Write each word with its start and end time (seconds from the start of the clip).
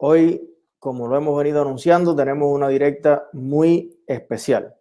Hoy, 0.00 0.56
como 0.78 1.08
lo 1.08 1.16
hemos 1.16 1.36
venido 1.36 1.60
anunciando, 1.60 2.14
tenemos 2.14 2.52
una 2.52 2.68
directa 2.68 3.28
muy 3.32 4.00
especial. 4.06 4.76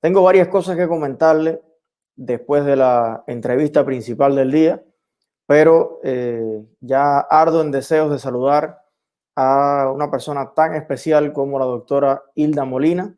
Tengo 0.00 0.22
varias 0.22 0.48
cosas 0.48 0.76
que 0.76 0.88
comentarle 0.88 1.60
después 2.14 2.64
de 2.64 2.76
la 2.76 3.22
entrevista 3.26 3.84
principal 3.84 4.34
del 4.34 4.50
día, 4.50 4.82
pero 5.46 6.00
eh, 6.02 6.64
ya 6.80 7.18
ardo 7.18 7.60
en 7.60 7.70
deseos 7.70 8.10
de 8.10 8.18
saludar 8.18 8.80
a 9.34 9.92
una 9.94 10.10
persona 10.10 10.54
tan 10.54 10.74
especial 10.74 11.34
como 11.34 11.58
la 11.58 11.66
doctora 11.66 12.22
Hilda 12.34 12.64
Molina, 12.64 13.14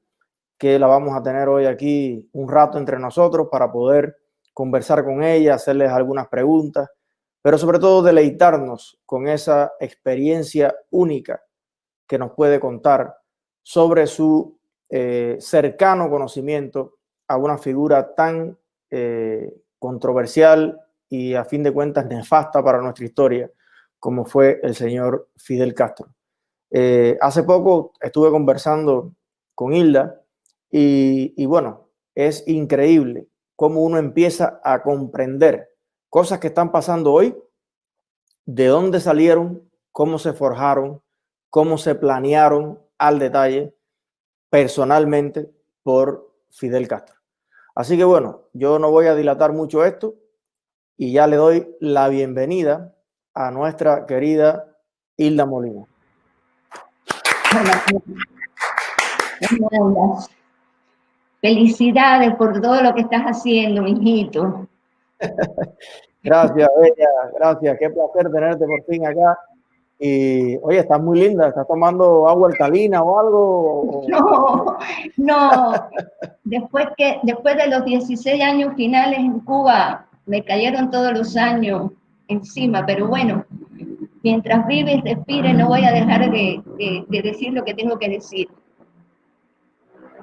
que 0.59 0.77
la 0.81 0.89
vamos 0.89 1.17
a 1.17 1.23
tener 1.23 1.49
hoy 1.49 1.67
aquí 1.67 2.29
un 2.33 2.49
rato 2.49 2.79
entre 2.79 2.99
nosotros 2.99 3.47
para 3.49 3.71
poder 3.71 4.17
conversar 4.53 5.05
con 5.05 5.23
ella, 5.23 5.55
hacerles 5.55 5.93
algunas 5.93 6.27
preguntas 6.27 6.89
pero 7.43 7.59
sobre 7.59 7.79
todo 7.79 8.03
deleitarnos 8.03 8.99
con 9.07 9.29
esa 9.29 9.73
experiencia 9.81 10.75
única 10.91 11.43
que 12.07 12.19
nos 12.19 12.33
puede 12.33 12.59
contar 12.59 13.17
sobre 13.63 14.07
su 14.07 14.59
eh, 14.91 15.37
cercano 15.41 16.11
conocimiento 16.11 16.97
a 17.29 17.37
una 17.37 17.59
figura 17.59 18.15
tan 18.15 18.59
eh, 18.91 19.53
controversial 19.79 20.81
y 21.09 21.35
a 21.35 21.45
fin 21.45 21.63
de 21.63 21.73
cuentas 21.73 22.07
nefasta 22.07 22.63
para 22.63 22.81
nuestra 22.81 23.05
historia 23.05 23.51
como 23.99 24.25
fue 24.25 24.61
el 24.63 24.75
señor 24.75 25.29
Fidel 25.37 25.75
Castro. 25.75 26.09
Eh, 26.71 27.19
hace 27.21 27.43
poco 27.43 27.93
estuve 28.01 28.31
conversando 28.31 29.15
con 29.55 29.73
Hilda 29.73 30.23
y, 30.71 31.35
y 31.37 31.47
bueno, 31.47 31.89
es 32.15 32.47
increíble 32.47 33.27
cómo 33.57 33.83
uno 33.83 33.99
empieza 33.99 34.61
a 34.63 34.83
comprender 34.83 35.71
cosas 36.09 36.39
que 36.39 36.49
están 36.49 36.73
pasando 36.73 37.13
hoy, 37.13 37.37
de 38.47 38.67
dónde 38.67 39.01
salieron, 39.01 39.69
cómo 39.93 40.19
se 40.19 40.33
forjaron, 40.33 41.03
cómo 41.51 41.79
se 41.79 41.95
planearon 41.95 42.81
al 42.99 43.19
detalle 43.19 43.75
personalmente 44.51 45.51
por 45.83 46.33
Fidel 46.51 46.89
Castro. 46.89 47.17
Así 47.75 47.97
que 47.97 48.05
bueno, 48.05 48.43
yo 48.53 48.79
no 48.79 48.91
voy 48.91 49.07
a 49.07 49.15
dilatar 49.15 49.53
mucho 49.53 49.85
esto 49.85 50.17
y 50.97 51.13
ya 51.13 51.27
le 51.27 51.37
doy 51.37 51.77
la 51.81 52.09
bienvenida 52.09 52.95
a 53.35 53.51
nuestra 53.51 54.07
querida 54.07 54.77
Hilda 55.17 55.47
Molina. 55.47 55.85
Felicidades 61.41 62.35
por 62.35 62.61
todo 62.61 62.83
lo 62.83 62.95
que 62.95 63.03
estás 63.03 63.23
haciendo, 63.25 63.83
mijito. 63.83 64.68
Gracias, 66.23 66.69
Bella, 66.81 67.09
gracias. 67.39 67.79
Qué 67.79 67.91
placer 67.91 68.31
tenerte 68.31 68.67
por 68.67 68.85
fin 68.85 69.07
acá. 69.07 69.39
Y 70.01 70.57
oye, 70.59 70.79
estás 70.79 71.01
muy 71.01 71.19
linda, 71.19 71.49
¿estás 71.49 71.67
tomando 71.67 72.29
agua 72.29 72.49
alcalina 72.49 73.03
o 73.03 73.19
algo? 73.19 74.03
No, 74.09 74.77
no. 75.17 75.73
Después, 76.45 76.87
que, 76.97 77.19
después 77.23 77.57
de 77.57 77.69
los 77.69 77.85
16 77.85 78.43
años 78.43 78.75
finales 78.77 79.19
en 79.19 79.41
Cuba, 79.41 80.07
me 80.27 80.45
cayeron 80.45 80.91
todos 80.91 81.13
los 81.17 81.37
años 81.37 81.91
encima, 82.29 82.85
pero 82.87 83.09
bueno, 83.09 83.45
mientras 84.23 84.67
vive 84.67 84.95
y 84.95 85.01
respire, 85.01 85.53
no 85.55 85.69
voy 85.69 85.85
a 85.85 85.93
dejar 85.93 86.31
de, 86.31 86.63
de, 87.09 87.23
decir 87.23 87.53
lo 87.53 87.65
que 87.65 87.75
tengo 87.75 87.99
que 87.99 88.09
decir. 88.09 88.49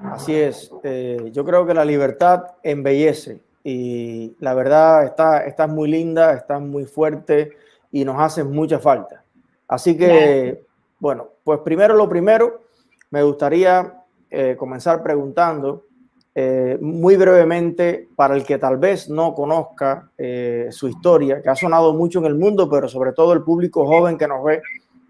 Así 0.03 0.35
es, 0.35 0.71
eh, 0.83 1.31
yo 1.33 1.43
creo 1.43 1.65
que 1.65 1.73
la 1.73 1.83
libertad 1.83 2.43
embellece 2.63 3.44
y 3.67 4.35
la 4.41 4.53
verdad 4.53 5.05
está, 5.47 5.65
muy 5.65 5.89
linda, 5.89 6.33
estás 6.33 6.61
muy 6.61 6.85
fuerte 6.85 7.53
y 7.91 8.05
nos 8.05 8.21
hace 8.21 8.43
mucha 8.43 8.77
falta. 8.77 9.23
Así 9.67 9.97
que, 9.97 10.61
bueno, 10.99 11.29
pues 11.43 11.61
primero 11.61 11.95
lo 11.95 12.07
primero, 12.07 12.61
me 13.09 13.23
gustaría 13.23 14.03
eh, 14.29 14.55
comenzar 14.55 15.01
preguntando 15.01 15.87
eh, 16.35 16.77
muy 16.79 17.17
brevemente 17.17 18.07
para 18.15 18.35
el 18.35 18.45
que 18.45 18.59
tal 18.59 18.77
vez 18.77 19.09
no 19.09 19.33
conozca 19.33 20.11
eh, 20.15 20.67
su 20.69 20.87
historia, 20.87 21.41
que 21.41 21.49
ha 21.49 21.55
sonado 21.55 21.91
mucho 21.95 22.19
en 22.19 22.25
el 22.25 22.35
mundo, 22.35 22.69
pero 22.69 22.87
sobre 22.87 23.13
todo 23.13 23.33
el 23.33 23.41
público 23.41 23.87
joven 23.87 24.19
que 24.19 24.27
nos 24.27 24.43
ve, 24.43 24.61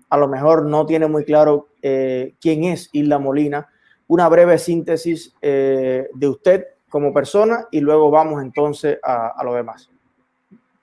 a 0.09 0.15
lo 0.15 0.29
mejor 0.29 0.65
no 0.65 0.85
tiene 0.85 1.07
muy 1.07 1.25
claro 1.25 1.67
quién 1.81 2.63
es 2.63 2.89
Hilda 2.93 3.19
Molina. 3.19 3.67
Una 4.07 4.29
breve 4.29 4.57
síntesis 4.57 5.35
de 5.41 6.27
usted 6.27 6.74
como 6.95 7.11
persona 7.11 7.65
y 7.71 7.81
luego 7.81 8.09
vamos 8.09 8.41
entonces 8.41 8.97
a, 9.03 9.43
lo 9.43 9.53
demás. 9.53 9.89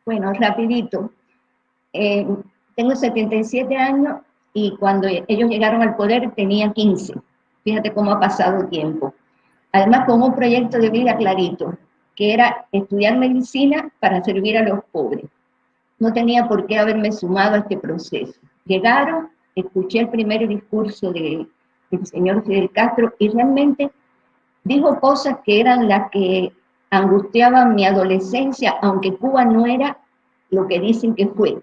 Bueno, 0.05 0.31
rapidito. 0.35 1.11
Eh, 1.91 2.27
tengo 2.77 2.95
77 2.95 3.75
años 3.75 4.21
y 4.53 4.77
cuando 4.77 5.09
ellos 5.09 5.49
llegaron 5.49 5.81
al 5.81 5.97
poder 5.97 6.31
tenía 6.33 6.71
15. 6.71 7.15
Fíjate 7.65 7.95
cómo 7.95 8.11
ha 8.11 8.21
pasado 8.21 8.67
tiempo. 8.67 9.15
Además, 9.73 10.05
con 10.05 10.23
un 10.23 10.35
proyecto 10.35 10.77
de 10.77 10.91
vida 10.91 11.17
clarito, 11.17 11.79
que 12.15 12.35
era 12.35 12.67
estudiar 12.73 13.17
medicina 13.17 13.91
para 13.99 14.23
servir 14.23 14.59
a 14.59 14.69
los 14.69 14.85
pobres. 14.93 15.25
No 15.99 16.13
tenía 16.13 16.47
por 16.47 16.67
qué 16.67 16.79
haberme 16.79 17.11
sumado 17.11 17.55
a 17.55 17.61
este 17.61 17.79
proceso. 17.79 18.39
Llegaron, 18.67 19.31
escuché 19.55 20.01
el 20.01 20.11
primer 20.11 20.47
discurso 20.47 21.11
de, 21.11 21.47
del 21.91 22.07
señor 22.07 22.45
Fidel 22.45 22.71
Castro 22.71 23.15
y 23.19 23.31
realmente 23.31 23.91
dijo 24.65 24.99
cosas 25.01 25.39
que 25.45 25.61
eran 25.61 25.89
las 25.89 26.11
que 26.11 26.53
angustiaban 26.91 27.75
mi 27.75 27.87
adolescencia, 27.87 28.75
aunque 28.83 29.17
Cuba 29.17 29.45
no 29.45 29.67
era 29.67 29.97
lo 30.51 30.67
que 30.67 30.79
dicen 30.79 31.15
que 31.15 31.27
fue. 31.29 31.59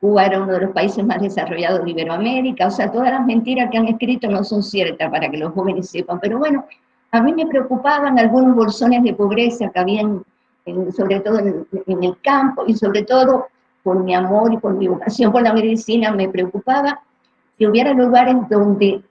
Cuba 0.00 0.26
era 0.26 0.42
uno 0.42 0.52
de 0.52 0.60
los 0.60 0.70
países 0.70 1.04
más 1.04 1.20
desarrollados 1.20 1.84
de 1.84 1.90
Iberoamérica, 1.90 2.66
o 2.66 2.70
sea, 2.70 2.90
todas 2.90 3.10
las 3.10 3.24
mentiras 3.24 3.70
que 3.70 3.78
han 3.78 3.88
escrito 3.88 4.28
no 4.28 4.42
son 4.44 4.62
ciertas 4.62 5.10
para 5.10 5.30
que 5.30 5.36
los 5.36 5.52
jóvenes 5.52 5.90
sepan, 5.90 6.18
pero 6.20 6.38
bueno, 6.38 6.64
a 7.10 7.22
mí 7.22 7.32
me 7.32 7.46
preocupaban 7.46 8.18
algunos 8.18 8.56
bolsones 8.56 9.02
de 9.02 9.14
pobreza 9.14 9.70
que 9.70 9.78
habían, 9.78 10.24
sobre 10.96 11.20
todo 11.20 11.38
en, 11.38 11.66
en 11.86 12.04
el 12.04 12.20
campo 12.22 12.64
y 12.66 12.74
sobre 12.74 13.02
todo 13.02 13.46
por 13.82 14.02
mi 14.02 14.14
amor 14.14 14.52
y 14.52 14.56
por 14.56 14.74
mi 14.74 14.88
vocación 14.88 15.30
por 15.30 15.42
la 15.42 15.52
medicina, 15.52 16.10
me 16.10 16.28
preocupaba 16.28 17.00
que 17.58 17.68
hubiera 17.68 17.92
lugares 17.92 18.36
donde 18.48 19.02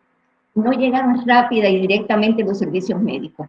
no 0.56 0.72
llegaron 0.72 1.26
rápida 1.26 1.70
y 1.70 1.82
directamente 1.82 2.44
los 2.44 2.60
servicios 2.60 3.02
médicos. 3.02 3.48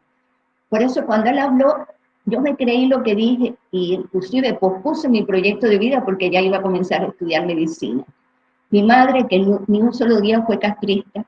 Por 0.69 0.83
eso 0.83 1.05
cuando 1.05 1.31
él 1.31 1.39
habló, 1.39 1.87
yo 2.25 2.41
me 2.41 2.57
creí 2.57 2.87
lo 2.87 3.03
que 3.03 3.15
dije 3.15 3.55
y 3.71 3.95
inclusive 3.95 4.55
pospuse 4.55 5.09
mi 5.09 5.23
proyecto 5.23 5.67
de 5.67 5.79
vida 5.79 6.05
porque 6.05 6.31
ya 6.31 6.41
iba 6.41 6.59
a 6.59 6.63
comenzar 6.63 7.03
a 7.03 7.09
estudiar 7.09 7.47
medicina. 7.47 8.05
Mi 8.71 8.83
madre, 8.83 9.27
que 9.29 9.39
ni 9.39 9.83
un 9.83 9.93
solo 9.93 10.21
día 10.21 10.43
fue 10.43 10.59
castrista, 10.59 11.25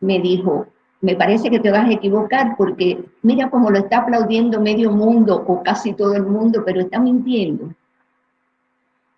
me 0.00 0.20
dijo, 0.20 0.66
me 1.00 1.16
parece 1.16 1.50
que 1.50 1.60
te 1.60 1.70
vas 1.70 1.88
a 1.88 1.92
equivocar 1.92 2.56
porque 2.56 3.04
mira 3.22 3.50
cómo 3.50 3.70
lo 3.70 3.78
está 3.78 3.98
aplaudiendo 3.98 4.60
medio 4.60 4.90
mundo 4.90 5.44
o 5.46 5.62
casi 5.62 5.94
todo 5.94 6.14
el 6.14 6.24
mundo, 6.24 6.62
pero 6.64 6.80
está 6.80 6.98
mintiendo. 6.98 7.72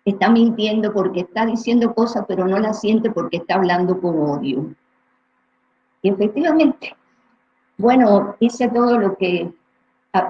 Está 0.05 0.29
mintiendo 0.29 0.93
porque 0.93 1.21
está 1.21 1.45
diciendo 1.45 1.93
cosas, 1.93 2.25
pero 2.27 2.47
no 2.47 2.57
las 2.57 2.79
siente 2.79 3.11
porque 3.11 3.37
está 3.37 3.55
hablando 3.55 3.99
con 3.99 4.17
odio. 4.19 4.73
Y 6.01 6.09
efectivamente, 6.09 6.95
bueno, 7.77 8.35
hice 8.39 8.69
todo 8.69 8.97
lo 8.97 9.15
que 9.17 9.51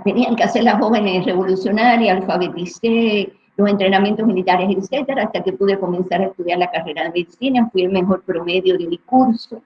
tenían 0.04 0.36
que 0.36 0.44
hacer 0.44 0.64
las 0.64 0.80
jóvenes 0.80 1.26
revolucionarias, 1.26 2.18
alfabeticé, 2.18 3.34
los 3.58 3.70
entrenamientos 3.70 4.26
militares, 4.26 4.70
etcétera, 4.76 5.24
hasta 5.24 5.44
que 5.44 5.54
pude 5.54 5.80
comenzar 5.80 6.22
a 6.22 6.26
estudiar 6.26 6.60
la 6.60 6.72
carrera 6.72 7.04
de 7.04 7.10
medicina, 7.10 7.70
fui 7.72 7.84
el 7.84 7.92
mejor 7.92 8.22
promedio 8.24 8.78
de 8.78 8.88
mi 8.88 8.98
curso, 9.00 9.62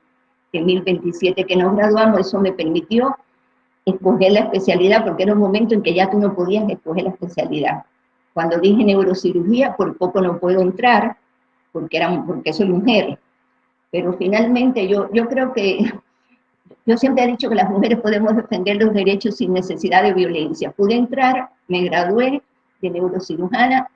en 0.51 0.65
1027 0.65 1.43
que 1.45 1.55
nos 1.55 1.75
graduamos, 1.75 2.21
eso 2.21 2.39
me 2.39 2.53
permitió 2.53 3.15
escoger 3.85 4.31
la 4.31 4.39
especialidad, 4.41 5.03
porque 5.03 5.23
era 5.23 5.33
un 5.33 5.39
momento 5.39 5.75
en 5.75 5.83
que 5.83 5.93
ya 5.93 6.09
tú 6.09 6.17
no 6.17 6.33
podías 6.33 6.67
escoger 6.69 7.03
la 7.03 7.09
especialidad. 7.11 7.83
Cuando 8.33 8.57
dije 8.57 8.83
neurocirugía, 8.83 9.75
por 9.75 9.97
poco 9.97 10.21
no 10.21 10.39
puedo 10.39 10.61
entrar, 10.61 11.17
porque, 11.71 11.97
era, 11.97 12.23
porque 12.25 12.53
soy 12.53 12.67
mujer, 12.67 13.19
pero 13.91 14.13
finalmente 14.13 14.87
yo, 14.87 15.09
yo 15.13 15.27
creo 15.27 15.53
que, 15.53 15.91
yo 16.85 16.97
siempre 16.97 17.23
he 17.23 17.27
dicho 17.27 17.49
que 17.49 17.55
las 17.55 17.69
mujeres 17.69 17.99
podemos 17.99 18.35
defender 18.35 18.77
los 18.77 18.93
derechos 18.93 19.37
sin 19.37 19.53
necesidad 19.53 20.03
de 20.03 20.13
violencia. 20.13 20.71
Pude 20.71 20.93
entrar, 20.93 21.49
me 21.67 21.83
gradué 21.83 22.43
de 22.81 22.89
neurocirujana 22.91 23.89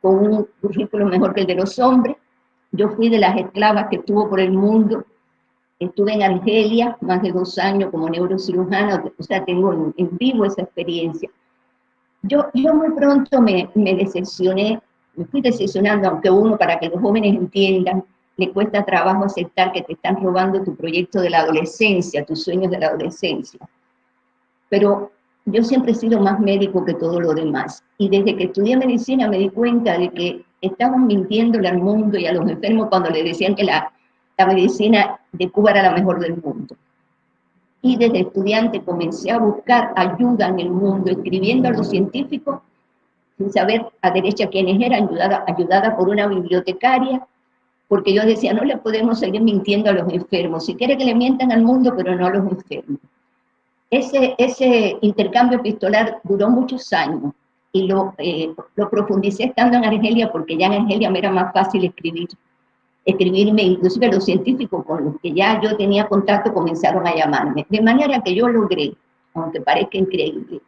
con 0.00 0.18
un 0.18 0.48
currículo 0.60 1.06
mejor 1.06 1.34
que 1.34 1.42
el 1.42 1.46
de 1.46 1.54
los 1.54 1.78
hombres. 1.78 2.16
Yo 2.72 2.88
fui 2.90 3.08
de 3.08 3.18
las 3.18 3.36
esclavas 3.36 3.86
que 3.88 3.96
estuvo 3.96 4.28
por 4.28 4.40
el 4.40 4.50
mundo. 4.50 5.04
Estuve 5.78 6.14
en 6.14 6.22
Argelia 6.22 6.96
más 7.00 7.22
de 7.22 7.30
dos 7.30 7.58
años 7.58 7.90
como 7.90 8.08
neurocirujana, 8.08 9.04
o 9.16 9.22
sea, 9.22 9.44
tengo 9.44 9.92
en, 9.96 10.08
vivo 10.18 10.44
esa 10.44 10.62
experiencia. 10.62 11.30
Yo, 12.22 12.46
yo 12.54 12.74
muy 12.74 12.90
pronto 12.90 13.40
me, 13.40 13.70
me 13.74 13.94
decepcioné, 13.94 14.80
me 15.14 15.26
fui 15.26 15.40
decepcionando, 15.40 16.08
aunque 16.08 16.30
uno, 16.30 16.56
para 16.56 16.78
que 16.80 16.88
los 16.88 17.00
jóvenes 17.00 17.36
entiendan, 17.36 18.04
le 18.36 18.52
cuesta 18.52 18.84
trabajo 18.84 19.24
aceptar 19.24 19.72
que 19.72 19.82
te 19.82 19.92
están 19.92 20.22
robando 20.22 20.62
tu 20.62 20.74
proyecto 20.74 21.20
de 21.20 21.30
la 21.30 21.40
adolescencia, 21.40 22.24
tus 22.24 22.42
sueños 22.42 22.70
de 22.70 22.78
la 22.78 22.88
adolescencia. 22.88 23.60
Pero 24.68 25.12
yo 25.46 25.62
siempre 25.62 25.92
he 25.92 25.94
sido 25.94 26.20
más 26.20 26.40
médico 26.40 26.84
que 26.84 26.94
todo 26.94 27.20
lo 27.20 27.34
demás. 27.34 27.82
Y 27.98 28.08
desde 28.08 28.36
que 28.36 28.44
estudié 28.44 28.76
medicina 28.76 29.28
me 29.28 29.38
di 29.38 29.50
cuenta 29.50 29.98
de 29.98 30.10
que 30.10 30.44
estaban 30.60 31.06
mintiéndole 31.06 31.68
al 31.68 31.78
mundo 31.78 32.18
y 32.18 32.26
a 32.26 32.32
los 32.32 32.48
enfermos 32.50 32.88
cuando 32.88 33.10
le 33.10 33.22
decían 33.22 33.54
que 33.54 33.64
la, 33.64 33.92
medicina 34.38 35.20
de 35.32 35.48
Cuba 35.50 35.70
era 35.70 35.82
la 35.82 35.92
mejor 35.92 36.18
del 36.18 36.36
mundo. 36.42 36.74
Y 37.82 37.96
desde 37.96 38.20
estudiante 38.20 38.82
comencé 38.82 39.30
a 39.30 39.38
buscar 39.38 39.92
ayuda 39.94 40.48
en 40.48 40.58
el 40.58 40.70
mundo, 40.70 41.12
escribiendo 41.12 41.68
a 41.68 41.72
los 41.72 41.90
científicos, 41.90 42.60
sin 43.36 43.52
saber 43.52 43.86
a 44.00 44.10
derecha 44.10 44.48
quiénes 44.48 44.80
eran, 44.80 45.08
ayudada 45.46 45.96
por 45.96 46.08
una 46.08 46.26
bibliotecaria, 46.26 47.24
porque 47.88 48.14
yo 48.14 48.24
decía, 48.24 48.52
no 48.52 48.64
le 48.64 48.76
podemos 48.78 49.18
seguir 49.18 49.42
mintiendo 49.42 49.90
a 49.90 49.92
los 49.92 50.12
enfermos, 50.12 50.66
si 50.66 50.74
quiere 50.74 50.96
que 50.96 51.04
le 51.04 51.14
mientan 51.14 51.52
al 51.52 51.62
mundo, 51.62 51.92
pero 51.96 52.14
no 52.14 52.26
a 52.26 52.30
los 52.30 52.50
enfermos. 52.50 53.00
Ese, 53.90 54.34
ese 54.38 54.96
intercambio 55.02 55.58
epistolar 55.58 56.20
duró 56.24 56.50
muchos 56.50 56.92
años 56.92 57.32
y 57.72 57.86
lo, 57.86 58.14
eh, 58.18 58.52
lo 58.76 58.90
profundicé 58.90 59.44
estando 59.44 59.76
en 59.76 59.84
Argelia, 59.84 60.32
porque 60.32 60.56
ya 60.56 60.66
en 60.66 60.82
Argelia 60.82 61.10
me 61.10 61.18
era 61.18 61.30
más 61.30 61.52
fácil 61.52 61.84
escribir 61.84 62.28
escribirme, 63.04 63.62
inclusive 63.62 64.08
los 64.08 64.24
científicos 64.24 64.84
con 64.84 65.04
los 65.04 65.20
que 65.20 65.32
ya 65.32 65.60
yo 65.60 65.76
tenía 65.76 66.06
contacto 66.06 66.52
comenzaron 66.52 67.06
a 67.06 67.14
llamarme, 67.14 67.66
de 67.68 67.82
manera 67.82 68.20
que 68.22 68.34
yo 68.34 68.48
logré, 68.48 68.94
aunque 69.34 69.60
parezca 69.60 69.98
increíble, 69.98 70.60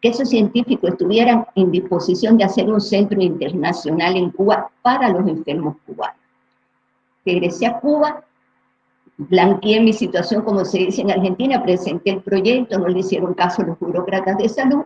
que 0.00 0.08
esos 0.08 0.28
científicos 0.28 0.90
estuvieran 0.90 1.46
en 1.54 1.70
disposición 1.70 2.36
de 2.36 2.44
hacer 2.44 2.68
un 2.68 2.80
centro 2.80 3.20
internacional 3.20 4.16
en 4.16 4.30
Cuba 4.30 4.70
para 4.82 5.10
los 5.10 5.26
enfermos 5.28 5.76
cubanos. 5.86 6.15
Regresé 7.26 7.66
a 7.66 7.80
Cuba, 7.80 8.24
blanqueé 9.18 9.80
mi 9.80 9.92
situación, 9.92 10.42
como 10.42 10.64
se 10.64 10.78
dice 10.78 11.02
en 11.02 11.10
Argentina, 11.10 11.62
presenté 11.62 12.10
el 12.10 12.22
proyecto, 12.22 12.78
no 12.78 12.88
le 12.88 13.00
hicieron 13.00 13.34
caso 13.34 13.62
los 13.64 13.78
burócratas 13.78 14.38
de 14.38 14.48
salud, 14.48 14.84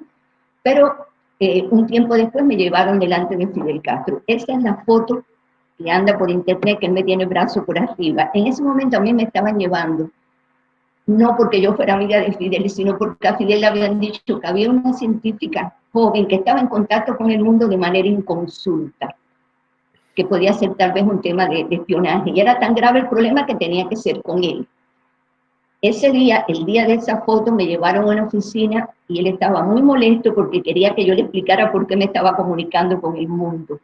pero 0.62 1.06
eh, 1.38 1.68
un 1.70 1.86
tiempo 1.86 2.14
después 2.14 2.44
me 2.44 2.56
llevaron 2.56 2.98
delante 2.98 3.36
de 3.36 3.46
Fidel 3.48 3.82
Castro. 3.82 4.22
Esta 4.26 4.54
es 4.54 4.62
la 4.62 4.76
foto 4.84 5.24
que 5.76 5.90
anda 5.90 6.16
por 6.18 6.30
internet, 6.30 6.78
que 6.80 6.86
él 6.86 6.92
me 6.92 7.02
tiene 7.02 7.26
brazo 7.26 7.64
por 7.64 7.78
arriba. 7.78 8.30
En 8.34 8.46
ese 8.46 8.62
momento 8.62 8.96
a 8.96 9.00
mí 9.00 9.12
me 9.12 9.24
estaban 9.24 9.58
llevando, 9.58 10.10
no 11.06 11.36
porque 11.36 11.60
yo 11.60 11.74
fuera 11.74 11.94
amiga 11.94 12.20
de 12.20 12.32
Fidel, 12.32 12.68
sino 12.70 12.96
porque 12.96 13.28
a 13.28 13.36
Fidel 13.36 13.60
le 13.60 13.66
habían 13.66 13.98
dicho 13.98 14.40
que 14.40 14.46
había 14.46 14.70
una 14.70 14.92
científica 14.92 15.74
joven 15.92 16.28
que 16.28 16.36
estaba 16.36 16.60
en 16.60 16.68
contacto 16.68 17.16
con 17.16 17.30
el 17.30 17.42
mundo 17.42 17.66
de 17.66 17.76
manera 17.76 18.06
inconsulta, 18.06 19.16
que 20.14 20.24
podía 20.24 20.52
ser 20.52 20.74
tal 20.74 20.92
vez 20.92 21.04
un 21.04 21.20
tema 21.20 21.46
de, 21.46 21.64
de 21.64 21.76
espionaje. 21.76 22.30
Y 22.34 22.40
era 22.40 22.58
tan 22.58 22.74
grave 22.74 23.00
el 23.00 23.08
problema 23.08 23.46
que 23.46 23.54
tenía 23.54 23.88
que 23.88 23.96
ser 23.96 24.22
con 24.22 24.42
él. 24.44 24.66
Ese 25.82 26.10
día, 26.10 26.44
el 26.46 26.66
día 26.66 26.86
de 26.86 26.94
esa 26.94 27.22
foto, 27.22 27.52
me 27.52 27.66
llevaron 27.66 28.04
a 28.04 28.12
una 28.12 28.24
oficina 28.24 28.90
y 29.08 29.20
él 29.20 29.28
estaba 29.28 29.62
muy 29.62 29.82
molesto 29.82 30.34
porque 30.34 30.62
quería 30.62 30.94
que 30.94 31.04
yo 31.06 31.14
le 31.14 31.22
explicara 31.22 31.72
por 31.72 31.86
qué 31.86 31.96
me 31.96 32.04
estaba 32.04 32.36
comunicando 32.36 33.00
con 33.00 33.16
el 33.16 33.28
mundo 33.28 33.80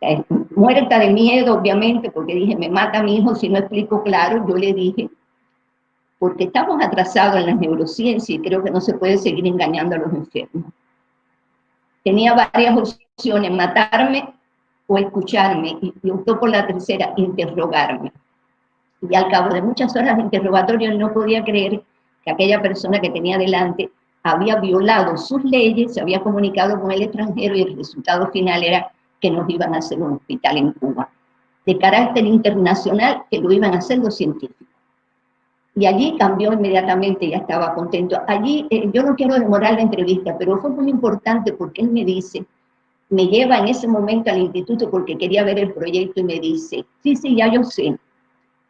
eh, 0.00 0.22
muerta 0.56 0.98
de 0.98 1.10
miedo, 1.12 1.54
obviamente, 1.54 2.10
porque 2.10 2.34
dije, 2.34 2.56
me 2.56 2.68
mata 2.68 3.02
mi 3.02 3.16
hijo 3.16 3.34
si 3.34 3.48
no 3.48 3.58
explico 3.58 4.02
claro, 4.02 4.46
yo 4.48 4.56
le 4.56 4.72
dije, 4.72 5.10
porque 6.18 6.44
estamos 6.44 6.82
atrasados 6.82 7.40
en 7.40 7.46
las 7.46 7.56
neurociencias 7.56 8.30
y 8.30 8.42
creo 8.42 8.62
que 8.62 8.70
no 8.70 8.80
se 8.80 8.94
puede 8.94 9.18
seguir 9.18 9.46
engañando 9.46 9.96
a 9.96 9.98
los 9.98 10.12
enfermos. 10.12 10.72
Tenía 12.02 12.34
varias 12.34 12.76
opciones, 12.76 13.50
matarme 13.52 14.32
o 14.90 14.98
escucharme, 14.98 15.78
y, 15.80 16.10
optó 16.10 16.40
por 16.40 16.50
la 16.50 16.66
tercera, 16.66 17.12
interrogarme. 17.16 18.12
Y 19.08 19.14
al 19.14 19.30
cabo 19.30 19.54
de 19.54 19.62
muchas 19.62 19.94
horas 19.94 20.16
de 20.16 20.24
interrogatorio 20.24 20.92
no 20.98 21.12
podía 21.12 21.44
creer 21.44 21.80
que 22.24 22.30
aquella 22.32 22.60
persona 22.60 23.00
que 23.00 23.10
tenía 23.10 23.38
delante 23.38 23.88
había 24.24 24.56
violado 24.56 25.16
sus 25.16 25.44
leyes, 25.44 25.94
se 25.94 26.00
había 26.00 26.20
comunicado 26.20 26.80
con 26.80 26.90
el 26.90 27.02
extranjero 27.02 27.54
y 27.54 27.62
el 27.62 27.76
resultado 27.76 28.32
final 28.32 28.64
era 28.64 28.90
que 29.20 29.30
nos 29.30 29.48
iban 29.48 29.76
a 29.76 29.78
hacer 29.78 30.02
un 30.02 30.14
hospital 30.14 30.56
en 30.56 30.72
Cuba, 30.72 31.08
de 31.66 31.78
carácter 31.78 32.26
internacional 32.26 33.22
que 33.30 33.38
lo 33.38 33.52
iban 33.52 33.74
a 33.74 33.78
hacer 33.78 33.98
los 33.98 34.16
científicos. 34.16 34.66
Y 35.76 35.86
allí 35.86 36.16
cambió 36.18 36.52
inmediatamente, 36.52 37.28
ya 37.28 37.36
estaba 37.36 37.74
contento. 37.74 38.20
Allí, 38.26 38.66
eh, 38.70 38.90
yo 38.92 39.04
no 39.04 39.14
quiero 39.14 39.34
demorar 39.34 39.74
la 39.74 39.82
entrevista, 39.82 40.36
pero 40.36 40.58
fue 40.60 40.70
muy 40.70 40.90
importante 40.90 41.52
porque 41.52 41.82
él 41.82 41.92
me 41.92 42.04
dice, 42.04 42.44
me 43.10 43.26
lleva 43.26 43.58
en 43.58 43.68
ese 43.68 43.86
momento 43.86 44.30
al 44.30 44.38
instituto 44.38 44.90
porque 44.90 45.18
quería 45.18 45.44
ver 45.44 45.58
el 45.58 45.72
proyecto 45.72 46.20
y 46.20 46.24
me 46.24 46.40
dice, 46.40 46.84
sí, 47.02 47.16
sí, 47.16 47.36
ya 47.36 47.52
yo 47.52 47.64
sé, 47.64 47.96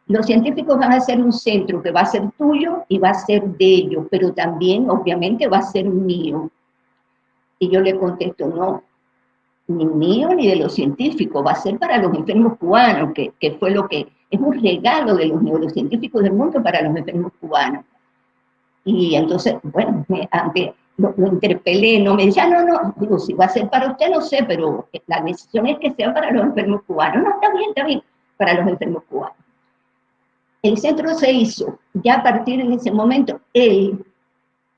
los 0.07 0.25
científicos 0.25 0.77
van 0.77 0.91
a 0.91 0.97
hacer 0.97 1.21
un 1.21 1.31
centro 1.31 1.81
que 1.81 1.91
va 1.91 2.01
a 2.01 2.05
ser 2.05 2.29
tuyo 2.37 2.83
y 2.89 2.97
va 2.97 3.11
a 3.11 3.13
ser 3.13 3.43
de 3.43 3.65
ellos, 3.65 4.05
pero 4.09 4.33
también, 4.33 4.89
obviamente, 4.89 5.47
va 5.47 5.59
a 5.59 5.61
ser 5.61 5.85
mío. 5.85 6.49
Y 7.59 7.69
yo 7.69 7.79
le 7.79 7.97
contesto, 7.97 8.47
no, 8.47 8.83
ni 9.67 9.85
mío 9.85 10.29
ni 10.35 10.47
de 10.47 10.57
los 10.57 10.73
científicos, 10.73 11.45
va 11.45 11.51
a 11.51 11.55
ser 11.55 11.77
para 11.77 11.97
los 11.97 12.13
enfermos 12.13 12.57
cubanos, 12.57 13.13
que, 13.13 13.31
que 13.39 13.51
fue 13.51 13.71
lo 13.71 13.87
que 13.87 14.07
es 14.29 14.39
un 14.39 14.61
regalo 14.61 15.15
de 15.15 15.27
los 15.27 15.41
neurocientíficos 15.41 16.23
del 16.23 16.33
mundo 16.33 16.61
para 16.61 16.81
los 16.81 16.95
enfermos 16.95 17.31
cubanos. 17.39 17.85
Y 18.83 19.15
entonces, 19.15 19.55
bueno, 19.63 20.03
me, 20.07 20.27
lo, 20.97 21.13
interpelé, 21.27 21.99
no 21.99 22.15
me 22.15 22.25
decía, 22.25 22.47
no, 22.47 22.63
no, 22.63 22.93
digo, 22.97 23.17
si 23.19 23.33
va 23.33 23.45
a 23.45 23.49
ser 23.49 23.69
para 23.69 23.91
usted, 23.91 24.09
no 24.09 24.21
sé, 24.21 24.43
pero 24.47 24.87
la 25.07 25.21
decisión 25.21 25.67
es 25.67 25.79
que 25.79 25.91
sea 25.91 26.13
para 26.13 26.31
los 26.31 26.43
enfermos 26.43 26.83
cubanos. 26.83 27.23
No, 27.23 27.29
está 27.31 27.51
bien, 27.53 27.69
está 27.69 27.85
bien, 27.85 28.03
para 28.37 28.53
los 28.55 28.67
enfermos 28.67 29.03
cubanos. 29.09 29.37
El 30.61 30.77
centro 30.77 31.13
se 31.15 31.31
hizo, 31.31 31.79
ya 31.93 32.15
a 32.15 32.23
partir 32.23 32.65
de 32.65 32.75
ese 32.75 32.91
momento, 32.91 33.41
él 33.53 34.05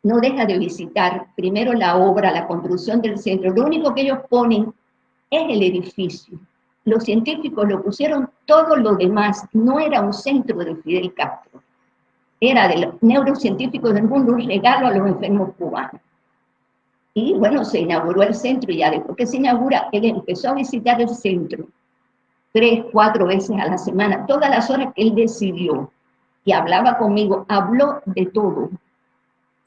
no 0.04 0.19
deja 0.19 0.45
de 0.45 0.57
visitar 0.57 1.27
primero 1.36 1.74
la 1.74 1.98
obra, 1.98 2.31
la 2.31 2.48
construcción 2.48 3.01
del 3.01 3.18
centro. 3.18 3.51
Lo 3.51 3.65
único 3.65 3.94
que 3.94 4.01
ellos 4.01 4.19
ponen 4.30 4.74
es 5.30 5.44
el 5.50 5.63
edificio. 5.63 6.39
Los 6.86 7.04
científicos 7.04 7.68
lo 7.68 7.81
pusieron 7.81 8.30
todo 8.45 8.75
lo 8.75 8.95
demás, 8.95 9.45
no 9.54 9.80
era 9.80 10.01
un 10.01 10.13
centro 10.13 10.57
de 10.57 10.75
Fidel 10.75 11.13
Castro, 11.13 11.62
era 12.42 12.68
de 12.68 12.77
los 12.77 13.01
neurocientíficos 13.01 13.94
del 13.94 14.04
mundo 14.04 14.33
un 14.33 14.45
regalo 14.45 14.88
a 14.88 14.92
los 14.92 15.07
enfermos 15.07 15.51
cubanos. 15.57 16.01
Y 17.13 17.33
bueno, 17.33 17.63
se 17.63 17.80
inauguró 17.80 18.24
el 18.24 18.33
centro 18.33 18.71
y 18.71 18.77
ya 18.77 18.89
después 18.89 19.15
que 19.15 19.27
se 19.27 19.38
inaugura, 19.38 19.89
él 19.92 20.06
empezó 20.06 20.50
a 20.50 20.54
visitar 20.54 21.00
el 21.00 21.10
centro 21.10 21.68
tres, 22.54 22.86
cuatro 22.92 23.25
veces 23.25 23.60
a 23.60 23.65
la 23.65 23.77
semana, 23.77 24.25
todas 24.25 24.50
las 24.50 24.69
horas 24.69 24.94
que 24.95 25.01
él 25.01 25.15
decidió. 25.15 25.92
Y 26.45 26.51
hablaba 26.54 26.98
conmigo, 26.98 27.45
habló 27.50 28.01
de 28.06 28.27
todo, 28.27 28.69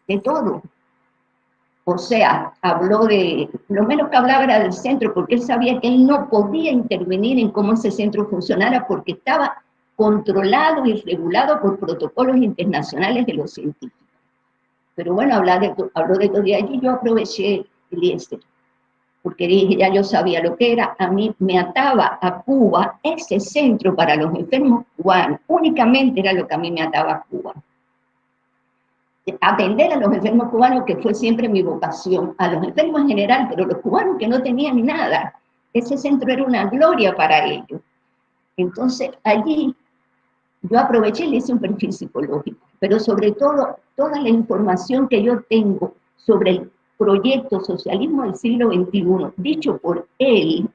de 0.06 0.19
todo. 0.20 0.62
O 1.84 1.98
sea, 1.98 2.52
habló 2.62 3.06
de, 3.06 3.48
lo 3.69 3.84
menos 3.84 4.08
que 4.08 4.16
hablaba 4.16 4.44
era 4.44 4.60
del 4.60 4.72
centro, 4.72 5.12
porque 5.12 5.37
él 5.37 5.43
sabía 5.43 5.81
que 5.81 5.88
él 5.88 6.06
no 6.06 6.28
podía 6.28 6.70
intervenir 6.70 7.38
en 7.38 7.50
cómo 7.50 7.72
ese 7.75 7.90
centro 7.90 8.26
funcionara, 8.26 8.87
porque 8.87 9.12
estaba 9.12 9.62
controlado 9.94 10.84
y 10.84 11.00
regulado 11.02 11.60
por 11.60 11.79
protocolos 11.79 12.36
internacionales 12.36 13.26
de 13.26 13.34
los 13.34 13.53
científicos. 13.53 14.06
Pero 14.96 15.15
bueno, 15.15 15.41
de, 15.41 15.74
habló 15.94 16.17
de 16.17 16.29
todo 16.29 16.43
y 16.44 16.81
yo 16.81 16.91
aproveché 16.91 17.65
Eliezer, 17.93 18.41
porque 19.22 19.46
dije, 19.46 19.76
ya 19.76 19.93
yo 19.93 20.03
sabía 20.03 20.43
lo 20.43 20.56
que 20.56 20.72
era, 20.72 20.96
a 20.98 21.08
mí 21.08 21.32
me 21.38 21.58
ataba 21.58 22.19
a 22.20 22.43
Cuba 22.43 22.98
ese 23.03 23.38
centro 23.38 23.94
para 23.94 24.17
los 24.17 24.34
enfermos 24.34 24.84
cubanos, 24.96 25.38
únicamente 25.46 26.20
era 26.20 26.32
lo 26.32 26.48
que 26.48 26.55
a 26.55 26.58
mí 26.58 26.72
me 26.72 26.82
ataba 26.82 27.12
a 27.12 27.22
Cuba 27.22 27.55
atender 29.41 29.93
a 29.93 29.96
los 29.96 30.12
enfermos 30.12 30.48
cubanos, 30.50 30.84
que 30.84 30.96
fue 30.96 31.15
siempre 31.15 31.48
mi 31.48 31.62
vocación, 31.62 32.34
a 32.38 32.48
los 32.48 32.65
enfermos 32.65 33.00
en 33.03 33.08
general, 33.08 33.46
pero 33.50 33.67
los 33.67 33.79
cubanos 33.79 34.17
que 34.19 34.29
no 34.29 34.43
tenían 34.43 34.84
nada. 34.84 35.34
Ese 35.72 35.98
centro 35.98 36.32
era 36.32 36.44
una 36.44 36.67
gloria 36.67 37.15
para 37.15 37.44
ellos. 37.44 37.81
Entonces, 38.56 39.10
allí 39.24 39.74
yo 40.62 40.79
aproveché 40.79 41.24
y 41.24 41.31
le 41.31 41.36
hice 41.36 41.53
un 41.53 41.58
perfil 41.58 41.93
psicológico, 41.93 42.66
pero 42.79 43.01
sobre 43.01 43.33
todo, 43.33 43.77
toda 43.97 44.21
la 44.21 44.29
información 44.29 45.09
que 45.09 45.23
yo 45.23 45.43
tengo 45.49 45.95
sobre 46.17 46.51
el 46.51 46.71
proyecto 46.99 47.61
Socialismo 47.61 48.25
del 48.25 48.37
siglo 48.37 48.71
XXI, 48.71 49.33
dicho 49.37 49.79
por 49.79 50.06
él, 50.19 50.69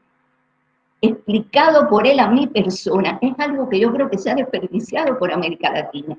explicado 1.01 1.89
por 1.89 2.05
él 2.05 2.20
a 2.20 2.29
mi 2.29 2.48
persona, 2.48 3.17
es 3.22 3.34
algo 3.39 3.70
que 3.70 3.79
yo 3.79 3.91
creo 3.91 4.10
que 4.10 4.17
se 4.17 4.31
ha 4.31 4.36
desperdiciado 4.36 5.17
por 5.17 5.31
América 5.31 5.72
Latina. 5.72 6.17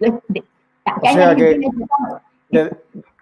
O 0.00 1.12
sea 1.12 1.36
que 1.36 1.60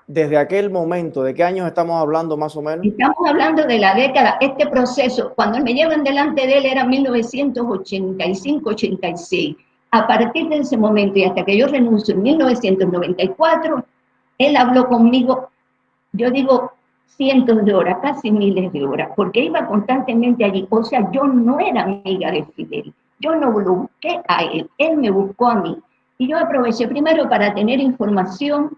desde 0.09 0.37
aquel 0.39 0.71
momento, 0.71 1.23
¿de 1.23 1.35
qué 1.35 1.45
años 1.45 1.67
estamos 1.67 2.01
hablando 2.01 2.39
más 2.39 2.57
o 2.57 2.63
menos? 2.63 2.87
Estamos 2.87 3.19
hablando 3.29 3.67
de 3.67 3.79
la 3.79 3.95
década, 3.95 4.39
este 4.41 4.67
proceso, 4.67 5.35
cuando 5.35 5.61
me 5.61 5.75
llevan 5.75 6.03
delante 6.03 6.47
de 6.47 6.57
él 6.59 6.65
era 6.65 6.87
1985-86. 6.87 9.59
A 9.91 10.07
partir 10.07 10.49
de 10.49 10.59
ese 10.59 10.77
momento 10.77 11.19
y 11.19 11.25
hasta 11.25 11.45
que 11.45 11.57
yo 11.57 11.67
renuncio 11.67 12.15
en 12.15 12.23
1994, 12.23 13.85
él 14.39 14.57
habló 14.57 14.87
conmigo, 14.87 15.49
yo 16.13 16.31
digo 16.31 16.73
cientos 17.07 17.65
de 17.65 17.75
horas, 17.75 17.99
casi 18.03 18.31
miles 18.31 18.73
de 18.73 18.85
horas, 18.85 19.11
porque 19.17 19.45
iba 19.45 19.67
constantemente 19.67 20.45
allí. 20.45 20.67
O 20.71 20.85
sea, 20.85 21.11
yo 21.11 21.25
no 21.25 21.59
era 21.59 21.83
amiga 21.83 22.31
de 22.31 22.45
Fidel, 22.55 22.93
yo 23.19 23.35
no 23.35 23.51
lo 23.51 23.75
busqué 23.75 24.21
a 24.29 24.45
él, 24.45 24.69
él 24.79 24.97
me 24.99 25.11
buscó 25.11 25.49
a 25.49 25.55
mí. 25.57 25.77
Y 26.19 26.29
yo 26.29 26.39
aproveché 26.39 26.87
primero 26.87 27.29
para 27.29 27.55
tener 27.55 27.81
información 27.81 28.77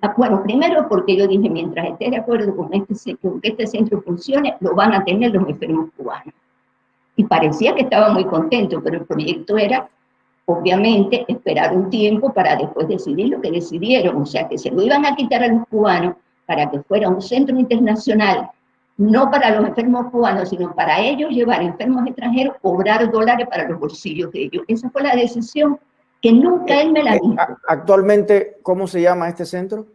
Ah, 0.00 0.14
bueno, 0.16 0.42
primero 0.42 0.88
porque 0.88 1.16
yo 1.16 1.28
dije, 1.28 1.48
mientras 1.48 1.86
esté 1.86 2.10
de 2.10 2.16
acuerdo 2.16 2.56
con, 2.56 2.72
este, 2.72 3.16
con 3.16 3.40
que 3.40 3.50
este 3.50 3.66
centro 3.66 4.00
funcione, 4.02 4.56
lo 4.60 4.74
van 4.74 4.94
a 4.94 5.04
tener 5.04 5.32
los 5.32 5.48
enfermos 5.48 5.90
cubanos. 5.96 6.34
Y 7.14 7.24
parecía 7.24 7.74
que 7.74 7.82
estaba 7.82 8.10
muy 8.10 8.24
contento, 8.24 8.80
pero 8.82 8.98
el 8.98 9.04
proyecto 9.04 9.56
era, 9.56 9.88
obviamente, 10.46 11.24
esperar 11.28 11.76
un 11.76 11.90
tiempo 11.90 12.32
para 12.32 12.56
después 12.56 12.88
decidir 12.88 13.28
lo 13.28 13.40
que 13.40 13.50
decidieron. 13.50 14.22
O 14.22 14.26
sea, 14.26 14.48
que 14.48 14.56
se 14.56 14.70
lo 14.70 14.82
iban 14.82 15.04
a 15.04 15.14
quitar 15.14 15.42
a 15.42 15.48
los 15.48 15.66
cubanos 15.68 16.14
para 16.46 16.70
que 16.70 16.80
fuera 16.82 17.08
un 17.08 17.20
centro 17.20 17.58
internacional, 17.58 18.48
no 18.96 19.30
para 19.30 19.50
los 19.50 19.68
enfermos 19.68 20.10
cubanos, 20.10 20.48
sino 20.48 20.74
para 20.74 21.00
ellos 21.00 21.30
llevar 21.30 21.60
enfermos 21.62 22.06
extranjeros, 22.06 22.56
cobrar 22.62 23.10
dólares 23.10 23.46
para 23.50 23.68
los 23.68 23.78
bolsillos 23.78 24.30
de 24.32 24.44
ellos. 24.44 24.64
Esa 24.68 24.88
fue 24.90 25.02
la 25.02 25.14
decisión 25.16 25.78
que 26.22 26.32
nunca 26.32 26.80
él 26.80 26.92
me 26.92 27.02
la 27.02 27.16
eh, 27.16 27.20
dijo. 27.20 27.36
Actualmente, 27.68 28.56
¿cómo 28.62 28.86
se 28.86 29.02
llama 29.02 29.28
este 29.28 29.44
centro? 29.44 29.86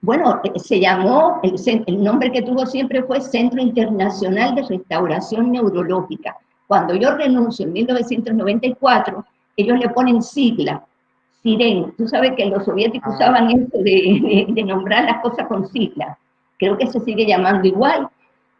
Bueno, 0.00 0.40
eh, 0.42 0.58
se 0.58 0.80
llamó, 0.80 1.40
el, 1.42 1.54
el, 1.86 2.02
nombre 2.02 2.32
que 2.32 2.40
tuvo 2.40 2.64
siempre 2.64 3.02
fue 3.02 3.20
Centro 3.20 3.60
Internacional 3.60 4.54
de 4.54 4.62
Restauración 4.62 5.52
Neurológica. 5.52 6.36
Cuando 6.66 6.94
yo 6.94 7.14
renuncio 7.14 7.66
en 7.66 7.74
1994, 7.74 9.24
ellos 9.60 9.78
le 9.78 9.88
ponen 9.90 10.22
sigla, 10.22 10.84
SIREN. 11.42 11.94
Tú 11.96 12.06
sabes 12.08 12.32
que 12.36 12.46
los 12.46 12.64
soviéticos 12.64 13.12
ah. 13.12 13.16
usaban 13.16 13.50
eso 13.50 13.78
de, 13.78 14.46
de, 14.48 14.62
nombrar 14.64 15.04
las 15.04 15.20
cosas 15.22 15.46
con 15.46 15.66
sigla. 15.68 16.18
Creo 16.58 16.76
que 16.76 16.86
se 16.86 17.00
sigue 17.00 17.26
llamando 17.26 17.66
igual. 17.66 18.08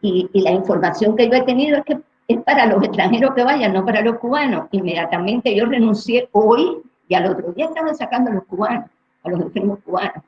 Y, 0.01 0.27
y 0.33 0.41
la 0.41 0.51
información 0.51 1.15
que 1.15 1.27
yo 1.29 1.33
he 1.33 1.43
tenido 1.43 1.77
es 1.77 1.85
que 1.85 1.99
es 2.27 2.41
para 2.43 2.65
los 2.65 2.83
extranjeros 2.83 3.35
que 3.35 3.43
vayan, 3.43 3.73
no 3.73 3.85
para 3.85 4.01
los 4.01 4.17
cubanos. 4.17 4.67
Inmediatamente 4.71 5.55
yo 5.55 5.65
renuncié 5.65 6.27
hoy 6.31 6.77
y 7.07 7.15
al 7.15 7.27
otro 7.27 7.51
día 7.53 7.65
estaban 7.65 7.95
sacando 7.95 8.31
a 8.31 8.35
los 8.35 8.45
cubanos, 8.45 8.89
a 9.23 9.29
los 9.29 9.41
enfermos 9.41 9.79
cubanos. 9.85 10.23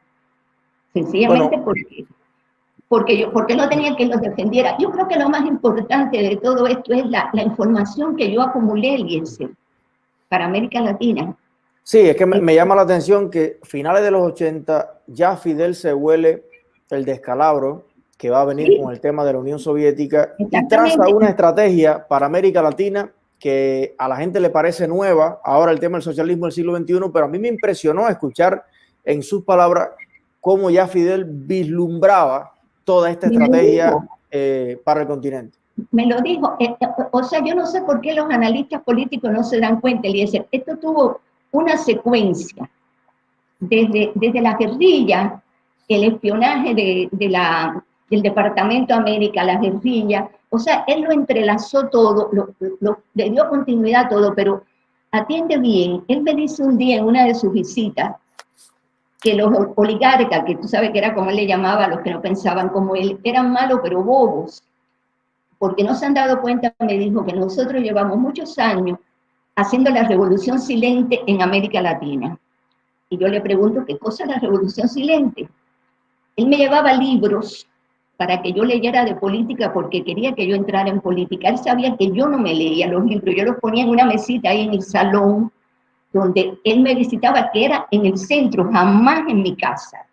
Sencillamente 0.94 1.58
porque, 1.60 2.06
porque, 2.88 3.18
yo, 3.18 3.32
porque 3.32 3.56
no 3.56 3.68
tenía 3.68 3.96
quien 3.96 4.10
los 4.10 4.22
defendiera. 4.22 4.78
Yo 4.78 4.92
creo 4.92 5.08
que 5.08 5.18
lo 5.18 5.30
más 5.30 5.46
importante 5.46 6.18
de 6.18 6.38
todo 6.38 6.68
esto 6.68 6.94
es 6.94 7.06
la, 7.08 7.30
la 7.34 7.44
información 7.44 8.16
que 8.16 8.32
yo 8.32 8.42
acumulé, 8.42 8.96
Eliezer, 8.96 9.50
para 10.34 10.46
América 10.46 10.82
Latina. 10.82 11.38
Sí, 11.84 12.00
es 12.00 12.16
que 12.16 12.26
me, 12.26 12.42
me, 12.42 12.56
llama 12.56 12.74
la 12.74 12.82
atención 12.82 13.30
que 13.30 13.60
finales 13.62 14.02
de 14.02 14.10
los 14.10 14.24
80 14.24 15.02
ya 15.06 15.38
Fidel 15.38 15.76
se 15.76 15.94
huele 15.94 16.46
el 16.90 17.06
descalabro 17.06 17.86
que 18.18 18.32
va 18.32 18.42
a 18.42 18.46
venir 18.46 18.82
con 18.82 18.92
el 18.92 19.00
tema 19.00 19.24
de 19.26 19.34
la 19.34 19.38
Unión 19.38 19.60
Soviética 19.60 20.34
y 20.40 20.48
traza 20.68 21.08
una 21.08 21.30
estrategia 21.30 22.08
para 22.08 22.26
América 22.26 22.64
Latina 22.64 23.12
que 23.38 23.94
a 23.96 24.08
la 24.08 24.16
gente 24.16 24.40
le 24.40 24.50
parece 24.50 24.88
nueva, 24.88 25.40
ahora 25.44 25.72
el 25.72 25.80
tema 25.80 25.98
del 25.98 26.04
socialismo 26.04 26.48
del 26.48 26.54
siglo 26.54 26.76
XXI, 26.76 27.12
pero 27.14 27.26
a 27.26 27.28
mí 27.28 27.38
me 27.38 27.50
impresionó 27.50 28.10
escuchar 28.10 28.66
en 29.06 29.22
sus 29.22 29.44
palabras 29.44 29.90
cómo 30.42 30.72
ya 30.72 30.88
Fidel 30.88 31.26
vislumbraba 31.26 32.54
toda 32.84 33.12
esta 33.12 33.28
estrategia 33.28 33.94
eh, 34.32 34.82
para 34.84 35.02
el 35.02 35.08
continente. 35.08 35.60
Me 35.92 36.06
lo 36.06 36.22
dijo, 36.22 36.56
eh, 36.60 36.76
eh, 36.80 36.88
o 37.12 37.24
sea, 37.24 37.44
yo 37.44 37.56
no 37.56 37.66
sé 37.66 37.82
por 37.82 38.02
qué 38.02 38.14
los 38.14 38.30
analistas 38.30 38.82
políticos 38.84 39.32
no 39.32 39.44
se 39.44 39.60
dan 39.60 39.82
cuenta, 39.82 40.08
Eliezer, 40.08 40.48
esto 40.52 40.78
tuvo 40.78 41.20
una 41.52 41.78
secuencia, 41.78 42.70
desde, 43.60 44.12
desde 44.16 44.42
la 44.42 44.56
guerrilla, 44.56 45.42
el 45.88 46.04
espionaje 46.04 46.74
de, 46.76 47.10
de 47.12 47.30
la, 47.30 47.84
del 48.10 48.22
Departamento 48.22 48.94
de 48.94 49.00
América, 49.00 49.44
la 49.44 49.58
guerrilla, 49.58 50.30
o 50.56 50.60
sea, 50.60 50.84
él 50.86 51.02
lo 51.02 51.12
entrelazó 51.12 51.88
todo, 51.88 52.30
lo, 52.32 53.00
le 53.16 53.30
dio 53.32 53.50
continuidad 53.50 54.06
a 54.06 54.10
todo, 54.10 54.36
pero 54.36 54.64
atiende 55.12 55.58
bien. 55.58 56.04
Él 56.08 56.22
me 56.22 56.36
dice 56.36 56.64
un 56.64 56.78
día 56.78 56.98
en 56.98 57.06
una 57.06 57.26
de 57.26 57.34
sus 57.34 57.52
visitas 57.52 58.16
que 59.20 59.34
los 59.34 59.52
oligarcas, 59.76 60.44
que 60.46 60.56
tú 60.56 60.68
sabes 60.68 60.92
que 60.92 61.00
era 61.00 61.16
como 61.16 61.32
él 61.32 61.38
le 61.38 61.48
llamaba 61.48 61.86
a 61.86 61.88
los 61.88 62.02
que 62.02 62.12
no 62.12 62.22
pensaban 62.22 62.70
como 62.70 62.96
él, 62.96 63.20
eran 63.24 63.52
malos 63.52 63.80
pero 63.82 64.04
bobos, 64.04 64.62
porque 65.64 65.86
no 65.86 65.96
se 65.96 66.06
han 66.06 66.14
dado 66.14 66.42
cuenta, 66.42 66.74
me 66.80 66.98
dijo, 66.98 67.24
que 67.24 67.32
nosotros 67.32 67.82
llevamos 67.82 68.18
muchos 68.18 68.60
años 68.60 69.00
haciendo 69.56 69.92
la 69.92 70.04
revolución 70.04 70.60
silente 70.60 71.22
en 71.26 71.42
América 71.42 71.82
Latina. 71.82 72.38
Y 73.10 73.18
yo 73.18 73.30
le 73.30 73.40
pregunto, 73.40 73.86
¿qué 73.88 73.98
cosa 73.98 74.26
es 74.26 74.30
la 74.30 74.40
revolución 74.40 74.90
silente? 74.90 75.48
Él 76.36 76.48
me 76.48 76.58
llevaba 76.58 76.92
libros 76.92 77.66
para 78.18 78.42
que 78.42 78.52
yo 78.52 78.66
leyera 78.66 79.06
de 79.06 79.16
política 79.16 79.72
porque 79.72 80.04
quería 80.04 80.34
que 80.34 80.46
yo 80.46 80.54
entrara 80.54 80.90
en 80.90 81.00
política. 81.00 81.48
Él 81.48 81.58
sabía 81.58 81.96
que 81.96 82.12
yo 82.12 82.28
no 82.28 82.40
me 82.40 82.54
leía 82.54 82.88
los 82.88 83.06
libros, 83.06 83.34
yo 83.34 83.46
los 83.46 83.56
ponía 83.62 83.86
en 83.86 83.90
una 83.90 84.04
mesita 84.04 84.50
ahí 84.50 84.64
en 84.64 84.74
el 84.74 84.82
salón 84.82 85.50
donde 86.12 86.60
él 86.66 86.82
me 86.82 86.94
visitaba, 86.94 87.52
que 87.54 87.64
era 87.64 87.88
en 87.90 88.06
el 88.06 88.18
centro, 88.18 88.70
jamás 88.70 89.22
en 89.30 89.42
mi 89.42 89.56
casa 89.56 90.06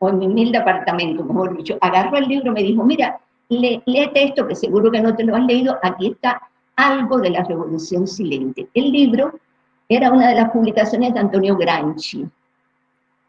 o 0.00 0.08
en 0.08 0.18
mi 0.18 0.26
humilde 0.26 0.58
apartamento, 0.58 1.22
mejor 1.22 1.56
dicho. 1.56 1.78
Agarró 1.80 2.18
el 2.18 2.26
libro 2.26 2.50
y 2.50 2.54
me 2.54 2.62
dijo, 2.64 2.82
mira, 2.82 3.20
léete 3.50 4.24
esto 4.24 4.46
que 4.46 4.54
seguro 4.54 4.90
que 4.90 5.00
no 5.00 5.14
te 5.14 5.24
lo 5.24 5.36
has 5.36 5.44
leído, 5.44 5.76
aquí 5.82 6.08
está 6.12 6.40
algo 6.76 7.18
de 7.18 7.30
la 7.30 7.44
Revolución 7.44 8.06
Silente. 8.06 8.68
El 8.72 8.90
libro 8.92 9.32
era 9.88 10.10
una 10.10 10.28
de 10.28 10.36
las 10.36 10.50
publicaciones 10.50 11.12
de 11.12 11.20
Antonio 11.20 11.56
Gramsci, 11.56 12.26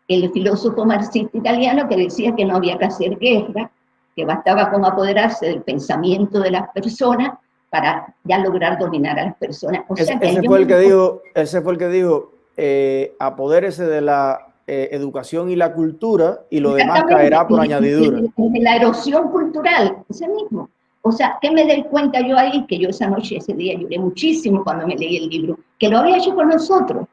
el 0.08 0.32
filósofo 0.32 0.86
marxista 0.86 1.38
italiano 1.38 1.88
que 1.88 1.98
decía 1.98 2.36
que 2.36 2.46
no 2.46 2.58
había 2.58 2.78
que 2.78 2.86
hacer 2.86 3.18
guerra, 3.18 3.72
que 4.16 4.25
bastaba 4.25 4.70
con 4.70 4.86
apoderarse 4.86 5.48
del 5.48 5.62
pensamiento 5.62 6.40
de 6.40 6.51
las 6.51 6.70
personas 6.72 7.32
para 7.70 8.13
ya 8.25 8.38
lograr 8.40 8.78
dominar 8.78 9.18
a 9.18 9.25
las 9.25 9.36
personas. 9.38 9.84
ese, 9.96 10.18
fue 10.46 10.60
el 10.60 10.68
que 10.68 10.78
dijo, 10.78 11.22
ese 11.34 11.62
fue 11.62 11.74
el 11.74 11.80
que 11.80 11.88
dijo, 11.88 12.32
eh, 12.58 13.16
apodérese 13.20 13.86
de 13.86 14.01
la 14.01 14.50
eh, 14.68 14.89
educación 14.91 15.50
y 15.50 15.56
la 15.56 15.74
cultura 15.74 16.41
y 16.50 16.60
lo 16.60 16.74
demás 16.74 17.03
caerá 17.03 17.48
por 17.48 17.60
añadidura. 17.60 18.22
La 18.38 18.75
erosión 18.75 19.30
cultural, 19.30 19.98
ese 20.10 20.27
mismo. 20.27 20.70
O 21.01 21.12
sea, 21.12 21.38
¿qué 21.41 21.51
me 21.51 21.65
doy 21.65 21.84
cuenta 21.84 22.22
yo 22.22 22.38
ahí? 22.38 22.65
Que 22.68 22.77
yo 22.77 22.89
esa 22.89 23.08
noche, 23.08 23.38
ese 23.38 23.53
día, 23.53 23.77
lloré 23.77 23.98
muchísimo 23.98 24.63
cuando 24.63 24.86
me 24.86 24.96
leí 24.96 25.18
el 25.18 25.30
libro, 25.30 25.58
que 25.80 25.89
lo 25.89 25.98
había 25.98 26.18
hecho 26.18 26.36
con 26.36 26.50
nosotros. 26.50 27.08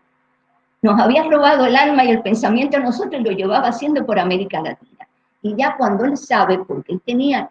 Nos 0.83 1.01
había 1.01 1.25
robado 1.25 1.67
el 1.67 1.75
alma 1.75 2.05
y 2.05 2.11
el 2.11 2.23
pensamiento 2.23 2.77
a 2.77 2.81
nosotros 2.81 3.21
y 3.21 3.25
lo 3.25 3.33
llevaba 3.33 3.69
haciendo 3.69 4.05
por 4.05 4.19
América 4.19 4.61
Latina. 4.61 5.09
Y 5.43 5.57
ya 5.57 5.77
cuando 5.77 6.05
él 6.05 6.17
sabe, 6.17 6.59
porque 6.59 6.93
él 6.93 7.01
tenía, 7.05 7.51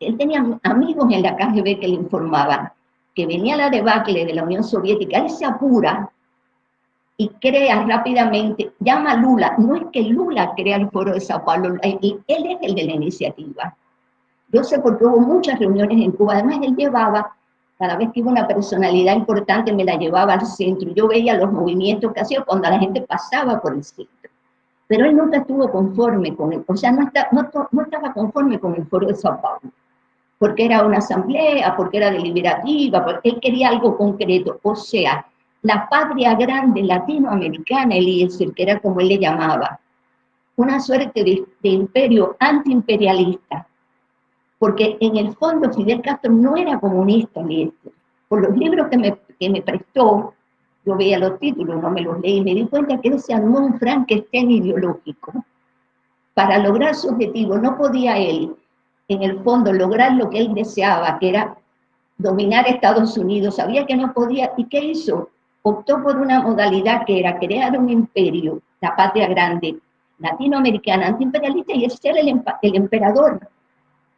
él 0.00 0.16
tenía 0.16 0.44
amigos 0.62 1.06
en 1.12 1.22
la 1.22 1.36
KGB 1.36 1.80
que 1.80 1.88
le 1.88 1.94
informaban 1.94 2.70
que 3.14 3.26
venía 3.26 3.56
la 3.56 3.70
debacle 3.70 4.26
de 4.26 4.34
la 4.34 4.42
Unión 4.42 4.64
Soviética, 4.64 5.18
él 5.18 5.30
se 5.30 5.44
apura 5.44 6.10
y 7.16 7.28
crea 7.28 7.84
rápidamente, 7.84 8.72
llama 8.80 9.12
a 9.12 9.16
Lula, 9.16 9.54
no 9.58 9.76
es 9.76 9.84
que 9.92 10.02
Lula 10.02 10.52
crea 10.56 10.76
el 10.76 10.90
foro 10.90 11.12
de 11.12 11.20
Sao 11.20 11.44
Paulo, 11.44 11.76
él 11.82 12.24
es 12.26 12.58
el 12.60 12.74
de 12.74 12.84
la 12.84 12.92
iniciativa. 12.92 13.76
Yo 14.50 14.64
sé 14.64 14.80
porque 14.80 15.04
hubo 15.04 15.20
muchas 15.20 15.58
reuniones 15.58 16.00
en 16.00 16.12
Cuba, 16.12 16.34
además 16.34 16.58
él 16.62 16.74
llevaba, 16.76 17.34
cada 17.78 17.96
vez 17.96 18.10
que 18.12 18.20
iba 18.20 18.30
una 18.30 18.46
personalidad 18.46 19.14
importante, 19.14 19.72
me 19.72 19.84
la 19.84 19.96
llevaba 19.96 20.34
al 20.34 20.46
centro, 20.46 20.92
yo 20.92 21.06
veía 21.06 21.36
los 21.36 21.52
movimientos 21.52 22.12
que 22.12 22.20
hacía 22.20 22.42
cuando 22.42 22.68
la 22.68 22.78
gente 22.78 23.00
pasaba 23.02 23.60
por 23.60 23.74
el 23.74 23.84
centro. 23.84 24.30
Pero 24.86 25.06
él 25.06 25.16
nunca 25.16 25.38
estuvo 25.38 25.70
conforme 25.70 26.34
con 26.34 26.52
él, 26.52 26.64
o 26.66 26.76
sea, 26.76 26.90
no, 26.92 27.10
no, 27.32 27.82
estaba 27.82 28.12
conforme 28.12 28.58
con 28.58 28.74
el 28.74 28.86
foro 28.86 29.06
de 29.06 29.14
Sao 29.14 29.40
Paulo, 29.40 29.72
porque 30.38 30.66
era 30.66 30.84
una 30.84 30.98
asamblea, 30.98 31.76
porque 31.76 31.98
era 31.98 32.10
deliberativa, 32.10 33.04
porque 33.04 33.30
él 33.30 33.40
quería 33.40 33.68
algo 33.68 33.96
concreto, 33.96 34.58
o 34.62 34.74
sea, 34.74 35.24
la 35.64 35.88
patria 35.88 36.34
grande 36.34 36.82
latinoamericana, 36.82 37.96
Eliezer, 37.96 38.52
que 38.52 38.62
era 38.64 38.78
como 38.80 39.00
él 39.00 39.08
le 39.08 39.18
llamaba, 39.18 39.80
una 40.56 40.78
suerte 40.78 41.24
de, 41.24 41.42
imperio 41.62 42.36
antiimperialista, 42.38 43.66
porque 44.58 44.98
en 45.00 45.16
el 45.16 45.34
fondo 45.34 45.72
Fidel 45.72 46.02
Castro 46.02 46.30
no 46.30 46.54
era 46.56 46.78
comunista, 46.78 47.40
Eliezer. 47.40 47.92
Por 48.28 48.42
los 48.42 48.56
libros 48.56 48.88
que 48.88 48.98
me, 48.98 49.18
que 49.40 49.48
me 49.48 49.62
prestó, 49.62 50.34
yo 50.84 50.96
veía 50.96 51.18
los 51.18 51.38
títulos, 51.38 51.80
no 51.80 51.90
me 51.90 52.02
los 52.02 52.20
leí, 52.20 52.42
me 52.42 52.54
di 52.54 52.66
cuenta 52.66 53.00
que 53.00 53.08
él 53.08 53.18
se 53.18 53.32
armó 53.32 53.60
un 53.60 53.78
Frankenstein 53.78 54.50
ideológico. 54.50 55.32
Para 56.34 56.58
lograr 56.58 56.94
su 56.94 57.08
objetivo, 57.08 57.56
no 57.56 57.78
podía 57.78 58.18
él, 58.18 58.54
en 59.08 59.22
el 59.22 59.42
fondo, 59.42 59.72
lograr 59.72 60.12
lo 60.12 60.28
que 60.28 60.40
él 60.40 60.52
deseaba, 60.52 61.18
que 61.18 61.30
era 61.30 61.56
dominar 62.18 62.68
Estados 62.68 63.16
Unidos. 63.16 63.56
Sabía 63.56 63.86
que 63.86 63.96
no 63.96 64.12
podía, 64.12 64.52
¿y 64.58 64.64
qué 64.66 64.84
hizo? 64.84 65.30
Optó 65.66 66.02
por 66.02 66.18
una 66.18 66.42
modalidad 66.42 67.06
que 67.06 67.18
era 67.18 67.38
crear 67.38 67.78
un 67.78 67.88
imperio, 67.88 68.60
la 68.82 68.94
patria 68.94 69.26
grande, 69.28 69.78
latinoamericana, 70.18 71.06
antiimperialista, 71.06 71.72
y 71.72 71.88
ser 71.88 72.18
el, 72.18 72.42
el 72.60 72.76
emperador. 72.76 73.48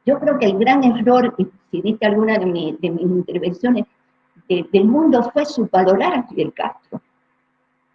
Yo 0.05 0.19
creo 0.19 0.39
que 0.41 0.47
el 0.47 0.59
gran 0.59 0.83
error, 0.83 1.35
si 1.71 1.81
viste 1.81 2.05
alguna 2.05 2.37
de, 2.39 2.77
de 2.81 2.91
mis 2.91 3.03
intervenciones, 3.03 3.85
del 4.49 4.85
mundo 4.85 5.23
fue 5.33 5.47
subvalorar 5.47 6.15
a 6.15 6.23
Fidel 6.25 6.53
Castro, 6.53 7.01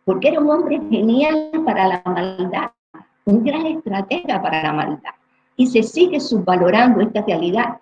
porque 0.06 0.30
era 0.30 0.40
un 0.40 0.50
hombre 0.50 0.82
genial 0.90 1.52
para 1.66 1.88
la 1.88 2.02
maldad, 2.06 2.72
un 3.26 3.44
gran 3.44 3.66
estratega 3.66 4.42
para 4.42 4.64
la 4.64 4.74
maldad, 4.74 5.12
y 5.58 5.68
se 5.68 5.84
sigue 5.84 6.22
subvalorando 6.22 7.02
esta 7.02 7.22
realidad 7.22 7.80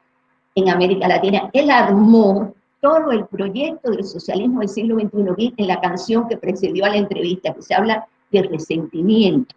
en 0.56 0.70
América 0.70 1.08
Latina. 1.08 1.50
Él 1.54 1.70
armó 1.70 2.54
todo 2.82 3.12
el 3.12 3.26
proyecto 3.26 3.92
del 3.92 4.04
socialismo 4.04 4.60
del 4.60 4.70
siglo 4.70 5.00
XXI 5.00 5.54
en 5.58 5.68
la 5.68 5.82
canción 5.82 6.28
que 6.28 6.38
precedió 6.38 6.86
a 6.86 6.90
la 6.90 6.98
entrevista, 6.98 7.54
que 7.54 7.62
se 7.62 7.76
habla 7.76 8.08
de 8.32 8.44
resentimiento. 8.44 9.56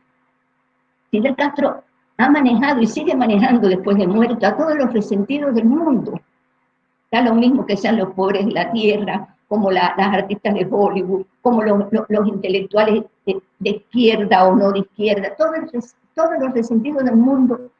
Fidel 1.11 1.37
Castro 1.37 1.83
ha 2.17 2.31
manejado 2.31 2.81
y 2.81 2.87
sigue 2.87 3.15
manejando 3.15 3.69
después 3.69 3.97
de 3.99 4.07
muerto 4.07 4.47
a 4.47 4.57
todos 4.57 4.75
los 4.77 4.93
resentidos 4.93 5.55
del 5.55 5.67
mundo. 5.67 6.21
Da 7.11 7.21
lo 7.23 7.35
mismo 7.35 7.67
que 7.67 7.77
sean 7.77 7.99
los 7.99 8.15
pobres 8.15 8.47
de 8.47 8.53
la 8.53 8.73
tierra, 8.73 9.37
como 9.49 9.71
las 9.71 9.93
artistas 9.99 10.55
de 10.55 10.67
Hollywood, 10.71 11.27
como 11.43 11.63
los, 11.63 12.27
intelectuales 12.27 13.05
de, 13.27 13.43
izquierda 13.61 14.49
o 14.49 14.57
no 14.57 14.73
de 14.73 14.79
izquierda, 14.79 15.35
todos, 15.37 15.95
todos 16.15 16.31
los 16.41 16.55
resentidos 16.55 17.05
del 17.05 17.17
mundo 17.17 17.71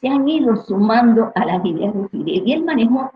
se 0.00 0.08
han 0.08 0.28
ido 0.28 0.54
sumando 0.56 1.32
a 1.34 1.44
las 1.44 1.64
ideas 1.64 1.92
de 1.94 2.08
Fidel. 2.08 2.42
Y 2.46 2.52
él 2.52 2.64
manejó, 2.64 3.10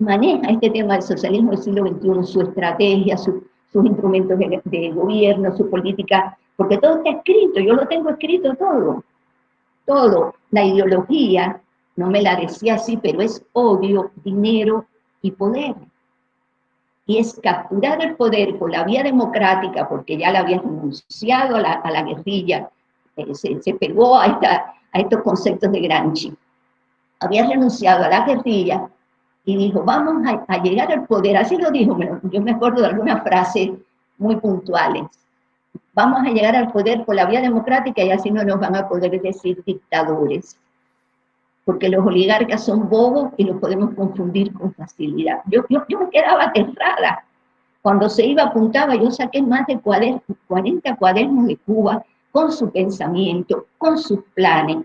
maneja 0.00 0.50
este 0.50 0.70
tema 0.70 0.94
del 0.94 1.02
socialismo 1.02 1.52
del 1.52 1.62
siglo 1.62 1.86
XXI, 1.86 2.32
su 2.32 2.40
estrategia, 2.40 3.16
sus 3.16 3.34
instrumentos 3.72 4.38
de, 4.38 4.60
de, 4.64 4.90
gobierno, 4.90 5.56
su 5.56 5.68
política, 5.70 6.36
porque 6.56 6.78
todo 6.78 6.96
está 6.96 7.10
escrito, 7.10 7.60
yo 7.60 7.74
lo 7.74 7.86
tengo 7.86 8.10
escrito 8.10 8.54
todo, 8.54 9.04
todo, 9.86 10.34
la 10.50 10.64
ideología, 10.64 11.60
no 11.96 12.10
me 12.10 12.22
la 12.22 12.36
decía 12.36 12.74
así, 12.74 12.96
pero 12.96 13.20
es 13.20 13.44
odio, 13.52 14.10
dinero 14.24 14.86
y 15.22 15.30
poder 15.30 15.74
y 17.10 17.18
es 17.18 17.40
capturar 17.42 18.00
el 18.04 18.14
poder 18.14 18.56
por 18.56 18.70
la 18.70 18.84
vía 18.84 19.02
democrática, 19.02 19.88
porque 19.88 20.16
ya 20.16 20.30
la 20.30 20.40
había 20.40 20.60
renunciado 20.60 21.56
a 21.56 21.60
la, 21.60 22.02
guerrilla, 22.04 22.70
eh, 23.16 23.34
se, 23.34 23.74
pegó 23.74 24.14
a, 24.14 24.26
a 24.92 24.98
estos 25.00 25.20
conceptos 25.22 25.72
de 25.72 25.80
Gramsci. 25.80 26.32
Había 27.18 27.48
renunciado 27.48 28.04
a 28.04 28.08
la 28.08 28.24
guerrilla 28.24 28.88
y 29.44 29.56
dijo, 29.56 29.82
vamos 29.82 30.22
a, 30.46 30.62
llegar 30.62 30.92
al 30.92 31.06
poder. 31.06 31.36
Así 31.36 31.56
lo 31.56 31.70
dijo, 31.70 31.98
yo 32.24 32.40
me 32.40 32.52
acuerdo 32.52 32.82
de 32.82 32.88
algunas 32.88 33.22
frases 33.22 33.70
muy 34.18 34.36
puntuales. 34.36 35.04
Vamos 35.94 36.20
a 36.20 36.30
llegar 36.30 36.54
al 36.56 36.70
poder 36.72 37.04
por 37.04 37.14
la 37.14 37.26
vía 37.26 37.40
democrática 37.40 38.02
y 38.02 38.10
así 38.10 38.30
no 38.30 38.44
nos 38.44 38.60
van 38.60 38.76
a 38.76 38.88
poder 38.88 39.20
decir 39.20 39.62
dictadores 39.64 40.56
porque 41.70 41.88
los 41.88 42.04
oligarcas 42.04 42.64
son 42.64 42.88
bobos 42.88 43.30
y 43.36 43.44
los 43.44 43.60
podemos 43.60 43.94
confundir 43.94 44.52
con 44.52 44.74
facilidad. 44.74 45.40
Yo, 45.46 45.62
yo, 45.68 45.84
yo 45.88 46.00
me 46.00 46.10
quedaba 46.10 46.46
aterrada. 46.46 47.24
Cuando 47.80 48.08
se 48.08 48.26
iba, 48.26 48.42
apuntaba, 48.42 48.96
yo 48.96 49.10
saqué 49.12 49.40
más 49.40 49.68
de 49.68 49.78
40 49.78 50.96
cuadernos 50.96 51.46
de 51.46 51.56
Cuba 51.58 52.04
con 52.32 52.50
su 52.50 52.70
pensamiento, 52.70 53.66
con 53.78 53.98
sus 53.98 54.18
planes. 54.34 54.78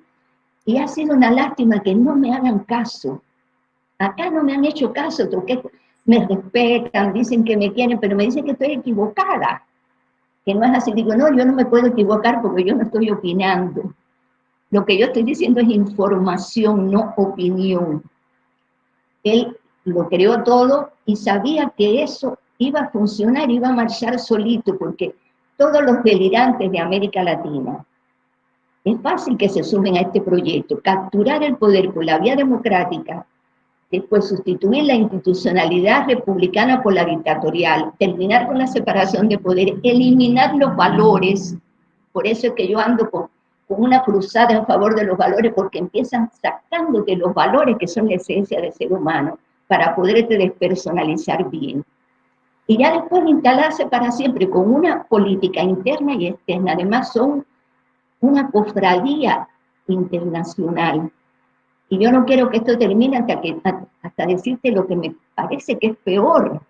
Y 0.64 0.78
ha 0.78 0.88
sido 0.88 1.16
una 1.16 1.32
lástima 1.32 1.80
que 1.80 1.96
no 1.96 2.16
me 2.16 2.34
hagan 2.34 2.60
caso. 2.60 3.22
Acá 3.98 4.30
no 4.30 4.44
me 4.44 4.54
han 4.54 4.66
hecho 4.66 4.92
caso, 4.92 5.30
porque 5.30 5.62
me 6.06 6.26
respetan, 6.28 7.14
dicen 7.14 7.44
que 7.44 7.58
me 7.58 7.74
quieren, 7.74 8.00
pero 8.00 8.16
me 8.16 8.26
dicen 8.26 8.46
que 8.46 8.52
estoy 8.52 8.74
equivocada. 8.74 9.64
Que 10.46 10.54
no 10.54 10.64
es 10.66 10.78
así. 10.78 10.94
Digo, 10.94 11.16
no, 11.16 11.36
yo 11.36 11.46
no 11.46 11.54
me 11.54 11.66
puedo 11.66 11.88
equivocar 11.88 12.42
porque 12.42 12.64
yo 12.64 12.76
no 12.76 12.84
estoy 12.84 13.10
opinando. 13.10 13.94
Lo 14.70 14.86
que 14.86 14.98
yo 14.98 15.08
estoy 15.08 15.24
diciendo 15.24 15.62
es 15.62 15.70
información, 15.70 16.92
no 16.92 17.14
opinión. 17.18 18.04
Él 19.24 19.58
lo 19.86 20.08
creó 20.10 20.44
todo 20.44 20.92
y 21.06 21.16
sabía 21.16 21.72
que 21.76 22.04
eso 22.04 22.38
iba 22.58 22.82
a 22.82 22.90
funcionar, 22.90 23.50
iba 23.50 23.70
a 23.70 23.74
marchar 23.74 24.20
solito, 24.20 24.78
porque 24.78 25.16
todos 25.58 25.82
los 25.84 26.04
delirantes 26.04 26.72
de 26.72 26.80
América 26.80 27.24
Latina, 27.24 27.86
es 28.84 29.02
fácil 29.02 29.38
que 29.38 29.50
se 29.50 29.64
sumen 29.64 29.98
a 29.98 30.02
este 30.02 30.22
proyecto, 30.22 30.80
capturar 30.84 31.44
el 31.44 31.58
poder 31.58 31.92
por 31.92 32.06
la 32.06 32.20
vía 32.20 32.36
democrática, 32.36 33.26
después 33.92 34.28
sustituir 34.28 34.84
la 34.84 34.96
institucionalidad 34.96 36.08
republicana 36.08 36.82
por 36.82 36.94
la 36.94 37.06
dictatorial, 37.06 37.94
terminar 38.00 38.48
con 38.48 38.58
la 38.58 38.68
separación 38.68 39.30
de 39.30 39.38
poder, 39.38 39.76
eliminar 39.84 40.56
los 40.56 40.76
valores, 40.76 41.56
por 42.12 42.28
eso 42.28 42.48
es 42.48 42.54
que 42.54 42.68
yo 42.68 42.80
ando 42.80 43.10
con 43.10 43.30
con 43.68 43.82
una 43.82 44.04
cruzada 44.04 44.56
en 44.56 44.66
favor 44.66 44.96
de 44.96 45.06
los 45.06 45.18
valores, 45.18 45.54
porque 45.54 45.80
empiezan 45.80 46.30
sacándote 46.32 47.16
los 47.16 47.34
valores 47.34 47.78
que 47.80 47.88
son 47.88 48.08
la 48.08 48.16
esencia 48.16 48.62
del 48.62 48.74
ser 48.74 48.94
humano 48.94 49.40
para 49.68 49.96
poderte 49.96 50.38
despersonalizar 50.38 51.50
bien. 51.50 51.84
Y 52.68 52.78
ya 52.78 52.94
después 52.94 53.24
instalarse 53.26 53.86
para 53.88 54.12
siempre 54.12 54.50
con 54.50 54.74
una 54.74 55.04
política 55.04 55.62
interna 55.62 56.14
y 56.14 56.28
externa. 56.28 56.74
Además 56.74 57.14
son 57.14 57.46
una 58.22 58.50
cofradía 58.50 59.48
internacional. 59.88 61.12
Y 61.90 62.00
yo 62.00 62.12
no 62.12 62.26
quiero 62.26 62.50
que 62.50 62.58
esto 62.58 62.78
termine 62.78 63.18
hasta, 63.18 63.42
que, 63.42 63.58
hasta 64.02 64.26
decirte 64.26 64.72
lo 64.72 64.88
que 64.88 64.96
me 64.96 65.16
parece 65.36 65.78
que 65.78 65.88
es 65.88 65.98
peor. 65.98 66.62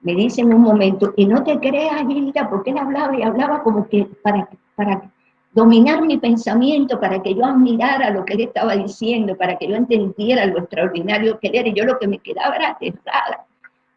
Me 0.00 0.14
dice 0.14 0.40
en 0.40 0.52
un 0.54 0.62
momento, 0.62 1.12
y 1.16 1.26
no 1.26 1.42
te 1.42 1.58
creas, 1.58 2.06
Gilda, 2.06 2.48
porque 2.48 2.70
él 2.70 2.78
hablaba 2.78 3.16
y 3.16 3.22
hablaba 3.22 3.62
como 3.62 3.88
que 3.88 4.04
para, 4.22 4.48
para 4.74 5.02
dominar 5.52 6.02
mi 6.02 6.18
pensamiento 6.18 6.98
para 6.98 7.22
que 7.22 7.34
yo 7.34 7.44
admirara 7.44 8.10
lo 8.10 8.24
que 8.24 8.34
él 8.34 8.40
estaba 8.42 8.74
diciendo, 8.74 9.36
para 9.36 9.56
que 9.56 9.68
yo 9.68 9.76
entendiera 9.76 10.46
lo 10.46 10.60
extraordinario 10.60 11.38
que 11.38 11.50
era, 11.52 11.68
y 11.68 11.74
yo 11.74 11.84
lo 11.84 11.98
que 11.98 12.08
me 12.08 12.18
quedaba 12.18 12.56
era 12.56 12.70
aterrada. 12.70 13.46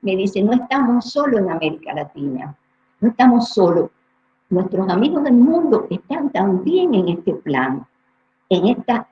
Me 0.02 0.16
dice, 0.16 0.44
no 0.44 0.54
estamos 0.54 1.12
solo 1.12 1.38
en 1.38 1.50
América 1.50 1.94
Latina, 1.94 2.56
no 3.00 3.10
estamos 3.10 3.50
solos. 3.50 3.90
Nuestros 4.50 4.88
amigos 4.90 5.24
del 5.24 5.34
mundo 5.34 5.88
están 5.90 6.30
también 6.30 6.94
en 6.94 7.10
este 7.10 7.34
plan, 7.34 7.86
en 8.50 8.68
esta, 8.68 9.08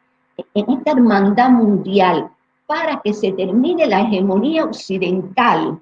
en 0.54 0.70
esta 0.72 0.92
hermandad 0.92 1.50
mundial, 1.50 2.30
para 2.66 3.02
que 3.02 3.14
se 3.14 3.32
termine 3.34 3.88
la 3.88 4.02
hegemonía 4.02 4.64
occidental. 4.64 5.80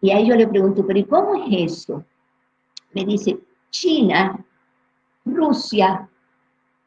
Y 0.00 0.10
ahí 0.10 0.28
yo 0.28 0.34
le 0.34 0.48
pregunto, 0.48 0.84
pero 0.86 0.98
¿y 0.98 1.04
cómo 1.04 1.34
es 1.36 1.72
eso? 1.72 2.04
Me 2.92 3.04
dice, 3.04 3.38
China 3.70 4.44
Rusia, 5.24 6.08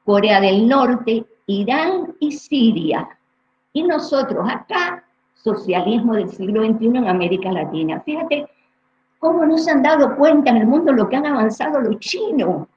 Corea 0.03 0.41
del 0.41 0.67
Norte, 0.67 1.25
Irán 1.47 2.15
y 2.19 2.31
Siria. 2.31 3.07
Y 3.73 3.83
nosotros 3.83 4.45
acá, 4.49 5.03
socialismo 5.33 6.15
del 6.15 6.29
siglo 6.29 6.65
XXI 6.65 6.85
en 6.87 7.07
América 7.07 7.51
Latina. 7.51 8.01
Fíjate 8.01 8.47
cómo 9.19 9.45
no 9.45 9.57
se 9.57 9.71
han 9.71 9.83
dado 9.83 10.15
cuenta 10.15 10.51
en 10.51 10.57
el 10.57 10.67
mundo 10.67 10.91
lo 10.91 11.07
que 11.07 11.15
han 11.15 11.25
avanzado 11.25 11.79
los 11.81 11.99
chinos. 11.99 12.67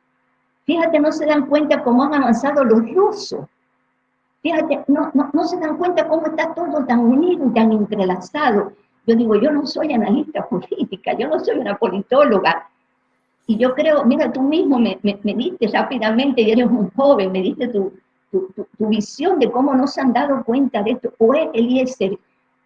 Fíjate, 0.65 1.01
no 1.01 1.11
se 1.13 1.27
dan 1.27 1.47
cuenta 1.47 1.83
cómo 1.83 2.05
han 2.05 2.15
avanzado 2.15 2.65
los 2.65 2.93
rusos. 2.93 3.47
No, 4.87 5.45
se 5.45 5.59
dan 5.59 5.77
cuenta 5.77 6.09
cómo 6.09 6.27
está 6.27 6.55
todo 6.55 6.85
tan 6.87 7.01
unido 7.01 7.47
y 7.47 7.51
tan 7.55 7.73
entrelazado. 7.73 8.73
Yo 9.07 9.17
digo, 9.17 9.37
yo 9.37 9.51
no 9.51 9.67
soy 9.67 9.93
analista 9.93 10.47
política, 10.49 11.15
yo 11.17 11.29
no 11.29 11.39
soy 11.41 11.59
una 11.59 11.77
politóloga, 11.77 12.69
y 13.47 13.57
yo 13.57 13.75
creo, 13.75 14.05
mira, 14.05 14.31
tú 14.31 14.43
mismo 14.43 14.79
me, 14.79 14.99
me, 15.03 15.35
diste 15.35 15.69
rápidamente, 15.69 16.43
y 16.43 16.51
eres 16.51 16.67
un 16.67 16.91
joven, 16.91 17.33
me 17.33 17.41
diste 17.41 17.69
tu, 17.69 17.95
tu, 18.31 18.53
tu, 18.55 18.89
visión 18.89 19.39
de 19.39 19.51
cómo 19.51 19.75
no 19.75 19.87
se 19.87 20.03
han 20.03 20.13
dado 20.13 20.45
cuenta 20.45 20.83
de 20.83 20.91
esto. 20.91 21.15
O 21.17 21.33
es 21.33 21.49
Eliezer 21.55 22.19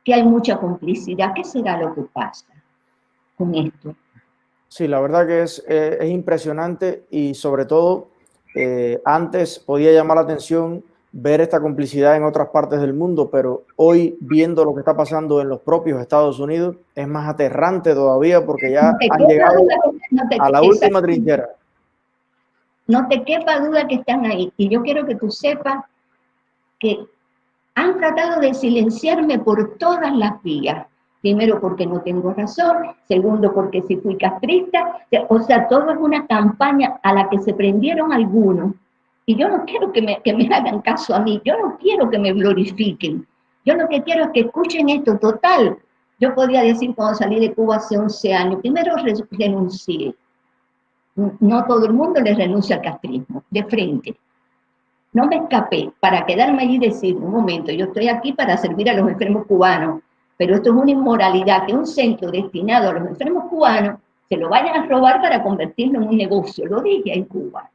que 0.05 0.15
hay 0.15 0.25
mucha 0.25 0.57
complicidad. 0.57 1.33
¿Qué 1.37 1.45
será 1.45 1.81
lo 1.81 1.95
que 1.95 2.03
pasa 2.03 2.47
con 3.39 3.55
esto? 3.55 3.95
Sí, 4.67 4.89
la 4.89 5.01
verdad 5.01 5.25
que 5.25 5.43
es, 5.43 5.65
eh, 5.69 5.99
es 6.01 6.11
impresionante 6.11 7.07
y 7.11 7.35
sobre 7.35 7.65
todo 7.65 8.09
eh, 8.55 9.01
antes 9.05 9.61
podía 9.61 9.93
llamar 9.93 10.17
la 10.17 10.23
atención 10.23 10.83
ver 11.13 11.43
esta 11.43 11.61
complicidad 11.61 12.17
en 12.17 12.25
otras 12.25 12.49
partes 12.49 12.81
del 12.81 12.95
mundo, 12.95 13.29
pero 13.31 13.65
hoy 13.77 14.17
viendo 14.21 14.65
lo 14.65 14.73
que 14.75 14.81
está 14.81 14.97
pasando 14.97 15.43
en 15.43 15.49
los 15.49 15.61
propios 15.61 16.01
Estados 16.01 16.41
Unidos 16.41 16.77
es 16.95 17.07
más 17.07 17.29
aterrante 17.29 17.95
todavía 17.95 18.45
porque 18.45 18.73
ya 18.73 18.97
han 19.11 19.27
llegado 19.27 19.61
a 20.41 20.51
la 20.51 20.63
última 20.63 21.03
trinchera. 21.03 21.51
No 22.87 23.07
te 23.09 23.23
quepa 23.23 23.61
duda 23.61 23.87
que 23.87 23.97
están 23.97 24.25
ahí. 24.25 24.53
Y 24.57 24.69
yo 24.69 24.83
quiero 24.83 25.07
que 25.07 25.15
tú 25.15 25.31
sepas 25.31 25.85
que 26.81 26.99
han 27.75 27.99
tratado 27.99 28.41
de 28.41 28.55
silenciarme 28.55 29.39
por 29.39 29.77
todas 29.77 30.15
las 30.17 30.43
vías. 30.43 30.87
Primero 31.21 31.61
porque 31.61 31.87
no 31.87 32.01
tengo 32.01 32.33
razón, 32.33 32.79
segundo 33.07 33.55
porque 33.55 33.83
si 33.83 33.97
fui 33.97 34.17
castrista, 34.17 35.07
o 35.29 35.41
sea, 35.41 35.69
todo 35.69 35.93
es 35.93 35.99
una 35.99 36.27
campaña 36.27 36.99
a 37.03 37.15
la 37.15 37.31
que 37.31 37.41
se 37.41 37.55
prendieron 37.55 38.13
algunos 38.13 38.73
yo 39.37 39.49
no 39.49 39.65
quiero 39.65 39.93
que 39.93 40.03
me, 40.03 40.21
que 40.23 40.35
me 40.35 40.47
hagan 40.53 40.81
caso 40.81 41.15
a 41.15 41.21
mí, 41.21 41.41
yo 41.45 41.57
no 41.59 41.77
quiero 41.79 42.11
que 42.11 42.19
me 42.19 42.33
glorifiquen. 42.33 43.27
Yo 43.65 43.75
lo 43.75 43.89
que 43.89 44.03
quiero 44.03 44.25
es 44.25 44.31
que 44.31 44.41
escuchen 44.41 44.89
esto 44.89 45.19
total. 45.19 45.79
Yo 46.19 46.35
podía 46.35 46.63
decir 46.63 46.95
cuando 46.95 47.15
salí 47.15 47.39
de 47.41 47.55
Cuba 47.55 47.77
hace 47.77 47.97
11 47.99 48.35
años, 48.35 48.61
primero 48.61 48.95
renuncié. 49.31 50.15
No 51.15 51.65
todo 51.67 51.87
el 51.87 51.93
mundo 51.93 52.21
le 52.21 52.35
renuncia 52.35 52.77
al 52.77 52.83
castrismo, 52.83 53.45
de 53.51 53.65
frente. 53.65 54.17
No 55.13 55.27
me 55.27 55.37
escapé 55.37 55.93
para 56.01 56.25
quedarme 56.25 56.63
allí 56.63 56.77
y 56.77 56.89
decir, 56.91 57.17
un 57.17 57.31
momento, 57.31 57.71
yo 57.71 57.87
estoy 57.87 58.09
aquí 58.09 58.33
para 58.33 58.57
servir 58.57 58.89
a 58.89 58.95
los 58.95 59.09
enfermos 59.09 59.47
cubanos, 59.47 60.01
pero 60.39 60.55
esto 60.55 60.71
es 60.71 60.77
una 60.77 60.91
inmoralidad 60.91 61.67
que 61.67 61.75
un 61.75 61.87
centro 61.87 62.31
destinado 62.31 62.91
a 62.91 62.93
los 62.95 63.09
enfermos 63.09 63.45
cubanos 63.51 64.01
se 64.29 64.37
lo 64.37 64.49
vayan 64.49 64.77
a 64.77 64.87
robar 64.87 65.21
para 65.21 65.43
convertirlo 65.43 66.01
en 66.01 66.09
un 66.09 66.17
negocio. 66.17 66.67
Lo 66.67 66.81
dije 66.81 67.13
en 67.13 67.25
Cuba 67.25 67.72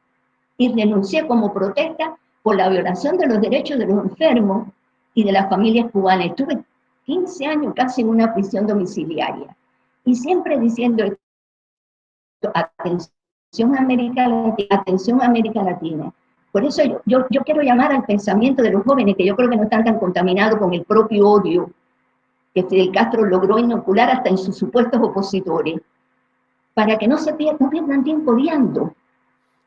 y 0.58 0.72
renuncié 0.74 1.26
como 1.26 1.54
protesta 1.54 2.16
por 2.42 2.56
la 2.56 2.68
violación 2.68 3.16
de 3.16 3.26
los 3.26 3.40
derechos 3.40 3.78
de 3.78 3.86
los 3.86 4.04
enfermos 4.04 4.68
y 5.14 5.24
de 5.24 5.32
las 5.32 5.48
familias 5.48 5.90
cubanas. 5.90 6.26
Estuve 6.26 6.62
15 7.06 7.46
años 7.46 7.72
casi 7.74 8.02
en 8.02 8.10
una 8.10 8.34
prisión 8.34 8.66
domiciliaria 8.66 9.56
y 10.04 10.14
siempre 10.14 10.58
diciendo 10.58 11.04
atención 12.54 13.18
atención 13.50 13.74
a 13.74 13.80
América 13.80 14.28
Latina, 14.28 14.68
atención 14.70 15.22
América 15.22 15.62
Latina. 15.62 16.12
Por 16.52 16.64
eso 16.64 16.82
yo, 17.06 17.26
yo, 17.30 17.42
quiero 17.44 17.62
llamar 17.62 17.92
al 17.92 18.04
pensamiento 18.04 18.62
de 18.62 18.70
los 18.70 18.84
jóvenes, 18.84 19.16
que 19.16 19.24
yo 19.24 19.36
creo 19.36 19.48
que 19.48 19.56
no 19.56 19.64
están 19.64 19.84
tan 19.84 19.98
contaminados 19.98 20.58
con 20.58 20.72
el 20.74 20.84
propio 20.84 21.28
odio 21.28 21.70
que 22.54 22.62
Fidel 22.64 22.92
Castro 22.92 23.24
logró 23.24 23.58
inocular 23.58 24.10
hasta 24.10 24.28
en 24.28 24.38
sus 24.38 24.56
supuestos 24.56 25.00
opositores, 25.00 25.80
para 26.74 26.98
que 26.98 27.08
no 27.08 27.18
se 27.18 27.34
pierdan, 27.34 27.58
no 27.60 27.70
pierdan 27.70 28.04
tiempo 28.04 28.32
odiando. 28.32 28.94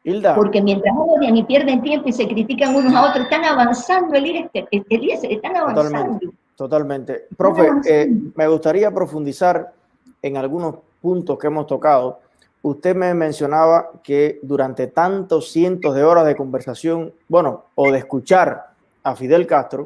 Hilda. 0.03 0.35
Porque 0.35 0.61
mientras 0.61 0.93
odian 0.97 1.37
y 1.37 1.43
pierden 1.43 1.81
tiempo 1.81 2.09
y 2.09 2.13
se 2.13 2.27
critican 2.27 2.75
unos 2.75 2.93
a 2.93 3.09
otros, 3.09 3.25
están 3.25 3.45
avanzando 3.45 4.15
el 4.15 4.49
este, 4.51 4.67
están 4.71 5.55
avanzando. 5.55 6.19
Totalmente. 6.55 7.27
Profe, 7.37 7.69
eh, 7.87 8.11
me 8.35 8.47
gustaría 8.47 8.91
profundizar 8.91 9.73
en 10.21 10.37
algunos 10.37 10.75
puntos 11.01 11.37
que 11.37 11.47
hemos 11.47 11.67
tocado. 11.67 12.19
Usted 12.63 12.95
me 12.95 13.13
mencionaba 13.13 13.91
que 14.03 14.39
durante 14.43 14.87
tantos 14.87 15.51
cientos 15.51 15.95
de 15.95 16.03
horas 16.03 16.25
de 16.25 16.35
conversación, 16.35 17.13
bueno, 17.27 17.65
o 17.75 17.91
de 17.91 17.97
escuchar 17.97 18.67
a 19.03 19.15
Fidel 19.15 19.47
Castro 19.47 19.85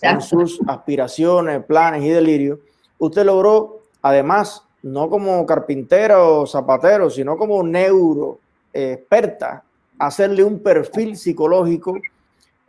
en 0.00 0.20
sus 0.20 0.60
aspiraciones, 0.68 1.64
planes 1.64 2.04
y 2.04 2.10
delirios, 2.10 2.60
usted 2.98 3.24
logró, 3.24 3.80
además, 4.02 4.64
no 4.82 5.10
como 5.10 5.44
carpintera 5.46 6.22
o 6.22 6.46
zapatero, 6.46 7.10
sino 7.10 7.36
como 7.36 7.62
neuro 7.64 8.38
experta, 8.72 9.64
hacerle 9.98 10.44
un 10.44 10.60
perfil 10.60 11.16
psicológico 11.16 11.98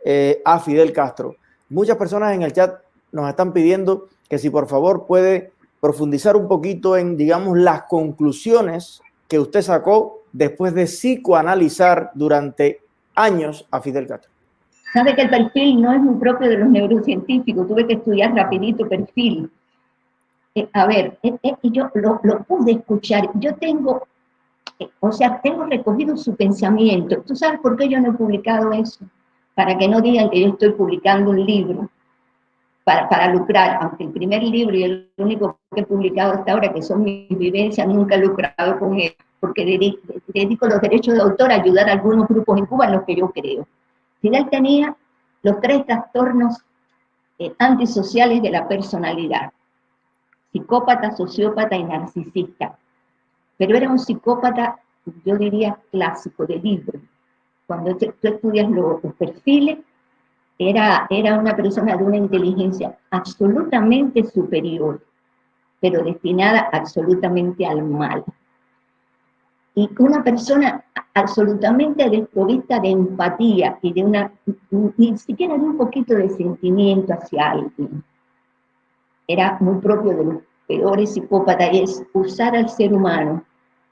eh, 0.04 0.40
a 0.44 0.58
Fidel 0.60 0.92
Castro. 0.92 1.36
Muchas 1.68 1.96
personas 1.96 2.34
en 2.34 2.42
el 2.42 2.52
chat 2.52 2.80
nos 3.12 3.28
están 3.28 3.52
pidiendo 3.52 4.08
que 4.28 4.38
si 4.38 4.50
por 4.50 4.66
favor 4.68 5.06
puede 5.06 5.52
profundizar 5.80 6.36
un 6.36 6.48
poquito 6.48 6.96
en, 6.96 7.16
digamos, 7.16 7.58
las 7.58 7.82
conclusiones 7.82 9.02
que 9.28 9.38
usted 9.38 9.62
sacó 9.62 10.22
después 10.32 10.74
de 10.74 10.84
psicoanalizar 10.84 12.10
durante 12.14 12.80
años 13.14 13.66
a 13.70 13.80
Fidel 13.80 14.06
Castro. 14.06 14.30
Sabe 14.92 15.14
que 15.16 15.22
el 15.22 15.30
perfil 15.30 15.82
no 15.82 15.92
es 15.92 16.00
muy 16.00 16.14
propio 16.20 16.48
de 16.48 16.58
los 16.58 16.68
neurocientíficos, 16.68 17.66
tuve 17.66 17.86
que 17.86 17.94
estudiar 17.94 18.34
rapidito 18.34 18.88
perfil. 18.88 19.50
Eh, 20.54 20.68
a 20.72 20.86
ver, 20.86 21.18
eh, 21.22 21.36
eh, 21.42 21.54
yo 21.64 21.90
lo, 21.94 22.20
lo, 22.22 22.44
pude 22.44 22.72
escuchar. 22.72 23.28
Yo 23.34 23.56
tengo, 23.56 24.06
o 25.00 25.12
sea, 25.12 25.40
tengo 25.40 25.64
recogido 25.64 26.16
su 26.16 26.34
pensamiento. 26.34 27.22
¿Tú 27.22 27.36
sabes 27.36 27.60
por 27.60 27.76
qué 27.76 27.88
yo 27.88 28.00
no 28.00 28.10
he 28.10 28.14
publicado 28.14 28.72
eso? 28.72 29.04
Para 29.54 29.78
que 29.78 29.88
no 29.88 30.00
digan 30.00 30.30
que 30.30 30.40
yo 30.40 30.48
estoy 30.48 30.72
publicando 30.72 31.30
un 31.30 31.44
libro 31.44 31.90
para, 32.82 33.08
para, 33.08 33.32
lucrar, 33.32 33.78
aunque 33.80 34.04
el 34.04 34.10
primer 34.10 34.42
libro 34.42 34.76
y 34.76 34.82
el 34.82 35.10
único 35.16 35.58
que 35.74 35.80
he 35.80 35.86
publicado 35.86 36.34
hasta 36.34 36.52
ahora, 36.52 36.72
que 36.72 36.82
son 36.82 37.02
mis 37.02 37.28
vivencias, 37.28 37.86
nunca 37.88 38.16
he 38.16 38.18
lucrado 38.18 38.78
con 38.78 38.98
él, 39.00 39.14
porque 39.40 39.64
dedico, 39.64 40.66
los 40.66 40.80
derechos 40.80 41.14
de 41.14 41.20
autor 41.22 41.50
a 41.50 41.56
ayudar 41.56 41.88
a 41.88 41.92
algunos 41.92 42.28
grupos 42.28 42.58
en 42.58 42.66
Cuba 42.66 42.86
en 42.86 42.92
los 42.92 43.04
que 43.04 43.16
yo 43.16 43.30
creo. 43.30 43.66
Fidel 44.20 44.48
tenía 44.50 44.96
los 45.42 45.60
tres 45.60 45.86
trastornos 45.86 46.62
eh, 47.38 47.54
antisociales 47.58 48.42
de 48.42 48.50
la 48.50 48.68
personalidad, 48.68 49.52
psicópata, 50.52 51.10
sociópata 51.16 51.76
y 51.76 51.84
narcisista. 51.84 52.78
Pero 53.56 53.76
era 53.76 53.90
un 53.90 53.98
psicópata, 53.98 54.80
yo 55.24 55.36
diría, 55.36 55.78
clásico 55.90 56.46
de 56.46 56.56
libro. 56.56 56.98
Cuando 57.66 57.96
tú 57.96 58.12
estudias 58.22 58.70
los 58.70 59.00
perfiles, 59.18 59.78
era, 60.58 61.06
era 61.10 61.38
una 61.38 61.56
persona 61.56 61.96
de 61.96 62.04
una 62.04 62.16
inteligencia 62.16 62.96
absolutamente 63.10 64.24
superior, 64.24 65.04
pero 65.80 66.04
destinada 66.04 66.68
absolutamente 66.72 67.66
al 67.66 67.82
mal. 67.82 68.24
Y 69.74 69.90
una 69.98 70.22
persona 70.22 70.84
absolutamente 71.14 72.08
desprovista 72.08 72.78
de 72.78 72.90
empatía 72.90 73.78
y 73.82 73.92
de 73.92 74.04
una, 74.04 74.32
ni 74.70 75.18
siquiera 75.18 75.58
de 75.58 75.64
un 75.64 75.76
poquito 75.76 76.14
de 76.14 76.28
sentimiento 76.30 77.12
hacia 77.12 77.50
alguien. 77.50 78.04
Era 79.26 79.56
muy 79.60 79.80
propio 79.80 80.16
de 80.16 80.24
los 80.24 80.36
peores 80.66 81.14
psicópatas, 81.14 81.70
es 81.72 82.02
usar 82.12 82.56
al 82.56 82.68
ser 82.68 82.92
humano 82.92 83.44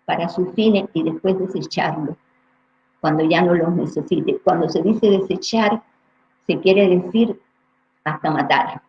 para 0.04 0.28
sus 0.28 0.52
fines 0.54 0.88
y 0.94 1.02
después 1.02 1.38
desecharlo, 1.38 2.16
cuando 3.00 3.24
ya 3.24 3.42
no 3.42 3.54
los 3.54 3.72
necesite. 3.74 4.38
Cuando 4.38 4.68
se 4.68 4.82
dice 4.82 5.11
desechar, 5.11 5.82
se 6.46 6.58
quiere 6.58 6.88
decir 6.88 7.40
hasta 8.04 8.30
matar. 8.30 8.82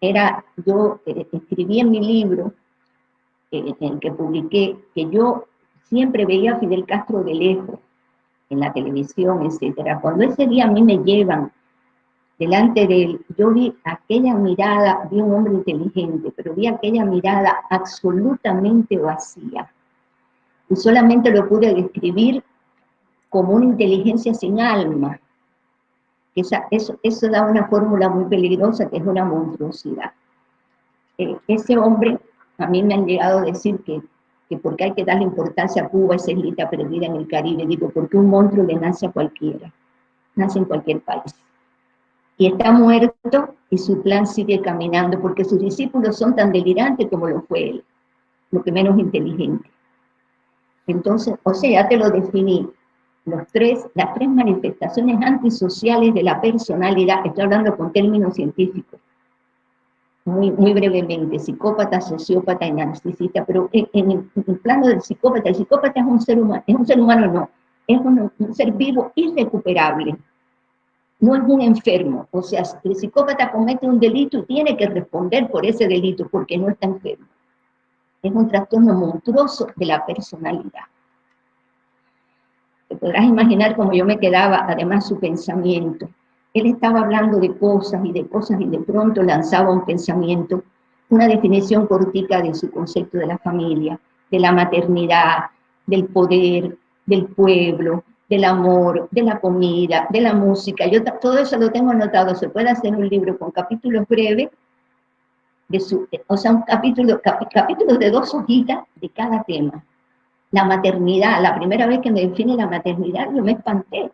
Era, 0.00 0.44
yo 0.64 1.00
eh, 1.06 1.26
escribí 1.32 1.80
en 1.80 1.90
mi 1.90 2.00
libro, 2.00 2.52
eh, 3.50 3.74
en 3.80 3.92
el 3.94 3.98
que 3.98 4.12
publiqué, 4.12 4.76
que 4.94 5.08
yo 5.10 5.46
siempre 5.84 6.26
veía 6.26 6.54
a 6.54 6.58
Fidel 6.58 6.84
Castro 6.86 7.22
de 7.22 7.34
lejos, 7.34 7.78
en 8.50 8.60
la 8.60 8.72
televisión, 8.72 9.42
etc. 9.42 9.98
Cuando 10.00 10.24
ese 10.24 10.46
día 10.46 10.64
a 10.64 10.70
mí 10.70 10.82
me 10.82 10.98
llevan 10.98 11.52
delante 12.38 12.86
de 12.86 13.02
él, 13.04 13.24
yo 13.36 13.50
vi 13.50 13.74
aquella 13.84 14.34
mirada, 14.34 15.08
vi 15.10 15.20
un 15.20 15.32
hombre 15.32 15.54
inteligente, 15.54 16.32
pero 16.36 16.54
vi 16.54 16.66
aquella 16.66 17.04
mirada 17.04 17.60
absolutamente 17.70 18.98
vacía. 18.98 19.70
Y 20.68 20.76
solamente 20.76 21.30
lo 21.30 21.48
pude 21.48 21.74
describir 21.74 22.42
como 23.28 23.54
una 23.54 23.66
inteligencia 23.66 24.34
sin 24.34 24.60
alma, 24.60 25.18
esa, 26.34 26.66
eso, 26.70 26.98
eso 27.02 27.28
da 27.28 27.42
una 27.42 27.66
fórmula 27.68 28.08
muy 28.08 28.24
peligrosa 28.24 28.88
que 28.88 28.96
es 28.96 29.06
una 29.06 29.24
monstruosidad. 29.24 30.12
Eh, 31.18 31.36
ese 31.46 31.78
hombre, 31.78 32.18
a 32.58 32.66
mí 32.66 32.82
me 32.82 32.94
han 32.94 33.06
llegado 33.06 33.38
a 33.38 33.42
decir 33.42 33.78
que, 33.84 34.02
que 34.48 34.58
porque 34.58 34.84
hay 34.84 34.92
que 34.94 35.04
darle 35.04 35.24
importancia 35.24 35.84
a 35.84 35.88
Cuba, 35.88 36.16
esa 36.16 36.32
islita 36.32 36.68
perdida 36.68 37.06
en 37.06 37.16
el 37.16 37.28
Caribe, 37.28 37.66
digo, 37.66 37.88
porque 37.90 38.16
un 38.16 38.28
monstruo 38.28 38.64
le 38.64 38.74
nace 38.74 39.06
a 39.06 39.12
cualquiera, 39.12 39.72
nace 40.34 40.58
en 40.58 40.64
cualquier 40.64 41.00
país. 41.02 41.34
Y 42.36 42.46
está 42.46 42.72
muerto 42.72 43.54
y 43.70 43.78
su 43.78 44.02
plan 44.02 44.26
sigue 44.26 44.60
caminando, 44.60 45.20
porque 45.20 45.44
sus 45.44 45.60
discípulos 45.60 46.18
son 46.18 46.34
tan 46.34 46.52
delirantes 46.52 47.08
como 47.08 47.28
lo 47.28 47.42
fue 47.42 47.70
él, 47.70 47.84
lo 48.50 48.62
que 48.62 48.72
menos 48.72 48.98
inteligente. 48.98 49.68
Entonces, 50.86 51.34
o 51.42 51.54
sea, 51.54 51.70
ya 51.70 51.88
te 51.88 51.96
lo 51.96 52.10
definí, 52.10 52.68
los 53.24 53.46
tres, 53.52 53.86
las 53.94 54.12
tres 54.14 54.28
manifestaciones 54.28 55.16
antisociales 55.22 56.12
de 56.12 56.22
la 56.22 56.40
personalidad, 56.40 57.24
estoy 57.24 57.44
hablando 57.44 57.76
con 57.76 57.92
términos 57.92 58.34
científicos, 58.34 59.00
muy, 60.26 60.50
muy 60.50 60.72
brevemente, 60.72 61.38
psicópata, 61.38 62.00
sociópata 62.00 62.66
y 62.66 62.72
narcisista, 62.72 63.44
pero 63.44 63.68
en, 63.72 64.10
el, 64.10 64.58
plano 64.58 64.88
del 64.88 65.02
psicópata, 65.02 65.48
el 65.50 65.54
psicópata 65.54 66.00
es 66.00 66.06
un 66.06 66.20
ser 66.20 66.40
humano, 66.40 66.62
es 66.66 66.74
un 66.74 66.86
ser 66.86 67.00
humano 67.00 67.26
no, 67.32 67.50
es 67.86 67.98
un, 68.00 68.30
un 68.38 68.54
ser 68.54 68.72
vivo 68.72 69.12
irrecuperable, 69.14 70.16
no 71.20 71.34
es 71.34 71.42
un 71.46 71.60
enfermo, 71.60 72.28
o 72.30 72.42
sea, 72.42 72.62
el 72.82 72.96
psicópata 72.96 73.50
comete 73.50 73.86
un 73.86 73.98
delito 73.98 74.38
y 74.38 74.42
tiene 74.42 74.76
que 74.76 74.86
responder 74.86 75.50
por 75.50 75.64
ese 75.64 75.86
delito 75.86 76.28
porque 76.28 76.58
no 76.58 76.68
está 76.68 76.86
enfermo. 76.86 77.26
Es 78.22 78.32
un 78.32 78.48
trastorno 78.48 78.94
monstruoso 78.94 79.68
de 79.76 79.86
la 79.86 80.04
personalidad 80.04 80.84
podrás 82.96 83.24
imaginar 83.24 83.76
cómo 83.76 83.92
yo 83.92 84.04
me 84.04 84.18
quedaba, 84.18 84.66
además 84.68 85.06
su 85.06 85.18
pensamiento. 85.18 86.08
Él 86.52 86.66
estaba 86.66 87.00
hablando 87.00 87.38
de 87.38 87.56
cosas 87.56 88.04
y 88.04 88.12
de 88.12 88.26
cosas 88.26 88.60
y 88.60 88.66
de 88.66 88.78
pronto 88.78 89.22
lanzaba 89.22 89.72
un 89.72 89.84
pensamiento, 89.84 90.62
una 91.08 91.26
definición 91.26 91.86
cortica 91.86 92.40
de 92.40 92.54
su 92.54 92.70
concepto 92.70 93.18
de 93.18 93.26
la 93.26 93.38
familia, 93.38 93.98
de 94.30 94.38
la 94.38 94.52
maternidad, 94.52 95.46
del 95.86 96.06
poder, 96.06 96.76
del 97.06 97.26
pueblo, 97.26 98.04
del 98.28 98.44
amor, 98.44 99.08
de 99.10 99.22
la 99.22 99.40
comida, 99.40 100.06
de 100.10 100.20
la 100.20 100.34
música. 100.34 100.86
Yo 100.86 101.02
todo 101.20 101.38
eso 101.38 101.58
lo 101.58 101.70
tengo 101.70 101.90
anotado. 101.90 102.34
Se 102.34 102.48
puede 102.48 102.70
hacer 102.70 102.94
un 102.94 103.08
libro 103.08 103.38
con 103.38 103.50
capítulos 103.50 104.06
breves, 104.08 104.48
de 105.68 105.80
su, 105.80 106.06
o 106.26 106.36
sea, 106.36 106.52
un 106.52 106.62
capítulo, 106.62 107.20
capítulos 107.22 107.98
de 107.98 108.10
dos 108.10 108.34
hojitas 108.34 108.84
de 108.96 109.08
cada 109.08 109.42
tema 109.44 109.82
la 110.54 110.64
maternidad, 110.64 111.42
la 111.42 111.56
primera 111.56 111.84
vez 111.88 111.98
que 111.98 112.12
me 112.12 112.28
define 112.28 112.54
la 112.54 112.68
maternidad, 112.68 113.26
yo 113.34 113.42
me 113.42 113.52
espanté. 113.52 114.08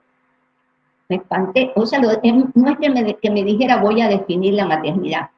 Me 1.11 1.17
espanté. 1.17 1.71
O 1.77 1.85
sea, 1.85 2.01
no 2.01 2.11
es 2.11 2.19
que 2.19 2.89
me, 2.89 3.15
que 3.17 3.31
me 3.31 3.45
dijera 3.45 3.83
voy 3.83 4.01
a 4.01 4.09
definir 4.09 4.55
la 4.55 4.65
maternidad, 4.65 5.29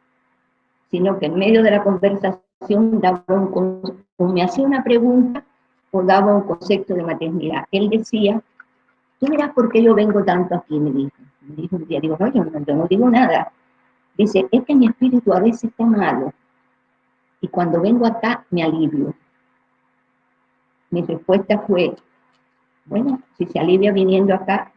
sino 0.93 1.19
que 1.19 1.27
en 1.27 1.35
medio 1.35 1.65
de 1.65 1.73
la 1.73 1.83
conversación 1.83 3.01
daba 3.01 3.25
un, 3.27 4.05
me 4.33 4.45
hacía 4.45 4.65
una 4.65 4.85
pregunta 4.85 5.45
o 5.91 6.05
daba 6.05 6.37
un 6.37 6.43
concepto 6.43 6.95
de 6.95 7.03
maternidad. 7.03 7.65
Él 7.73 7.91
decía, 7.91 8.41
tú 9.23 9.31
verás 9.31 9.53
por 9.53 9.71
qué 9.71 9.81
yo 9.81 9.95
vengo 9.95 10.25
tanto 10.25 10.57
aquí, 10.57 10.81
me 10.81 10.91
dijo. 10.91 11.13
Me 11.43 11.55
dijo 11.57 11.77
un 11.77 11.87
día, 11.87 12.01
digo, 12.01 12.17
no, 12.19 12.33
yo 12.33 12.75
no, 12.75 12.87
digo 12.87 13.09
nada. 13.09 13.53
Dice, 14.19 14.47
es 14.51 14.65
que 14.65 14.75
mi 14.75 14.87
espíritu 14.87 15.33
a 15.33 15.41
veces 15.41 15.65
está 15.65 15.85
malo. 15.85 16.33
Y 17.41 17.47
cuando 17.49 17.81
vengo 17.81 18.07
acá 18.07 18.45
me 18.51 18.63
alivio 18.63 19.15
mi 20.91 21.03
respuesta 21.03 21.59
fue, 21.61 21.97
bueno, 22.85 23.21
si 23.39 23.47
se 23.47 23.59
alivia 23.59 23.93
viniendo 23.93 24.35
acá, 24.35 24.71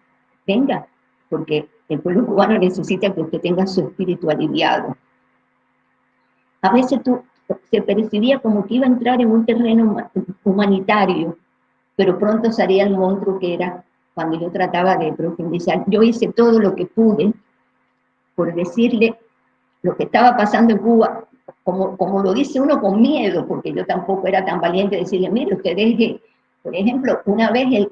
venga, 0.47 0.87
porque 1.29 1.67
el 1.89 1.99
pueblo 1.99 2.25
cubano 2.25 2.57
necesita 2.57 3.13
que 3.13 3.21
usted 3.21 3.41
tenga 3.41 3.67
su 3.67 3.81
espíritu 3.81 4.29
aliviado. 4.29 4.95
A 6.61 6.71
veces 6.71 7.03
tú, 7.03 7.21
se 7.69 7.81
percibía 7.81 8.39
como 8.39 8.65
que 8.65 8.75
iba 8.75 8.85
a 8.85 8.89
entrar 8.89 9.19
en 9.21 9.29
un 9.29 9.45
terreno 9.45 9.97
humanitario, 10.45 11.37
pero 11.97 12.17
pronto 12.17 12.51
salía 12.51 12.85
el 12.85 12.97
monstruo 12.97 13.37
que 13.37 13.53
era 13.53 13.83
cuando 14.15 14.39
yo 14.39 14.49
trataba 14.49 14.95
de 14.95 15.13
profundizar. 15.13 15.83
Yo 15.87 16.01
hice 16.01 16.29
todo 16.29 16.59
lo 16.59 16.73
que 16.73 16.87
pude 16.87 17.33
por 18.33 18.53
decirle 18.55 19.15
lo 19.83 19.95
que 19.95 20.05
estaba 20.05 20.35
pasando 20.35 20.73
en 20.73 20.79
Cuba, 20.79 21.25
como, 21.63 21.95
como 21.95 22.23
lo 22.23 22.33
dice 22.33 22.59
uno 22.59 22.81
con 22.81 22.99
miedo, 22.99 23.45
porque 23.45 23.71
yo 23.71 23.85
tampoco 23.85 24.27
era 24.27 24.43
tan 24.43 24.59
valiente 24.59 24.95
de 24.95 25.03
decirle, 25.03 25.29
mire, 25.29 25.55
usted 25.55 25.75
deje, 25.75 26.19
por 26.63 26.75
ejemplo, 26.75 27.21
una 27.25 27.51
vez, 27.51 27.67
el, 27.71 27.91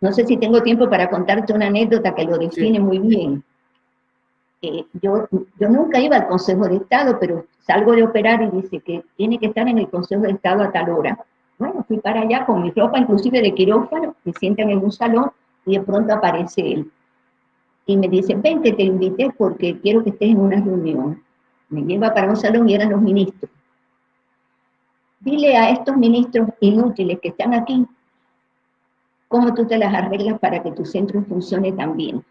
no 0.00 0.12
sé 0.12 0.26
si 0.26 0.38
tengo 0.38 0.62
tiempo 0.62 0.88
para 0.88 1.10
contarte 1.10 1.52
una 1.52 1.66
anécdota 1.66 2.14
que 2.14 2.24
lo 2.24 2.38
define 2.38 2.80
muy 2.80 2.98
bien. 3.00 3.44
Eh, 4.62 4.86
yo, 5.02 5.28
yo 5.60 5.68
nunca 5.68 5.98
iba 5.98 6.16
al 6.16 6.26
Consejo 6.26 6.66
de 6.68 6.76
Estado, 6.76 7.18
pero 7.20 7.44
salgo 7.66 7.92
de 7.92 8.04
operar 8.04 8.42
y 8.42 8.62
dice 8.62 8.80
que 8.80 9.04
tiene 9.16 9.38
que 9.38 9.46
estar 9.46 9.68
en 9.68 9.78
el 9.78 9.90
Consejo 9.90 10.22
de 10.22 10.32
Estado 10.32 10.62
a 10.62 10.72
tal 10.72 10.88
hora. 10.90 11.18
Bueno, 11.64 11.82
fui 11.88 11.98
para 11.98 12.20
allá 12.20 12.44
con 12.44 12.60
mi 12.60 12.70
ropa 12.72 12.98
inclusive 12.98 13.40
de 13.40 13.54
quirófano, 13.54 14.14
me 14.22 14.34
sientan 14.34 14.68
en 14.68 14.84
un 14.84 14.92
salón 14.92 15.30
y 15.64 15.78
de 15.78 15.82
pronto 15.82 16.12
aparece 16.12 16.60
él. 16.60 16.90
Y 17.86 17.96
me 17.96 18.06
dice, 18.06 18.34
vente, 18.34 18.74
te 18.74 18.82
invité 18.82 19.30
porque 19.30 19.80
quiero 19.80 20.04
que 20.04 20.10
estés 20.10 20.28
en 20.28 20.40
una 20.40 20.60
reunión. 20.60 21.22
Me 21.70 21.80
lleva 21.80 22.12
para 22.12 22.28
un 22.28 22.36
salón 22.36 22.68
y 22.68 22.74
eran 22.74 22.90
los 22.90 23.00
ministros. 23.00 23.50
Dile 25.20 25.56
a 25.56 25.70
estos 25.70 25.96
ministros 25.96 26.50
inútiles 26.60 27.18
que 27.20 27.28
están 27.28 27.54
aquí 27.54 27.86
cómo 29.28 29.54
tú 29.54 29.66
te 29.66 29.78
las 29.78 29.94
arreglas 29.94 30.38
para 30.40 30.62
que 30.62 30.70
tu 30.70 30.84
centro 30.84 31.22
funcione 31.22 31.72
tan 31.72 31.96
bien. 31.96 32.22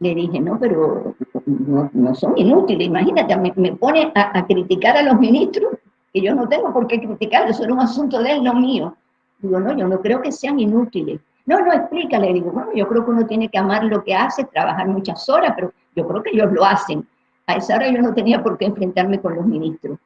Le 0.00 0.16
dije, 0.16 0.40
no, 0.40 0.58
pero 0.58 1.14
no, 1.46 2.14
son 2.16 2.36
inútiles, 2.36 2.88
imagínate, 2.88 3.36
me, 3.36 3.76
pone 3.76 4.10
a, 4.16 4.36
a 4.36 4.46
criticar 4.46 4.96
a 4.96 5.02
los 5.02 5.20
ministros 5.20 5.74
que 6.14 6.22
yo 6.22 6.32
no 6.32 6.48
tengo 6.48 6.72
por 6.72 6.86
qué 6.86 7.00
criticarlo, 7.00 7.50
eso 7.50 7.64
era 7.64 7.74
un 7.74 7.80
asunto 7.80 8.22
de 8.22 8.30
él, 8.30 8.44
no 8.44 8.54
mío. 8.54 8.96
Digo, 9.40 9.58
no, 9.58 9.76
yo 9.76 9.88
no 9.88 10.00
creo 10.00 10.22
que 10.22 10.30
sean 10.30 10.60
inútiles. 10.60 11.20
No, 11.44 11.58
no, 11.58 11.72
explícale. 11.72 12.32
Digo, 12.32 12.52
bueno, 12.52 12.70
yo 12.72 12.86
creo 12.86 13.04
que 13.04 13.10
uno 13.10 13.26
tiene 13.26 13.48
que 13.48 13.58
amar 13.58 13.82
lo 13.84 14.04
que 14.04 14.14
hace, 14.14 14.44
trabajar 14.44 14.86
muchas 14.86 15.28
horas, 15.28 15.52
pero 15.56 15.72
yo 15.96 16.06
creo 16.06 16.22
que 16.22 16.30
ellos 16.30 16.52
lo 16.52 16.64
hacen. 16.64 17.04
A 17.48 17.56
esa 17.56 17.74
hora 17.74 17.90
yo 17.90 18.00
no 18.00 18.14
tenía 18.14 18.40
por 18.40 18.56
qué 18.56 18.66
enfrentarme 18.66 19.20
con 19.20 19.34
los 19.34 19.44
ministros. 19.44 19.98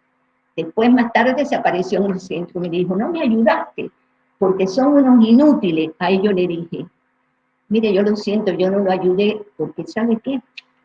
Después, 0.56 0.90
más 0.90 1.12
tarde, 1.12 1.34
desapareció 1.34 2.02
en 2.02 2.12
el 2.12 2.20
centro. 2.20 2.58
Me 2.58 2.70
dijo, 2.70 2.96
no 2.96 3.10
me 3.10 3.20
ayudaste, 3.20 3.90
porque 4.38 4.66
son 4.66 4.94
unos 4.94 5.24
inútiles. 5.24 5.90
A 5.98 6.08
ellos 6.08 6.32
le 6.32 6.48
dije, 6.48 6.86
mire, 7.68 7.92
yo 7.92 8.00
lo 8.00 8.16
siento, 8.16 8.50
yo 8.52 8.70
no 8.70 8.78
lo 8.78 8.90
ayudé, 8.90 9.42
porque 9.58 9.86
¿sabe 9.86 10.18
qué? 10.24 10.40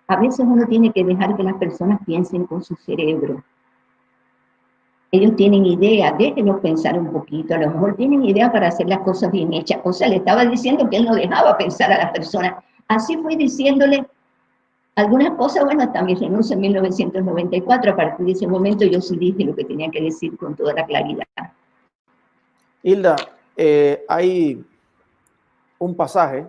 A 0.09 0.17
veces 0.17 0.45
uno 0.45 0.67
tiene 0.67 0.91
que 0.91 1.05
dejar 1.05 1.37
que 1.37 1.43
las 1.43 1.55
personas 1.55 2.01
piensen 2.05 2.45
con 2.45 2.61
su 2.61 2.75
cerebro 2.75 3.41
ellos 5.13 5.35
tienen 5.35 5.63
idea, 5.63 6.11
déjenos 6.17 6.59
pensar 6.61 6.97
un 6.97 7.11
poquito, 7.11 7.53
a 7.53 7.59
lo 7.59 7.69
mejor 7.69 7.95
tienen 7.95 8.25
idea 8.25 8.51
para 8.51 8.69
hacer 8.69 8.89
las 8.89 8.97
cosas 9.01 9.31
bien 9.31 9.53
hechas. 9.53 9.79
O 9.83 9.93
sea, 9.93 10.07
le 10.07 10.15
estaba 10.15 10.43
diciendo 10.43 10.89
que 10.89 10.97
él 10.97 11.05
no 11.05 11.13
dejaba 11.13 11.55
pensar 11.55 11.91
a 11.91 11.99
las 11.99 12.11
personas. 12.11 12.55
Así 12.87 13.15
fui 13.17 13.35
diciéndole 13.35 14.07
algunas 14.95 15.37
cosas, 15.37 15.65
bueno, 15.65 15.83
hasta 15.83 16.01
mi 16.01 16.15
renuncia 16.15 16.55
en 16.55 16.61
1994, 16.61 17.91
a 17.91 17.95
partir 17.95 18.25
de 18.25 18.31
ese 18.31 18.47
momento 18.47 18.85
yo 18.85 18.99
sí 19.01 19.15
dije 19.15 19.45
lo 19.45 19.55
que 19.55 19.65
tenía 19.65 19.91
que 19.91 20.01
decir 20.01 20.35
con 20.35 20.55
toda 20.55 20.73
la 20.73 20.83
claridad. 20.83 21.27
Hilda, 22.81 23.15
eh, 23.55 24.03
hay 24.09 24.65
un 25.77 25.95
pasaje 25.95 26.47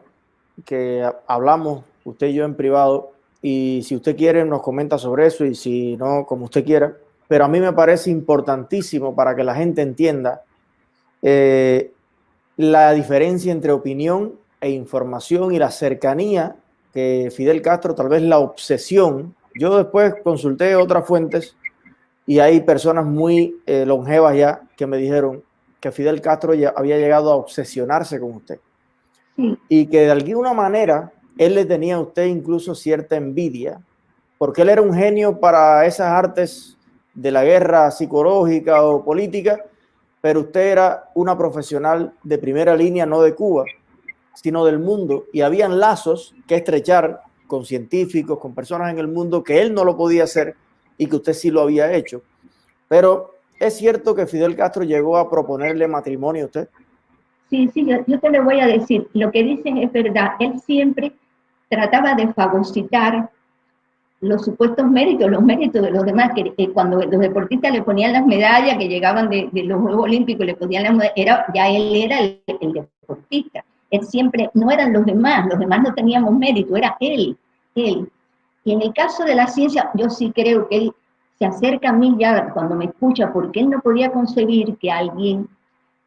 que 0.64 1.06
hablamos 1.26 1.84
usted 2.02 2.28
y 2.28 2.32
yo 2.32 2.46
en 2.46 2.54
privado, 2.54 3.12
y 3.42 3.82
si 3.84 3.94
usted 3.94 4.16
quiere 4.16 4.42
nos 4.46 4.62
comenta 4.62 4.96
sobre 4.96 5.26
eso, 5.26 5.44
y 5.44 5.54
si 5.54 5.98
no, 5.98 6.24
como 6.24 6.46
usted 6.46 6.64
quiera, 6.64 6.96
pero 7.28 7.44
a 7.44 7.48
mí 7.48 7.60
me 7.60 7.72
parece 7.72 8.10
importantísimo 8.10 9.14
para 9.14 9.34
que 9.34 9.44
la 9.44 9.54
gente 9.54 9.82
entienda 9.82 10.42
eh, 11.22 11.92
la 12.56 12.92
diferencia 12.92 13.50
entre 13.52 13.72
opinión 13.72 14.34
e 14.60 14.70
información 14.70 15.52
y 15.52 15.58
la 15.58 15.70
cercanía 15.70 16.56
que 16.92 17.32
Fidel 17.34 17.60
Castro, 17.60 17.94
tal 17.94 18.08
vez 18.08 18.22
la 18.22 18.38
obsesión. 18.38 19.34
Yo 19.58 19.76
después 19.76 20.14
consulté 20.22 20.76
otras 20.76 21.06
fuentes 21.06 21.56
y 22.26 22.38
hay 22.38 22.60
personas 22.60 23.04
muy 23.04 23.56
eh, 23.66 23.84
longevas 23.84 24.36
ya 24.36 24.62
que 24.76 24.86
me 24.86 24.96
dijeron 24.96 25.42
que 25.80 25.92
Fidel 25.92 26.20
Castro 26.20 26.54
ya 26.54 26.72
había 26.76 26.96
llegado 26.96 27.32
a 27.32 27.36
obsesionarse 27.36 28.20
con 28.20 28.32
usted. 28.32 28.58
Y 29.68 29.86
que 29.86 30.02
de 30.02 30.12
alguna 30.12 30.54
manera 30.54 31.12
él 31.36 31.56
le 31.56 31.64
tenía 31.64 31.96
a 31.96 32.00
usted 32.00 32.26
incluso 32.26 32.74
cierta 32.74 33.16
envidia, 33.16 33.80
porque 34.38 34.62
él 34.62 34.68
era 34.68 34.80
un 34.80 34.94
genio 34.94 35.40
para 35.40 35.84
esas 35.84 36.08
artes 36.08 36.78
de 37.14 37.30
la 37.30 37.44
guerra 37.44 37.90
psicológica 37.90 38.82
o 38.82 39.04
política, 39.04 39.64
pero 40.20 40.40
usted 40.40 40.72
era 40.72 41.10
una 41.14 41.36
profesional 41.36 42.12
de 42.22 42.38
primera 42.38 42.74
línea, 42.74 43.06
no 43.06 43.22
de 43.22 43.34
Cuba, 43.34 43.64
sino 44.34 44.64
del 44.64 44.78
mundo, 44.78 45.26
y 45.32 45.42
habían 45.42 45.78
lazos 45.78 46.34
que 46.46 46.56
estrechar 46.56 47.22
con 47.46 47.64
científicos, 47.64 48.38
con 48.38 48.54
personas 48.54 48.90
en 48.90 48.98
el 48.98 49.08
mundo, 49.08 49.44
que 49.44 49.60
él 49.60 49.72
no 49.72 49.84
lo 49.84 49.96
podía 49.96 50.24
hacer 50.24 50.56
y 50.98 51.06
que 51.06 51.16
usted 51.16 51.34
sí 51.34 51.50
lo 51.50 51.60
había 51.60 51.92
hecho. 51.92 52.22
Pero 52.88 53.34
es 53.60 53.76
cierto 53.76 54.14
que 54.14 54.26
Fidel 54.26 54.56
Castro 54.56 54.82
llegó 54.82 55.16
a 55.16 55.30
proponerle 55.30 55.86
matrimonio 55.86 56.44
a 56.44 56.46
usted. 56.46 56.68
Sí, 57.50 57.70
sí, 57.72 57.84
yo, 57.86 57.98
yo 58.06 58.18
te 58.18 58.30
lo 58.30 58.42
voy 58.42 58.60
a 58.60 58.66
decir. 58.66 59.08
Lo 59.12 59.30
que 59.30 59.42
dicen 59.42 59.78
es 59.78 59.92
verdad. 59.92 60.32
Él 60.40 60.58
siempre 60.60 61.12
trataba 61.68 62.14
de 62.14 62.32
fagocitar 62.32 63.30
los 64.24 64.44
supuestos 64.44 64.86
méritos, 64.90 65.30
los 65.30 65.42
méritos 65.42 65.82
de 65.82 65.90
los 65.90 66.04
demás, 66.04 66.30
que 66.34 66.52
eh, 66.56 66.70
cuando 66.70 66.98
los 66.98 67.20
deportistas 67.20 67.72
le 67.72 67.82
ponían 67.82 68.12
las 68.12 68.26
medallas 68.26 68.78
que 68.78 68.88
llegaban 68.88 69.28
de, 69.28 69.50
los 69.52 69.80
Juegos 69.80 70.04
Olímpicos, 70.04 70.46
le 70.46 70.54
ponían 70.54 70.96
las 70.96 71.12
era, 71.14 71.44
ya 71.54 71.68
él 71.68 71.94
era 71.94 72.20
el, 72.20 72.40
deportista. 72.72 73.64
Él 73.90 74.02
siempre, 74.04 74.50
no 74.54 74.70
eran 74.70 74.92
los 74.92 75.04
demás, 75.04 75.46
los 75.48 75.58
demás 75.58 75.82
no 75.82 75.94
teníamos 75.94 76.32
mérito, 76.36 76.74
era 76.74 76.96
él, 77.00 77.36
él. 77.74 78.08
Y 78.64 78.72
en 78.72 78.80
el 78.80 78.94
caso 78.94 79.24
de 79.24 79.34
la 79.34 79.46
ciencia, 79.46 79.90
yo 79.94 80.08
sí 80.08 80.32
creo 80.34 80.68
que 80.68 80.76
él 80.76 80.92
se 81.38 81.44
acerca 81.44 81.90
a 81.90 81.92
mí 81.92 82.16
ya 82.18 82.48
cuando 82.50 82.76
me 82.76 82.86
escucha, 82.86 83.32
porque 83.32 83.60
él 83.60 83.70
no 83.70 83.80
podía 83.80 84.10
concebir 84.10 84.76
que 84.78 84.90
alguien 84.90 85.48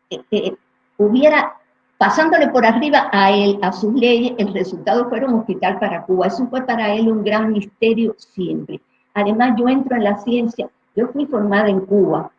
eh, 0.09 0.21
eh, 0.31 0.55
hubiera 0.97 1.56
pasándole 1.97 2.47
por 2.49 2.65
arriba 2.65 3.09
a 3.11 3.31
él, 3.31 3.57
a 3.61 3.71
sus 3.71 3.93
leyes, 3.93 4.33
el 4.37 4.53
resultado 4.53 5.09
fue 5.09 5.23
un 5.25 5.33
hospital 5.35 5.79
para 5.79 6.03
Cuba. 6.03 6.27
Eso 6.27 6.47
fue 6.47 6.61
para 6.61 6.93
él 6.93 7.11
un 7.11 7.23
gran 7.23 7.51
misterio 7.51 8.15
siempre. 8.17 8.79
Además, 9.13 9.55
yo 9.57 9.67
entro 9.67 9.95
en 9.95 10.03
la 10.03 10.17
ciencia, 10.17 10.69
yo 10.95 11.07
fui 11.07 11.25
formada 11.25 11.69
en 11.69 11.81
Cuba. 11.81 12.31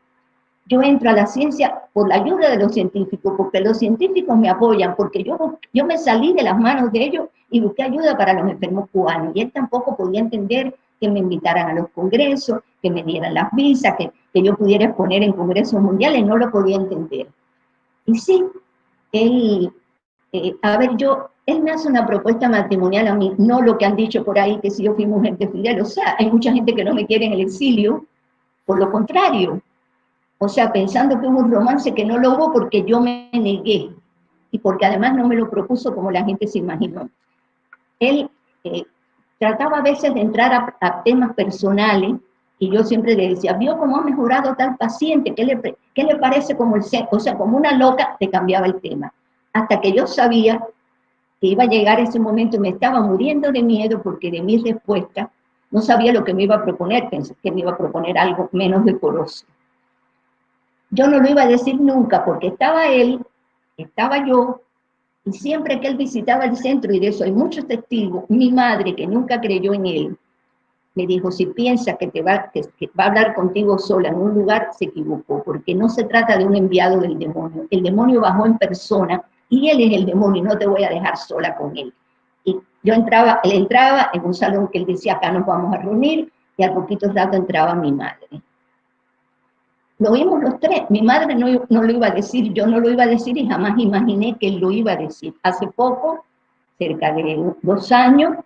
Yo 0.66 0.82
entro 0.82 1.10
a 1.10 1.14
la 1.14 1.26
ciencia 1.26 1.82
por 1.92 2.08
la 2.08 2.16
ayuda 2.16 2.50
de 2.50 2.58
los 2.58 2.72
científicos, 2.72 3.34
porque 3.36 3.60
los 3.60 3.78
científicos 3.78 4.36
me 4.36 4.50
apoyan, 4.50 4.94
porque 4.96 5.24
yo, 5.24 5.58
yo 5.72 5.84
me 5.86 5.96
salí 5.96 6.34
de 6.34 6.42
las 6.42 6.58
manos 6.58 6.92
de 6.92 7.02
ellos 7.02 7.28
y 7.50 7.60
busqué 7.60 7.84
ayuda 7.84 8.16
para 8.16 8.34
los 8.34 8.50
enfermos 8.50 8.88
cubanos. 8.92 9.32
Y 9.34 9.40
él 9.40 9.50
tampoco 9.50 9.96
podía 9.96 10.20
entender 10.20 10.76
que 11.00 11.08
me 11.08 11.20
invitaran 11.20 11.70
a 11.70 11.74
los 11.74 11.88
congresos, 11.90 12.60
que 12.82 12.90
me 12.90 13.02
dieran 13.02 13.34
las 13.34 13.50
visas, 13.52 13.94
que, 13.96 14.12
que 14.32 14.42
yo 14.42 14.54
pudiera 14.56 14.84
exponer 14.84 15.22
en 15.22 15.32
congresos 15.32 15.80
mundiales, 15.80 16.24
no 16.24 16.36
lo 16.36 16.50
podía 16.50 16.76
entender. 16.76 17.28
Y 18.04 18.18
sí, 18.18 18.44
él, 19.12 19.72
eh, 20.32 20.54
a 20.62 20.76
ver, 20.78 20.96
yo, 20.96 21.30
él 21.46 21.62
me 21.62 21.70
hace 21.70 21.88
una 21.88 22.06
propuesta 22.06 22.48
matrimonial 22.48 23.08
a 23.08 23.14
mí, 23.14 23.32
no 23.38 23.62
lo 23.62 23.78
que 23.78 23.86
han 23.86 23.96
dicho 23.96 24.24
por 24.24 24.38
ahí, 24.38 24.58
que 24.60 24.70
si 24.70 24.84
yo 24.84 24.94
fui 24.94 25.06
mujer 25.06 25.38
de 25.38 25.48
Fidel, 25.48 25.80
o 25.80 25.84
sea, 25.84 26.16
hay 26.18 26.30
mucha 26.30 26.52
gente 26.52 26.74
que 26.74 26.84
no 26.84 26.94
me 26.94 27.06
quiere 27.06 27.26
en 27.26 27.32
el 27.32 27.40
exilio, 27.40 28.06
por 28.66 28.78
lo 28.78 28.90
contrario, 28.90 29.60
o 30.38 30.48
sea, 30.48 30.72
pensando 30.72 31.20
que 31.20 31.26
hubo 31.26 31.40
un 31.40 31.50
romance 31.50 31.94
que 31.94 32.04
no 32.04 32.18
lo 32.18 32.34
hubo 32.34 32.52
porque 32.52 32.84
yo 32.84 33.00
me 33.00 33.30
negué, 33.32 33.90
y 34.50 34.58
porque 34.58 34.86
además 34.86 35.14
no 35.14 35.26
me 35.26 35.36
lo 35.36 35.50
propuso 35.50 35.94
como 35.94 36.10
la 36.10 36.24
gente 36.24 36.46
se 36.46 36.58
imaginó. 36.58 37.08
Él 38.00 38.30
eh, 38.64 38.84
trataba 39.38 39.78
a 39.78 39.82
veces 39.82 40.14
de 40.14 40.20
entrar 40.20 40.52
a, 40.52 40.76
a 40.80 41.02
temas 41.02 41.34
personales, 41.34 42.14
y 42.58 42.70
yo 42.70 42.82
siempre 42.82 43.14
le 43.14 43.30
decía, 43.30 43.52
¿vio 43.52 43.78
cómo 43.78 43.98
ha 43.98 44.02
mejorado 44.02 44.54
tal 44.56 44.76
paciente? 44.76 45.34
¿Qué 45.34 45.44
le, 45.44 45.76
qué 45.94 46.02
le 46.02 46.16
parece 46.16 46.56
como 46.56 46.76
el 46.76 46.82
ser? 46.82 47.06
O 47.10 47.20
sea, 47.20 47.36
como 47.36 47.56
una 47.56 47.72
loca, 47.72 48.16
te 48.18 48.28
cambiaba 48.28 48.66
el 48.66 48.80
tema. 48.80 49.12
Hasta 49.52 49.80
que 49.80 49.92
yo 49.92 50.06
sabía 50.06 50.64
que 51.40 51.46
iba 51.46 51.64
a 51.64 51.68
llegar 51.68 52.00
ese 52.00 52.18
momento 52.18 52.56
y 52.56 52.60
me 52.60 52.70
estaba 52.70 53.00
muriendo 53.00 53.52
de 53.52 53.62
miedo 53.62 54.02
porque 54.02 54.30
de 54.30 54.42
mi 54.42 54.58
respuesta 54.58 55.30
no 55.70 55.80
sabía 55.80 56.12
lo 56.12 56.24
que 56.24 56.34
me 56.34 56.44
iba 56.44 56.56
a 56.56 56.64
proponer, 56.64 57.08
pensé 57.10 57.34
que 57.42 57.52
me 57.52 57.60
iba 57.60 57.72
a 57.72 57.76
proponer 57.76 58.18
algo 58.18 58.48
menos 58.52 58.84
decoroso. 58.84 59.44
Yo 60.90 61.06
no 61.06 61.20
lo 61.20 61.28
iba 61.28 61.42
a 61.42 61.48
decir 61.48 61.80
nunca 61.80 62.24
porque 62.24 62.48
estaba 62.48 62.88
él, 62.88 63.24
estaba 63.76 64.26
yo, 64.26 64.62
y 65.24 65.32
siempre 65.32 65.78
que 65.78 65.88
él 65.88 65.96
visitaba 65.96 66.44
el 66.44 66.56
centro, 66.56 66.92
y 66.92 66.98
de 66.98 67.08
eso 67.08 67.24
hay 67.24 67.32
muchos 67.32 67.66
testigos, 67.66 68.24
mi 68.28 68.50
madre 68.50 68.96
que 68.96 69.06
nunca 69.06 69.40
creyó 69.40 69.74
en 69.74 69.86
él, 69.86 70.18
me 70.98 71.06
dijo, 71.06 71.30
si 71.30 71.46
piensa 71.46 71.94
que, 71.94 72.08
te 72.08 72.22
va, 72.22 72.50
va 72.98 73.04
a 73.04 73.06
hablar 73.06 73.34
contigo 73.34 73.78
sola 73.78 74.08
en 74.08 74.16
un 74.16 74.34
lugar, 74.34 74.70
se 74.76 74.86
equivocó, 74.86 75.44
porque 75.44 75.72
no 75.72 75.88
se 75.88 76.02
trata 76.04 76.36
de 76.36 76.44
un 76.44 76.56
enviado 76.56 76.98
del 76.98 77.16
demonio. 77.16 77.66
El 77.70 77.84
demonio 77.84 78.20
bajó 78.20 78.46
en 78.46 78.58
persona 78.58 79.22
y 79.48 79.70
él 79.70 79.80
es 79.80 80.00
el 80.00 80.06
demonio 80.06 80.42
no 80.42 80.58
te 80.58 80.66
voy 80.66 80.82
a 80.82 80.90
dejar 80.90 81.16
sola 81.16 81.56
con 81.56 81.76
él. 81.76 81.94
Y 82.42 82.58
yo 82.82 82.94
entraba, 82.94 83.38
él 83.44 83.52
entraba 83.52 84.10
en 84.12 84.24
un 84.24 84.34
salón 84.34 84.68
que 84.72 84.78
él 84.78 84.86
decía, 84.86 85.14
acá 85.14 85.30
nos 85.30 85.46
vamos 85.46 85.72
a 85.72 85.78
reunir, 85.78 86.32
y 86.56 86.64
al 86.64 86.74
poquito 86.74 87.12
rato 87.12 87.36
entraba 87.36 87.76
mi 87.76 87.92
madre. 87.92 88.26
lo 90.00 90.10
oímos 90.10 90.42
los 90.42 90.58
tres. 90.58 90.82
Mi 90.90 91.02
madre 91.02 91.36
no, 91.36 91.46
no, 91.68 91.82
lo 91.84 91.92
iba 91.92 92.08
a 92.08 92.10
decir, 92.10 92.52
yo 92.52 92.66
no 92.66 92.80
lo 92.80 92.90
iba 92.90 93.04
a 93.04 93.06
decir 93.06 93.38
y 93.38 93.46
jamás 93.46 93.78
imaginé 93.78 94.36
que 94.36 94.48
él 94.48 94.58
lo 94.58 94.72
iba 94.72 94.92
a 94.92 94.96
decir. 94.96 95.32
Hace 95.44 95.68
poco, 95.68 96.24
cerca 96.76 97.12
de 97.12 97.54
dos 97.62 97.92
años, 97.92 98.36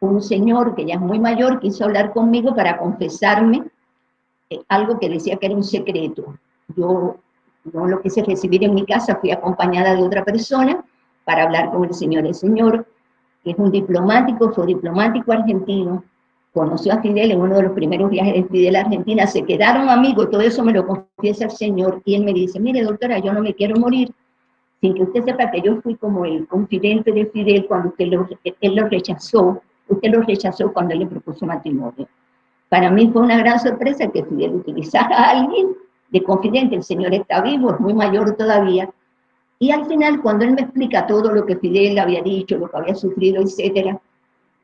un 0.00 0.22
señor 0.22 0.74
que 0.74 0.84
ya 0.84 0.94
es 0.94 1.00
muy 1.00 1.18
mayor 1.18 1.60
quiso 1.60 1.84
hablar 1.84 2.12
conmigo 2.12 2.54
para 2.54 2.78
confesarme 2.78 3.64
eh, 4.50 4.60
algo 4.68 4.98
que 4.98 5.08
decía 5.08 5.36
que 5.36 5.46
era 5.46 5.54
un 5.54 5.64
secreto. 5.64 6.38
Yo 6.76 7.16
no 7.72 7.86
lo 7.86 8.00
quise 8.00 8.22
recibir 8.22 8.64
en 8.64 8.74
mi 8.74 8.84
casa, 8.84 9.16
fui 9.16 9.30
acompañada 9.30 9.94
de 9.94 10.02
otra 10.02 10.24
persona 10.24 10.84
para 11.24 11.44
hablar 11.44 11.70
con 11.70 11.84
el 11.84 11.94
señor. 11.94 12.26
El 12.26 12.34
señor, 12.34 12.86
que 13.42 13.50
es 13.50 13.58
un 13.58 13.70
diplomático, 13.70 14.52
fue 14.52 14.66
diplomático 14.66 15.32
argentino, 15.32 16.04
conoció 16.52 16.94
a 16.94 17.02
Fidel 17.02 17.32
en 17.32 17.40
uno 17.40 17.56
de 17.56 17.64
los 17.64 17.72
primeros 17.72 18.10
viajes 18.10 18.34
de 18.34 18.44
Fidel 18.44 18.76
a 18.76 18.80
Argentina, 18.80 19.26
se 19.26 19.44
quedaron 19.44 19.88
amigos, 19.88 20.30
todo 20.30 20.40
eso 20.40 20.64
me 20.64 20.72
lo 20.72 20.86
confiesa 20.86 21.44
el 21.44 21.50
señor, 21.50 22.00
y 22.04 22.14
él 22.14 22.24
me 22.24 22.32
dice, 22.32 22.58
mire 22.58 22.82
doctora, 22.82 23.18
yo 23.18 23.32
no 23.32 23.42
me 23.42 23.54
quiero 23.54 23.76
morir, 23.76 24.10
sin 24.80 24.94
que 24.94 25.02
usted 25.02 25.24
sepa 25.24 25.50
que 25.50 25.60
yo 25.60 25.80
fui 25.82 25.96
como 25.96 26.24
el 26.24 26.46
confidente 26.46 27.12
de 27.12 27.26
Fidel 27.26 27.66
cuando 27.66 27.88
usted 27.88 28.06
lo, 28.06 28.28
él 28.42 28.74
lo 28.74 28.88
rechazó, 28.88 29.60
usted 29.88 30.10
lo 30.10 30.22
rechazó 30.22 30.72
cuando 30.72 30.94
le 30.94 31.06
propuso 31.06 31.46
matrimonio. 31.46 32.08
Para 32.68 32.90
mí 32.90 33.08
fue 33.12 33.22
una 33.22 33.38
gran 33.38 33.60
sorpresa 33.60 34.08
que 34.08 34.24
Fidel 34.24 34.56
utilizara 34.56 35.16
a 35.16 35.30
alguien 35.30 35.68
de 36.10 36.22
confidente, 36.22 36.76
el 36.76 36.82
señor 36.82 37.14
está 37.14 37.40
vivo, 37.42 37.72
es 37.72 37.80
muy 37.80 37.94
mayor 37.94 38.36
todavía, 38.36 38.90
y 39.58 39.70
al 39.70 39.86
final 39.86 40.20
cuando 40.20 40.44
él 40.44 40.52
me 40.52 40.62
explica 40.62 41.06
todo 41.06 41.32
lo 41.32 41.46
que 41.46 41.56
Fidel 41.56 41.98
había 41.98 42.22
dicho, 42.22 42.58
lo 42.58 42.70
que 42.70 42.76
había 42.76 42.94
sufrido, 42.94 43.42
etcétera, 43.42 44.00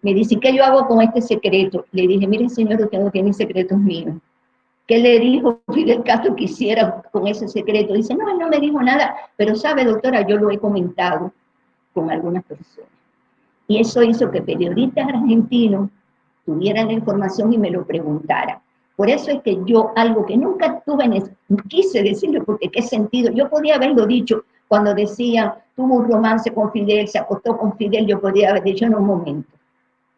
me 0.03 0.15
dice, 0.15 0.39
¿qué 0.41 0.55
yo 0.55 0.65
hago 0.65 0.87
con 0.87 1.01
este 1.01 1.23
secreto? 1.23 1.87
Le 1.93 2.07
dije, 2.07 2.27
mire 2.27 2.49
señor, 2.49 2.81
usted 2.81 2.99
no 2.99 3.11
tiene 3.11 3.33
secretos 3.33 3.79
míos. 3.79 4.17
¿Qué 4.87 4.99
le 4.99 5.21
dijo 5.21 5.61
Fidel 5.73 6.03
Castro 6.03 6.35
que 6.35 6.45
hiciera 6.45 7.03
con 7.13 7.27
ese 7.29 7.47
secreto? 7.47 7.95
Dice, 7.95 8.15
no, 8.15 8.29
él 8.29 8.39
no 8.39 8.49
me 8.49 8.59
dijo 8.59 8.83
nada, 8.83 9.15
pero 9.37 9.55
sabe, 9.55 9.85
doctora, 9.85 10.27
yo 10.27 10.37
lo 10.37 10.51
he 10.51 10.59
comentado 10.59 11.33
con 11.95 12.11
algunas 12.11 12.45
personas. 12.45 12.91
Y 13.69 13.81
eso 13.81 14.03
hizo 14.03 14.31
que 14.31 14.43
periodistas 14.43 15.09
argentinos 15.09 15.91
tuvieran 16.45 16.89
la 16.89 16.95
información 16.95 17.53
y 17.53 17.59
me 17.59 17.71
lo 17.71 17.87
preguntaran. 17.87 18.59
Por 18.97 19.09
eso 19.09 19.31
es 19.31 19.43
que 19.43 19.59
yo, 19.65 19.93
algo 19.97 20.27
que 20.27 20.37
nunca 20.37 20.81
tuve, 20.85 21.23
quise 21.69 22.03
decirlo, 22.03 22.45
porque 22.45 22.69
qué 22.69 22.83
sentido, 22.83 23.33
yo 23.33 23.49
podía 23.49 23.77
haberlo 23.77 24.07
dicho 24.07 24.45
cuando 24.69 24.95
decían, 24.95 25.55
tuvo 25.75 25.97
un 25.97 26.11
romance 26.11 26.53
con 26.53 26.71
Fidel, 26.73 27.09
se 27.09 27.19
acostó 27.19 27.57
con 27.57 27.77
Fidel, 27.77 28.07
yo 28.07 28.21
podía 28.21 28.51
haber 28.51 28.65
dicho 28.65 28.85
en 28.85 28.95
un 28.95 29.07
momento 29.07 29.49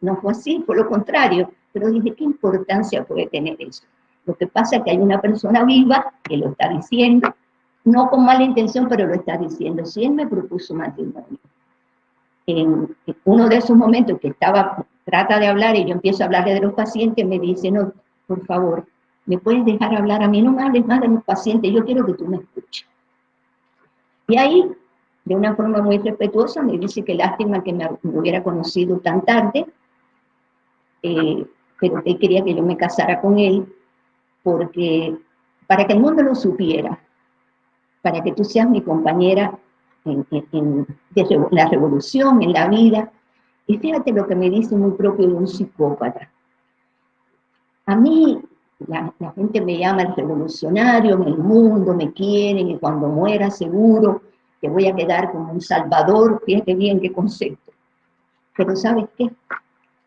no 0.05 0.15
fue 0.17 0.31
así, 0.31 0.63
fue 0.65 0.77
lo 0.77 0.87
contrario. 0.87 1.51
Pero 1.73 1.89
dije, 1.89 2.15
¿qué 2.15 2.23
importancia 2.23 3.03
puede 3.03 3.27
tener 3.27 3.57
eso? 3.59 3.83
Lo 4.25 4.35
que 4.35 4.47
pasa 4.47 4.77
es 4.77 4.83
que 4.83 4.91
hay 4.91 4.97
una 4.97 5.19
persona 5.19 5.65
viva 5.65 6.13
que 6.23 6.37
lo 6.37 6.49
está 6.49 6.69
diciendo, 6.69 7.35
no 7.83 8.09
con 8.09 8.25
mala 8.25 8.43
intención, 8.43 8.87
pero 8.87 9.07
lo 9.07 9.13
está 9.13 9.37
diciendo. 9.37 9.85
Si 9.85 10.05
él 10.05 10.11
me 10.11 10.25
propuso 10.25 10.73
matrimonio, 10.73 11.37
en 12.47 12.95
uno 13.23 13.49
de 13.49 13.57
esos 13.57 13.75
momentos 13.75 14.19
que 14.19 14.29
estaba, 14.29 14.85
trata 15.03 15.39
de 15.39 15.47
hablar 15.47 15.75
y 15.75 15.85
yo 15.85 15.93
empiezo 15.93 16.23
a 16.23 16.25
hablarle 16.27 16.53
de 16.53 16.61
los 16.61 16.73
pacientes, 16.73 17.25
me 17.25 17.39
dice, 17.39 17.71
no, 17.71 17.91
por 18.27 18.45
favor, 18.45 18.85
¿me 19.25 19.37
puedes 19.37 19.65
dejar 19.65 19.95
hablar 19.95 20.23
a 20.23 20.27
mí? 20.27 20.41
No 20.41 20.51
me 20.51 20.63
hables 20.63 20.85
más 20.85 21.01
de 21.01 21.07
los 21.07 21.23
pacientes, 21.23 21.71
yo 21.71 21.83
quiero 21.85 22.05
que 22.05 22.13
tú 22.13 22.27
me 22.27 22.37
escuches. 22.37 22.87
Y 24.27 24.37
ahí, 24.37 24.71
de 25.23 25.35
una 25.35 25.55
forma 25.55 25.81
muy 25.81 25.97
respetuosa, 25.97 26.61
me 26.61 26.77
dice 26.77 27.03
que 27.03 27.15
lástima 27.15 27.63
que 27.63 27.73
me 27.73 27.87
hubiera 28.03 28.43
conocido 28.43 28.99
tan 28.99 29.23
tarde, 29.23 29.65
eh, 31.03 31.45
pero 31.79 32.01
él 32.05 32.19
quería 32.19 32.43
que 32.43 32.55
yo 32.55 32.63
me 32.63 32.77
casara 32.77 33.21
con 33.21 33.37
él 33.37 33.65
porque 34.43 35.15
para 35.67 35.85
que 35.85 35.93
el 35.93 35.99
mundo 35.99 36.23
lo 36.23 36.35
supiera, 36.35 36.99
para 38.01 38.23
que 38.23 38.31
tú 38.31 38.43
seas 38.43 38.69
mi 38.69 38.81
compañera 38.81 39.57
en, 40.05 40.87
la 41.51 41.67
revolución, 41.67 42.41
en 42.41 42.53
la 42.53 42.67
vida. 42.67 43.11
Y 43.67 43.77
fíjate 43.77 44.11
lo 44.13 44.27
que 44.27 44.35
me 44.35 44.49
dice 44.49 44.75
muy 44.75 44.91
propio 44.91 45.27
de 45.27 45.33
un 45.33 45.47
psicópata. 45.47 46.29
A 47.87 47.95
mí 47.95 48.41
la, 48.87 49.13
la, 49.19 49.31
gente 49.33 49.61
me 49.61 49.77
llama 49.77 50.03
el 50.03 50.15
revolucionario 50.15 51.15
en 51.15 51.23
el 51.23 51.37
mundo, 51.37 51.93
me 51.93 52.11
quieren 52.13 52.69
y 52.69 52.77
cuando 52.77 53.07
muera 53.07 53.49
seguro 53.49 54.21
que 54.61 54.69
voy 54.69 54.87
a 54.87 54.95
quedar 54.95 55.31
como 55.31 55.51
un 55.51 55.61
salvador, 55.61 56.41
fíjate 56.45 56.75
bien 56.75 56.99
qué 56.99 57.11
concepto. 57.11 57.71
Pero 58.55 58.75
¿sabes 58.75 59.05
qué? 59.17 59.29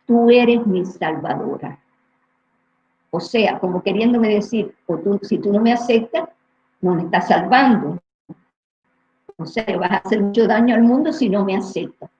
tú 0.08 0.30
eres 0.30 0.66
mi 0.66 0.84
salvadora. 0.86 1.78
O 3.10 3.20
sea, 3.20 3.58
como 3.58 3.82
queriéndome 3.82 4.30
decir, 4.30 4.74
o 4.86 4.96
tú, 4.96 5.20
si 5.22 5.38
tú 5.38 5.52
no 5.52 5.60
me 5.60 5.72
aceptas, 5.72 6.30
no 6.80 6.94
me 6.94 7.02
estás 7.02 7.28
salvando. 7.28 7.98
O 9.38 9.46
sea, 9.46 9.64
vas 9.78 9.90
a 9.90 9.96
hacer 9.96 10.20
mucho 10.20 10.46
daño 10.46 10.74
al 10.74 10.82
mundo 10.82 11.12
si 11.12 11.28
no 11.28 11.44
me 11.44 11.56
aceptas. 11.56 12.10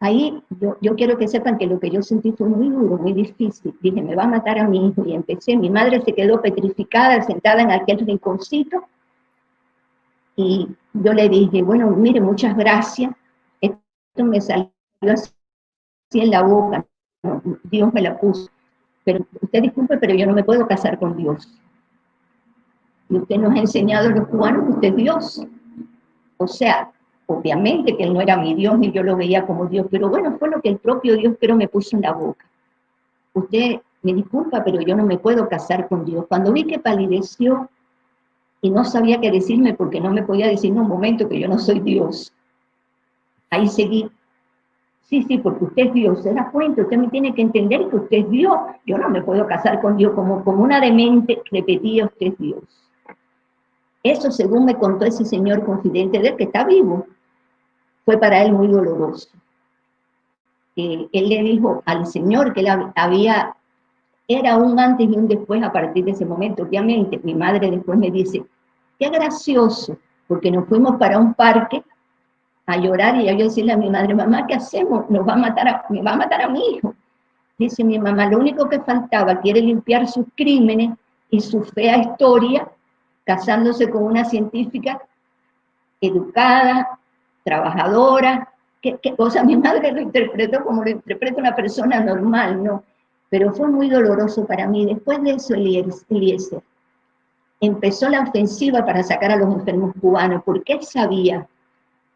Ahí 0.00 0.42
yo, 0.58 0.76
yo, 0.80 0.96
quiero 0.96 1.16
que 1.16 1.28
sepan 1.28 1.56
que 1.56 1.66
lo 1.66 1.78
que 1.78 1.90
yo 1.90 2.02
sentí 2.02 2.32
fue 2.32 2.48
muy 2.48 2.68
duro, 2.68 2.96
muy 2.96 3.12
difícil. 3.12 3.76
Dije, 3.80 4.02
me 4.02 4.16
va 4.16 4.24
a 4.24 4.28
matar 4.28 4.58
a 4.58 4.66
mi 4.66 4.88
hijo. 4.88 5.04
Y 5.06 5.14
empecé, 5.14 5.56
mi 5.56 5.70
madre 5.70 6.02
se 6.02 6.12
quedó 6.14 6.40
petrificada, 6.40 7.22
sentada 7.22 7.62
en 7.62 7.70
aquel 7.70 7.98
rinconcito. 8.00 8.84
Y 10.36 10.68
yo 10.94 11.12
le 11.12 11.28
dije, 11.28 11.62
bueno, 11.62 11.90
mire, 11.90 12.20
muchas 12.20 12.56
gracias. 12.56 13.12
Esto 13.60 14.24
me 14.24 14.40
salió 14.40 14.70
así 15.02 15.30
en 16.14 16.30
la 16.30 16.42
boca, 16.42 16.84
Dios 17.64 17.92
me 17.92 18.02
la 18.02 18.18
puso. 18.18 18.50
Pero 19.04 19.24
usted 19.40 19.62
disculpe, 19.62 19.98
pero 19.98 20.14
yo 20.14 20.26
no 20.26 20.32
me 20.32 20.44
puedo 20.44 20.66
casar 20.66 20.98
con 20.98 21.16
Dios. 21.16 21.46
Y 23.10 23.16
usted 23.16 23.36
nos 23.36 23.54
ha 23.54 23.58
enseñado 23.58 24.08
a 24.08 24.12
los 24.12 24.28
cubanos 24.28 24.64
que 24.64 24.72
usted 24.72 24.88
es 24.88 24.96
Dios. 24.96 25.46
O 26.42 26.48
sea, 26.48 26.90
obviamente 27.26 27.94
que 27.94 28.04
él 28.04 28.14
no 28.14 28.20
era 28.22 28.38
mi 28.38 28.54
Dios 28.54 28.78
ni 28.78 28.90
yo 28.90 29.02
lo 29.02 29.14
veía 29.14 29.46
como 29.46 29.66
Dios, 29.66 29.86
pero 29.90 30.08
bueno, 30.08 30.38
fue 30.38 30.48
lo 30.48 30.62
que 30.62 30.70
el 30.70 30.78
propio 30.78 31.14
Dios 31.18 31.34
pero 31.38 31.54
me 31.54 31.68
puso 31.68 31.96
en 31.96 32.02
la 32.02 32.12
boca. 32.12 32.46
Usted 33.34 33.82
me 34.00 34.14
disculpa, 34.14 34.64
pero 34.64 34.80
yo 34.80 34.96
no 34.96 35.04
me 35.04 35.18
puedo 35.18 35.46
casar 35.50 35.86
con 35.86 36.06
Dios. 36.06 36.24
Cuando 36.28 36.50
vi 36.50 36.64
que 36.64 36.78
palideció 36.78 37.68
y 38.62 38.70
no 38.70 38.86
sabía 38.86 39.20
qué 39.20 39.30
decirme 39.30 39.74
porque 39.74 40.00
no 40.00 40.10
me 40.10 40.22
podía 40.22 40.48
decir 40.48 40.70
en 40.72 40.78
un 40.78 40.88
momento 40.88 41.28
que 41.28 41.38
yo 41.38 41.46
no 41.46 41.58
soy 41.58 41.80
Dios, 41.80 42.32
ahí 43.50 43.68
seguí 43.68 44.10
Sí, 45.02 45.24
sí, 45.24 45.38
porque 45.38 45.64
usted 45.64 45.86
es 45.88 45.92
Dios, 45.92 46.22
se 46.22 46.32
da 46.32 46.48
cuenta, 46.52 46.82
usted 46.82 46.96
me 46.96 47.08
tiene 47.08 47.34
que 47.34 47.42
entender 47.42 47.88
que 47.88 47.96
usted 47.96 48.16
es 48.18 48.30
Dios. 48.30 48.56
Yo 48.86 48.96
no 48.96 49.08
me 49.10 49.20
puedo 49.20 49.44
casar 49.44 49.80
con 49.80 49.96
Dios 49.96 50.12
como, 50.14 50.44
como 50.44 50.62
una 50.62 50.80
demente, 50.80 51.42
repetía, 51.50 52.04
usted 52.04 52.28
es 52.28 52.38
Dios. 52.38 52.89
Eso, 54.02 54.30
según 54.30 54.64
me 54.64 54.76
contó 54.76 55.04
ese 55.04 55.24
señor 55.24 55.64
confidente 55.64 56.18
de 56.18 56.28
él, 56.28 56.36
que 56.36 56.44
está 56.44 56.64
vivo, 56.64 57.06
fue 58.04 58.18
para 58.18 58.42
él 58.42 58.52
muy 58.52 58.68
doloroso. 58.68 59.28
él 60.76 61.08
le 61.12 61.42
dijo 61.42 61.82
al 61.84 62.06
Señor 62.06 62.54
que 62.54 62.60
él 62.60 62.68
había, 62.94 63.54
era 64.26 64.56
un 64.56 64.78
antes 64.78 65.08
y 65.08 65.16
un 65.16 65.28
después 65.28 65.62
a 65.62 65.72
partir 65.72 66.04
de 66.04 66.12
ese 66.12 66.24
momento. 66.24 66.62
Obviamente, 66.62 67.20
mi 67.22 67.34
madre 67.34 67.70
después 67.70 67.98
me 67.98 68.10
dice, 68.10 68.42
qué 68.98 69.10
gracioso, 69.10 69.98
porque 70.26 70.50
nos 70.50 70.66
fuimos 70.66 70.96
para 70.96 71.18
un 71.18 71.34
parque 71.34 71.82
a 72.66 72.76
llorar 72.76 73.16
y 73.16 73.26
yo 73.26 73.44
decirle 73.44 73.72
a 73.72 73.76
mi 73.76 73.90
madre, 73.90 74.14
mamá, 74.14 74.46
¿qué 74.46 74.54
hacemos? 74.54 75.10
Nos 75.10 75.26
va 75.26 75.34
a 75.34 75.36
matar 75.36 75.68
a, 75.68 75.84
me 75.90 76.02
va 76.02 76.12
a 76.12 76.16
matar 76.16 76.42
a 76.42 76.48
mi 76.48 76.60
hijo. 76.70 76.94
Dice 77.58 77.84
mi 77.84 77.98
mamá, 77.98 78.26
lo 78.26 78.38
único 78.38 78.68
que 78.68 78.80
faltaba, 78.80 79.40
quiere 79.40 79.60
limpiar 79.60 80.08
sus 80.08 80.24
crímenes 80.34 80.96
y 81.30 81.40
su 81.40 81.62
fea 81.62 81.98
historia, 81.98 82.66
casándose 83.24 83.90
con 83.90 84.04
una 84.04 84.24
científica 84.24 85.00
educada, 86.00 86.98
trabajadora, 87.44 88.52
que, 88.80 88.98
cosa 89.16 89.44
mi 89.44 89.56
madre 89.56 89.92
lo 89.92 90.00
interpretó 90.00 90.64
como 90.64 90.82
lo 90.82 90.90
interpreta 90.90 91.40
una 91.40 91.54
persona 91.54 92.00
normal, 92.00 92.62
¿no? 92.62 92.84
Pero 93.28 93.52
fue 93.52 93.68
muy 93.68 93.88
doloroso 93.88 94.46
para 94.46 94.66
mí. 94.66 94.86
Después 94.86 95.22
de 95.22 95.32
eso, 95.32 95.54
Eliezer 95.54 96.62
empezó 97.60 98.08
la 98.08 98.22
ofensiva 98.22 98.84
para 98.84 99.02
sacar 99.02 99.32
a 99.32 99.36
los 99.36 99.54
enfermos 99.54 99.92
cubanos, 100.00 100.42
porque 100.44 100.72
él 100.74 100.82
sabía 100.82 101.46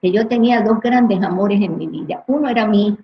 que 0.01 0.11
yo 0.11 0.27
tenía 0.27 0.63
dos 0.63 0.81
grandes 0.81 1.23
amores 1.23 1.61
en 1.61 1.77
mi 1.77 1.87
vida. 1.87 2.25
Uno 2.27 2.49
era 2.49 2.67
mí, 2.67 2.97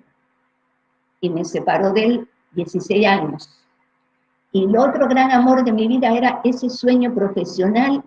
y 1.21 1.31
me 1.31 1.45
separó 1.45 1.93
de 1.93 2.05
él 2.05 2.29
16 2.53 3.07
años. 3.07 3.51
Y 4.53 4.65
el 4.65 4.77
otro 4.77 5.07
gran 5.09 5.31
amor 5.31 5.65
de 5.65 5.73
mi 5.73 5.87
vida 5.87 6.13
era 6.13 6.41
ese 6.45 6.69
sueño 6.69 7.15
profesional 7.15 8.03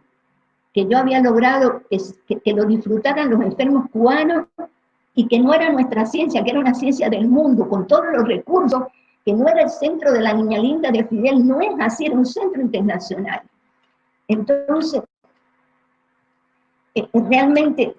que 0.74 0.86
yo 0.88 0.98
había 0.98 1.22
logrado 1.22 1.84
que, 1.90 2.54
lo 2.54 2.66
disfrutaran 2.66 3.30
los 3.30 3.42
enfermos 3.42 3.90
cubanos 3.92 4.48
y 5.14 5.28
que 5.28 5.40
no 5.40 5.54
era 5.54 5.72
nuestra 5.72 6.06
ciencia, 6.06 6.44
que 6.44 6.50
era 6.50 6.60
una 6.60 6.74
ciencia 6.74 7.10
del 7.10 7.28
mundo, 7.28 7.70
con 7.70 7.86
todos 7.86 8.06
los 8.12 8.28
recursos, 8.28 8.84
que 9.24 9.34
no 9.34 9.48
era 9.48 9.62
el 9.62 9.70
centro 9.70 10.12
de 10.12 10.22
la 10.22 10.34
niña 10.34 10.58
linda 10.58 10.92
de 10.92 11.06
Fidel, 11.06 11.48
no 11.48 11.62
es 11.62 11.72
así, 11.80 12.08
era 12.08 12.16
un 12.16 12.26
centro 12.26 12.62
internacional. 12.62 13.42
Entonces, 14.28 15.04
eh, 16.96 17.08
realmente 17.14 17.96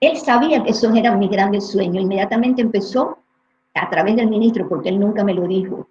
él 0.00 0.16
sabía 0.16 0.62
que 0.62 0.70
esos 0.70 0.94
eran 0.94 1.18
mis 1.18 1.30
grandes 1.30 1.68
sueños. 1.70 2.02
Inmediatamente 2.02 2.62
empezó, 2.62 3.18
a 3.74 3.90
través 3.90 4.16
del 4.16 4.28
ministro, 4.28 4.68
porque 4.68 4.88
él 4.88 4.98
nunca 4.98 5.22
me 5.22 5.34
lo 5.34 5.46
dijo, 5.46 5.86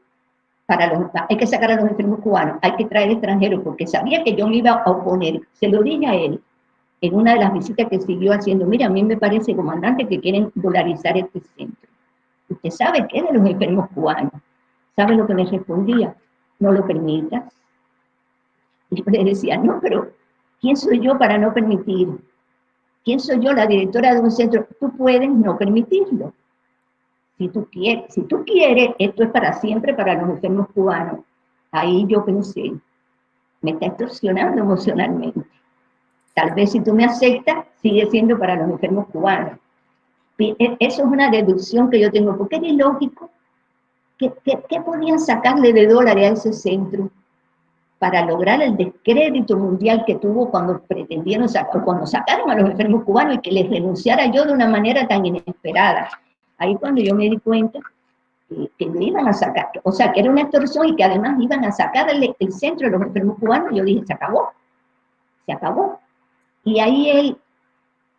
para 0.66 1.12
hay 1.30 1.38
que 1.38 1.46
sacar 1.46 1.72
a 1.72 1.76
los 1.76 1.92
enfermos 1.92 2.20
cubanos, 2.20 2.58
hay 2.62 2.76
que 2.76 2.86
traer 2.86 3.12
extranjeros, 3.12 3.62
porque 3.64 3.86
sabía 3.86 4.24
que 4.24 4.36
yo 4.36 4.48
me 4.48 4.58
iba 4.58 4.72
a 4.72 4.92
oponer. 4.92 5.42
Se 5.54 5.68
lo 5.68 5.84
dije 5.84 6.08
a 6.08 6.16
él 6.16 6.42
en 7.02 7.16
una 7.16 7.34
de 7.34 7.40
las 7.40 7.54
visitas 7.54 7.88
que 7.90 8.00
siguió 8.00 8.34
haciendo. 8.34 8.66
Mira, 8.66 8.88
a 8.88 8.90
mí 8.90 9.04
me 9.04 9.18
parece, 9.18 9.56
comandante, 9.56 10.08
que 10.08 10.20
quieren 10.20 10.52
dolarizar 10.56 11.18
este 11.18 11.40
centro. 11.56 11.90
¿Usted 12.50 12.70
sabe 12.72 13.08
qué 13.08 13.22
de 13.22 13.34
los 13.34 13.48
enfermos 13.48 13.90
cubanos? 13.94 14.34
¿Sabe 14.96 15.16
lo 15.16 15.28
que 15.28 15.34
me 15.36 15.46
respondía? 15.46 16.16
No 16.60 16.72
lo 16.72 16.86
permitas. 16.86 17.44
Y 18.90 18.98
yo 18.98 19.04
le 19.06 19.24
decía, 19.24 19.58
no, 19.58 19.80
pero 19.82 20.12
¿quién 20.62 20.78
soy 20.78 21.00
yo 21.00 21.18
para 21.18 21.38
no 21.38 21.54
permitir? 21.54 22.08
¿Quién 23.04 23.20
soy 23.20 23.40
yo, 23.40 23.54
la 23.54 23.68
directora 23.68 24.14
de 24.16 24.22
un 24.22 24.32
centro? 24.32 24.68
Tú 24.80 24.92
puedes 24.96 25.30
no 25.30 25.58
permitirlo. 25.58 26.34
Si 27.38 27.50
tú 27.50 27.68
quieres, 27.70 28.14
si 28.14 28.22
tú 28.24 28.44
quieres, 28.46 28.92
esto 28.98 29.24
es 29.24 29.30
para 29.30 29.54
siempre 29.54 29.94
para 29.94 30.14
los 30.16 30.30
enfermos 30.30 30.68
cubanos. 30.74 31.20
Ahí 31.72 32.06
yo 32.08 32.24
pensé, 32.24 32.74
me 33.62 33.72
está 33.72 33.88
extorsionando 33.88 34.62
emocionalmente. 34.62 35.42
Tal 36.34 36.54
vez 36.54 36.72
si 36.72 36.82
tú 36.82 36.94
me 36.94 37.06
aceptas, 37.06 37.66
sigue 37.82 38.06
siendo 38.10 38.38
para 38.38 38.56
los 38.56 38.70
enfermos 38.70 39.08
cubanos. 39.08 39.60
E, 40.38 40.56
eso 40.80 41.02
es 41.02 41.08
una 41.08 41.30
deducción 41.30 41.90
que 41.90 42.00
yo 42.00 42.12
tengo, 42.12 42.38
porque 42.38 42.58
es 42.58 42.64
ilógico. 42.64 43.30
¿Qué, 44.18 44.32
qué 44.44 44.82
podían 44.82 45.20
sacarle 45.20 45.74
de 45.74 45.88
dólares 45.88 46.30
a 46.30 46.34
ese 46.34 46.54
centro 46.54 47.10
para 48.00 48.26
lograr 48.26 48.62
el 48.62 48.78
descrédito 48.78 49.58
mundial 49.58 50.04
que 50.06 50.16
tuvo 50.16 50.50
cuando 50.52 50.80
pretendieron 50.80 51.50
sacar, 51.50 51.84
cuando 51.84 52.06
sacaron 52.06 52.50
a 52.50 52.56
los 52.56 52.70
enfermos 52.70 53.04
cubanos 53.04 53.36
y 53.36 53.40
que 53.40 53.52
les 53.52 53.70
renunciara 53.70 54.26
yo 54.28 54.46
de 54.46 54.54
una 54.54 54.68
manera 54.68 55.08
tan 55.08 55.26
inesperada? 55.26 56.10
Ahí 56.58 56.76
cuando 56.76 57.02
yo 57.02 57.16
me 57.16 57.30
di 57.30 57.38
cuenta 57.40 57.80
que, 58.50 58.72
que 58.78 58.86
me 58.88 59.06
iban 59.06 59.28
a 59.28 59.34
sacar, 59.34 59.70
o 59.84 59.92
sea, 59.92 60.12
que 60.14 60.22
era 60.22 60.32
una 60.32 60.42
extorsión 60.42 60.88
y 60.88 60.96
que 60.96 61.04
además 61.04 61.38
iban 61.40 61.66
a 61.66 61.72
sacar 61.72 62.10
el, 62.10 62.54
centro 62.54 62.88
de 62.88 62.98
los 62.98 63.08
enfermos 63.08 63.38
cubanos, 63.40 63.74
yo 63.74 63.84
dije, 63.84 64.06
se 64.06 64.14
acabó, 64.14 64.52
se 65.46 65.54
acabó. 65.54 66.00
Y 66.64 66.80
ahí 66.80 67.10
él, 67.10 67.38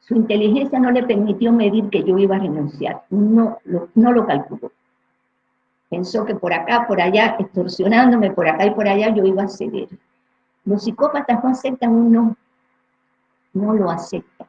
su 0.00 0.14
inteligencia 0.14 0.78
no 0.78 0.90
le 0.90 1.02
permitió 1.02 1.52
medir 1.52 1.88
que 1.90 2.04
yo 2.04 2.18
iba 2.18 2.36
a 2.36 2.40
renunciar, 2.40 3.02
no 3.10 3.58
lo, 3.64 3.88
no 3.94 4.12
lo 4.12 4.26
calculó. 4.26 4.70
Pensó 5.88 6.24
que 6.24 6.34
por 6.34 6.52
acá, 6.52 6.86
por 6.86 7.00
allá, 7.00 7.36
extorsionándome, 7.38 8.32
por 8.32 8.48
acá 8.48 8.66
y 8.66 8.70
por 8.70 8.88
allá, 8.88 9.14
yo 9.14 9.24
iba 9.24 9.44
a 9.44 9.48
ceder. 9.48 9.88
Los 10.64 10.82
psicópatas 10.82 11.42
no 11.42 11.50
aceptan 11.50 11.92
un 11.92 12.36
no 13.52 13.72
lo 13.72 13.90
aceptan. 13.90 14.48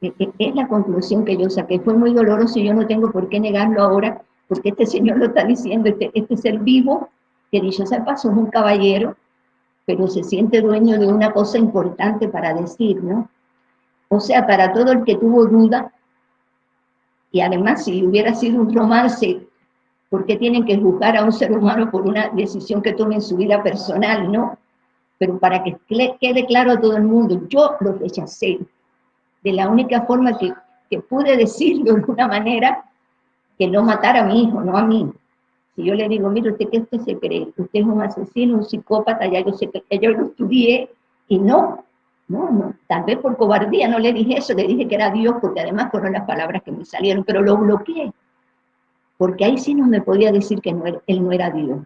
E, 0.00 0.12
e, 0.18 0.32
es 0.38 0.54
la 0.54 0.68
conclusión 0.68 1.24
que 1.24 1.36
yo 1.36 1.48
saqué. 1.48 1.80
Fue 1.80 1.94
muy 1.94 2.12
doloroso 2.12 2.58
y 2.58 2.66
yo 2.66 2.74
no 2.74 2.86
tengo 2.86 3.10
por 3.10 3.28
qué 3.28 3.40
negarlo 3.40 3.82
ahora, 3.82 4.22
porque 4.48 4.70
este 4.70 4.86
señor 4.86 5.16
lo 5.18 5.26
está 5.26 5.44
diciendo, 5.44 5.88
este, 5.88 6.10
este 6.14 6.36
ser 6.36 6.58
vivo, 6.58 7.08
que 7.50 7.60
dicho 7.60 7.86
sea 7.86 8.04
paso, 8.04 8.30
es 8.30 8.36
un 8.36 8.46
caballero, 8.46 9.16
pero 9.86 10.08
se 10.08 10.22
siente 10.22 10.60
dueño 10.60 10.98
de 10.98 11.06
una 11.06 11.32
cosa 11.32 11.58
importante 11.58 12.28
para 12.28 12.52
decir, 12.52 13.02
¿no? 13.02 13.28
O 14.08 14.20
sea, 14.20 14.46
para 14.46 14.72
todo 14.72 14.92
el 14.92 15.04
que 15.04 15.16
tuvo 15.16 15.46
duda, 15.46 15.92
y 17.32 17.40
además 17.40 17.84
si 17.84 18.04
hubiera 18.04 18.34
sido 18.34 18.60
un 18.60 18.74
romance, 18.74 19.46
¿por 20.10 20.26
qué 20.26 20.36
tienen 20.36 20.64
que 20.64 20.78
juzgar 20.78 21.16
a 21.16 21.24
un 21.24 21.32
ser 21.32 21.52
humano 21.52 21.90
por 21.90 22.02
una 22.02 22.28
decisión 22.28 22.82
que 22.82 22.92
tome 22.92 23.16
en 23.16 23.22
su 23.22 23.36
vida 23.36 23.62
personal, 23.62 24.30
no? 24.30 24.58
Pero 25.18 25.38
para 25.38 25.62
que 25.64 25.76
quede 26.20 26.46
claro 26.46 26.72
a 26.72 26.80
todo 26.80 26.96
el 26.96 27.04
mundo, 27.04 27.40
yo 27.48 27.76
lo 27.80 27.94
rechacé 27.94 28.58
de 29.46 29.52
la 29.52 29.68
única 29.68 30.02
forma 30.02 30.36
que, 30.36 30.52
que 30.90 30.98
pude 30.98 31.36
decirlo 31.36 31.94
de 31.94 32.04
una 32.04 32.26
manera 32.26 32.84
que 33.56 33.68
no 33.68 33.84
matara 33.84 34.22
a 34.22 34.24
mi 34.24 34.42
hijo, 34.42 34.60
no 34.60 34.76
a 34.76 34.82
mí. 34.84 35.08
Si 35.76 35.84
yo 35.84 35.94
le 35.94 36.08
digo, 36.08 36.28
mire, 36.30 36.50
¿usted 36.50 36.68
qué 36.68 36.80
usted 36.80 36.98
se 37.02 37.16
cree? 37.16 37.46
Usted 37.56 37.68
es 37.80 37.84
un 37.84 38.02
asesino, 38.02 38.56
un 38.56 38.64
psicópata, 38.64 39.24
ya 39.26 39.44
yo 39.44 39.52
sé 39.52 39.70
que 39.70 39.98
yo 40.00 40.10
lo 40.10 40.26
estudié, 40.26 40.90
y 41.28 41.38
no, 41.38 41.84
no, 42.26 42.50
no, 42.50 42.74
tal 42.88 43.04
vez 43.04 43.18
por 43.18 43.36
cobardía 43.36 43.86
no 43.86 44.00
le 44.00 44.12
dije 44.12 44.38
eso, 44.38 44.52
le 44.52 44.66
dije 44.66 44.88
que 44.88 44.96
era 44.96 45.10
Dios, 45.10 45.36
porque 45.40 45.60
además 45.60 45.92
fueron 45.92 46.14
las 46.14 46.26
palabras 46.26 46.64
que 46.64 46.72
me 46.72 46.84
salieron, 46.84 47.22
pero 47.22 47.40
lo 47.40 47.56
bloqueé, 47.56 48.12
porque 49.16 49.44
ahí 49.44 49.58
sí 49.58 49.76
no 49.76 49.86
me 49.86 50.02
podía 50.02 50.32
decir 50.32 50.60
que 50.60 50.72
no 50.72 50.86
él 50.86 51.24
no 51.24 51.30
era 51.30 51.50
Dios. 51.50 51.78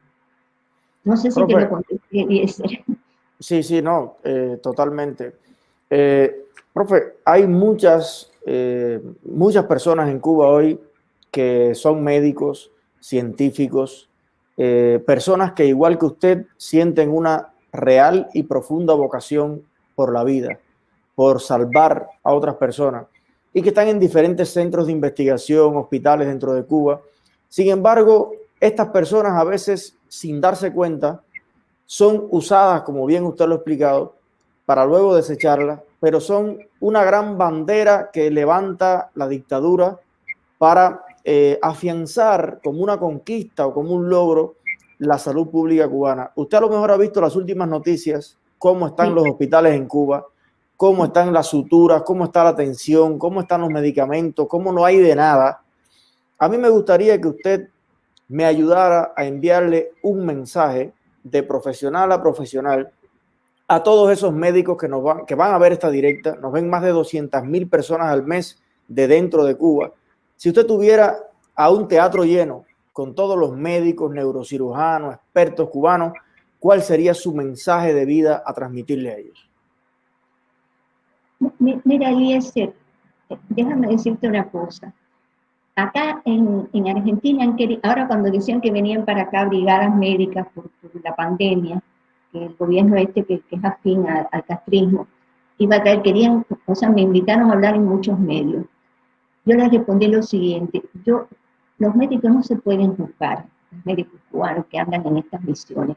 No 1.05 1.17
sé 1.19 1.31
si 1.31 1.45
te 1.45 1.61
lo 1.61 1.69
contesté, 1.69 2.47
Sí, 3.39 3.63
sí, 3.63 3.81
no, 3.81 4.17
eh, 4.23 4.59
totalmente. 4.63 5.37
Eh, 5.89 6.50
profe, 6.73 7.15
hay 7.25 7.47
muchas, 7.47 8.31
eh, 8.47 9.01
muchas 9.23 9.67
personas 9.67 10.11
en 10.11 10.21
Cuba 10.21 10.49
hoy 10.49 10.81
que 11.31 11.75
son 11.75 12.03
médicos, 12.03 12.71
científicos, 13.01 14.09
eh, 14.57 15.03
personas 15.07 15.53
que 15.53 15.67
igual 15.67 15.99
que 15.99 16.07
usted 16.07 16.47
sienten 16.57 17.11
una 17.11 17.53
real 17.73 18.29
y 18.35 18.43
profunda 18.43 18.95
vocación 18.95 19.63
por 19.95 20.13
la 20.13 20.25
vida, 20.25 20.59
por 21.15 21.41
salvar 21.41 22.09
a 22.23 22.33
otras 22.33 22.57
personas 22.57 23.07
y 23.53 23.63
que 23.63 23.71
están 23.71 23.89
en 23.89 23.99
diferentes 23.99 24.51
centros 24.51 24.87
de 24.87 24.93
investigación, 24.93 25.77
hospitales 25.77 26.29
dentro 26.29 26.53
de 26.55 26.65
Cuba. 26.65 27.01
Sin 27.49 27.69
embargo, 27.69 28.33
estas 28.61 28.89
personas 28.89 29.33
a 29.33 29.45
veces, 29.45 29.97
sin 30.09 30.41
darse 30.41 30.73
cuenta, 30.73 31.23
son 31.87 32.29
usadas, 32.31 32.83
como 32.83 33.05
bien 33.07 33.25
usted 33.25 33.47
lo 33.47 33.55
ha 33.55 33.57
explicado, 33.57 34.15
para 34.67 34.85
luego 34.85 35.17
desecharlas, 35.17 35.81
pero 36.01 36.21
son 36.21 36.59
una 36.81 37.05
gran 37.05 37.37
bandera 37.37 38.11
que 38.13 38.31
levanta 38.31 39.11
la 39.15 39.29
dictadura 39.29 40.01
para 40.59 41.05
eh, 41.23 41.59
afianzar 41.61 42.61
como 42.65 42.83
una 42.83 42.99
conquista 42.99 43.67
o 43.67 43.75
como 43.75 43.95
un 43.95 44.09
logro 44.09 44.57
la 44.99 45.19
salud 45.19 45.49
pública 45.49 45.89
cubana. 45.89 46.31
Usted 46.35 46.59
a 46.59 46.61
lo 46.63 46.71
mejor 46.71 46.91
ha 46.91 46.97
visto 46.97 47.21
las 47.21 47.37
últimas 47.37 47.69
noticias, 47.69 48.37
cómo 48.59 48.89
están 48.89 49.15
los 49.15 49.27
hospitales 49.27 49.75
en 49.75 49.87
Cuba, 49.87 50.27
cómo 50.77 51.07
están 51.07 51.33
las 51.33 51.47
suturas, 51.47 52.03
cómo 52.03 52.25
está 52.25 52.45
la 52.45 52.51
atención, 52.51 53.19
cómo 53.19 53.41
están 53.41 53.61
los 53.63 53.71
medicamentos, 53.71 54.47
cómo 54.49 54.73
no 54.73 54.85
hay 54.85 54.99
de 54.99 55.15
nada. 55.15 55.63
A 56.39 56.49
mí 56.49 56.57
me 56.59 56.69
gustaría 56.69 57.21
que 57.21 57.29
usted 57.29 57.69
me 58.29 58.45
ayudara 58.45 59.13
a 59.17 59.25
enviarle 59.25 59.93
un 60.03 60.25
mensaje 60.25 60.93
de 61.23 61.43
profesional 61.43 62.13
a 62.13 62.23
profesional 62.23 62.91
a 63.71 63.83
todos 63.83 64.11
esos 64.11 64.33
médicos 64.33 64.77
que, 64.77 64.89
nos 64.89 65.03
van, 65.03 65.27
que 65.27 65.35
van 65.35 65.55
a 65.55 65.59
ver 65.59 65.73
esta 65.73 65.91
directa. 65.91 66.37
Nos 66.37 66.53
ven 66.53 66.69
más 66.69 66.83
de 66.83 66.91
200 66.91 67.45
mil 67.45 67.69
personas 67.69 68.09
al 68.09 68.25
mes 68.25 68.61
de 68.89 69.07
dentro 69.07 69.45
de 69.45 69.57
Cuba 69.57 69.93
si 70.41 70.49
usted 70.49 70.65
tuviera 70.65 71.19
a 71.55 71.71
un 71.71 71.87
teatro 71.87 72.25
lleno 72.25 72.65
con 72.95 73.15
todos 73.15 73.39
los 73.39 73.55
médicos, 73.55 74.11
neurocirujanos, 74.11 75.17
expertos 75.17 75.69
cubanos, 75.69 76.15
¿cuál 76.59 76.81
sería 76.81 77.13
su 77.13 77.35
mensaje 77.35 77.93
de 77.93 78.07
vida 78.07 78.43
a 78.47 78.55
transmitirle 78.55 79.11
a 79.11 79.19
ellos? 79.19 79.51
Mira, 81.59 82.09
Eliezer, 82.09 82.73
déjame 83.51 83.89
decirte 83.89 84.29
una 84.29 84.49
cosa. 84.49 84.95
Acá 85.77 86.23
en, 86.25 86.89
Argentina, 86.89 87.55
ahora 87.83 88.09
cuando 88.09 88.31
decían 88.31 88.63
que 88.63 88.71
venían 88.71 89.05
para 89.05 89.25
acá 89.25 89.45
brigadas 89.45 89.95
médicas 89.95 90.47
por, 90.55 90.71
la 91.05 91.15
pandemia, 91.15 91.83
que 92.33 92.47
el 92.47 92.55
gobierno 92.57 92.97
este 92.97 93.25
que, 93.25 93.43
es 93.51 93.65
afín 93.65 94.07
al, 94.09 94.29
al 94.33 94.45
castrismo, 94.45 95.07
iba 95.59 95.77
a 95.77 95.83
traer, 95.83 96.03
querían, 96.03 96.45
o 96.67 96.75
sea, 96.75 96.89
me 96.91 97.03
invitaron 97.03 97.51
a 97.51 97.55
hablar 97.55 97.75
en 97.75 97.85
muchos 97.85 98.19
medios 98.19 98.65
yo 99.45 99.57
les 99.57 99.71
respondí 99.71 100.07
lo 100.07 100.23
siguiente, 100.23 100.83
yo, 101.05 101.27
los 101.79 101.95
médicos 101.95 102.31
no 102.31 102.43
se 102.43 102.57
pueden 102.57 102.97
juzgar, 102.97 103.47
los 103.71 103.87
médicos 103.87 104.21
cubanos 104.31 104.67
que 104.67 104.79
andan 104.79 105.07
en 105.07 105.19
estas 105.19 105.43
misiones. 105.43 105.97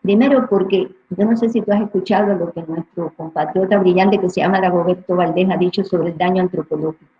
Primero 0.00 0.46
porque, 0.48 0.94
yo 1.10 1.24
no 1.24 1.36
sé 1.36 1.48
si 1.48 1.60
tú 1.62 1.72
has 1.72 1.80
escuchado 1.80 2.34
lo 2.34 2.52
que 2.52 2.62
nuestro 2.62 3.12
compatriota 3.16 3.78
brillante 3.78 4.20
que 4.20 4.30
se 4.30 4.42
llama 4.42 4.60
Dagoberto 4.60 5.16
Valdés 5.16 5.50
ha 5.50 5.56
dicho 5.56 5.82
sobre 5.82 6.10
el 6.10 6.18
daño 6.18 6.42
antropológico. 6.42 7.10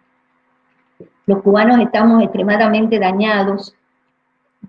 Los 1.26 1.42
cubanos 1.42 1.80
estamos 1.80 2.22
extremadamente 2.22 2.98
dañados, 2.98 3.74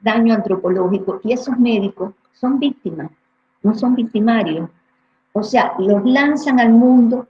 daño 0.01 0.33
antropológico, 0.33 1.19
y 1.23 1.33
esos 1.33 1.57
médicos 1.59 2.13
son 2.33 2.57
víctimas, 2.57 3.11
no 3.65 3.75
son 3.75 3.95
victimarios. 3.95 4.69
O 5.33 5.43
sea, 5.43 5.73
los 5.79 6.05
lanzan 6.05 6.59
al 6.59 6.69
mundo 6.69 7.27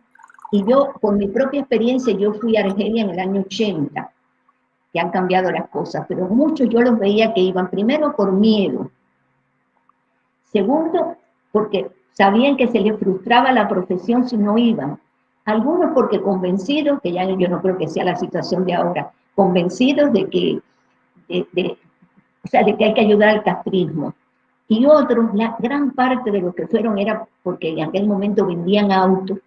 y 0.51 0.63
yo, 0.69 0.93
por 1.01 1.15
mi 1.15 1.27
propia 1.27 1.61
experiencia, 1.61 2.13
yo 2.13 2.33
fui 2.33 2.55
a 2.55 2.65
Argelia 2.65 3.03
en 3.03 3.09
el 3.09 3.19
año 3.19 3.41
80, 3.41 4.11
que 4.93 4.99
han 4.99 5.09
cambiado 5.09 5.51
las 5.51 5.67
cosas, 5.69 6.05
pero 6.07 6.27
muchos 6.27 6.69
yo 6.69 6.81
los 6.81 6.99
veía 6.99 7.33
que 7.33 7.41
iban 7.41 7.69
primero 7.69 8.15
por 8.15 8.31
miedo, 8.31 8.91
segundo, 10.51 11.15
porque 11.51 11.89
sabían 12.11 12.57
que 12.57 12.67
se 12.67 12.79
les 12.79 12.97
frustraba 12.99 13.51
la 13.51 13.67
profesión 13.67 14.27
si 14.29 14.37
no 14.37 14.57
iban, 14.57 14.99
algunos 15.45 15.91
porque 15.93 16.21
convencidos, 16.21 16.99
que 17.01 17.11
ya 17.11 17.23
yo 17.25 17.47
no 17.47 17.61
creo 17.61 17.77
que 17.77 17.87
sea 17.87 18.05
la 18.05 18.15
situación 18.15 18.65
de 18.65 18.73
ahora, 18.73 19.11
convencidos 19.35 20.13
de 20.13 20.29
que, 20.29 20.61
de, 21.27 21.77
o 22.43 22.47
sea, 22.47 22.63
de 22.63 22.75
que 22.77 22.85
hay 22.85 22.93
que 22.93 23.01
ayudar 23.01 23.29
al 23.29 23.43
castrismo. 23.43 24.13
Y 24.67 24.85
otros, 24.85 25.33
la 25.33 25.55
gran 25.59 25.91
parte 25.91 26.31
de 26.31 26.41
los 26.41 26.55
que 26.55 26.67
fueron 26.67 26.97
era 26.97 27.27
porque 27.43 27.69
en 27.69 27.81
aquel 27.81 28.07
momento 28.07 28.45
vendían 28.45 28.91
autos 28.91 29.39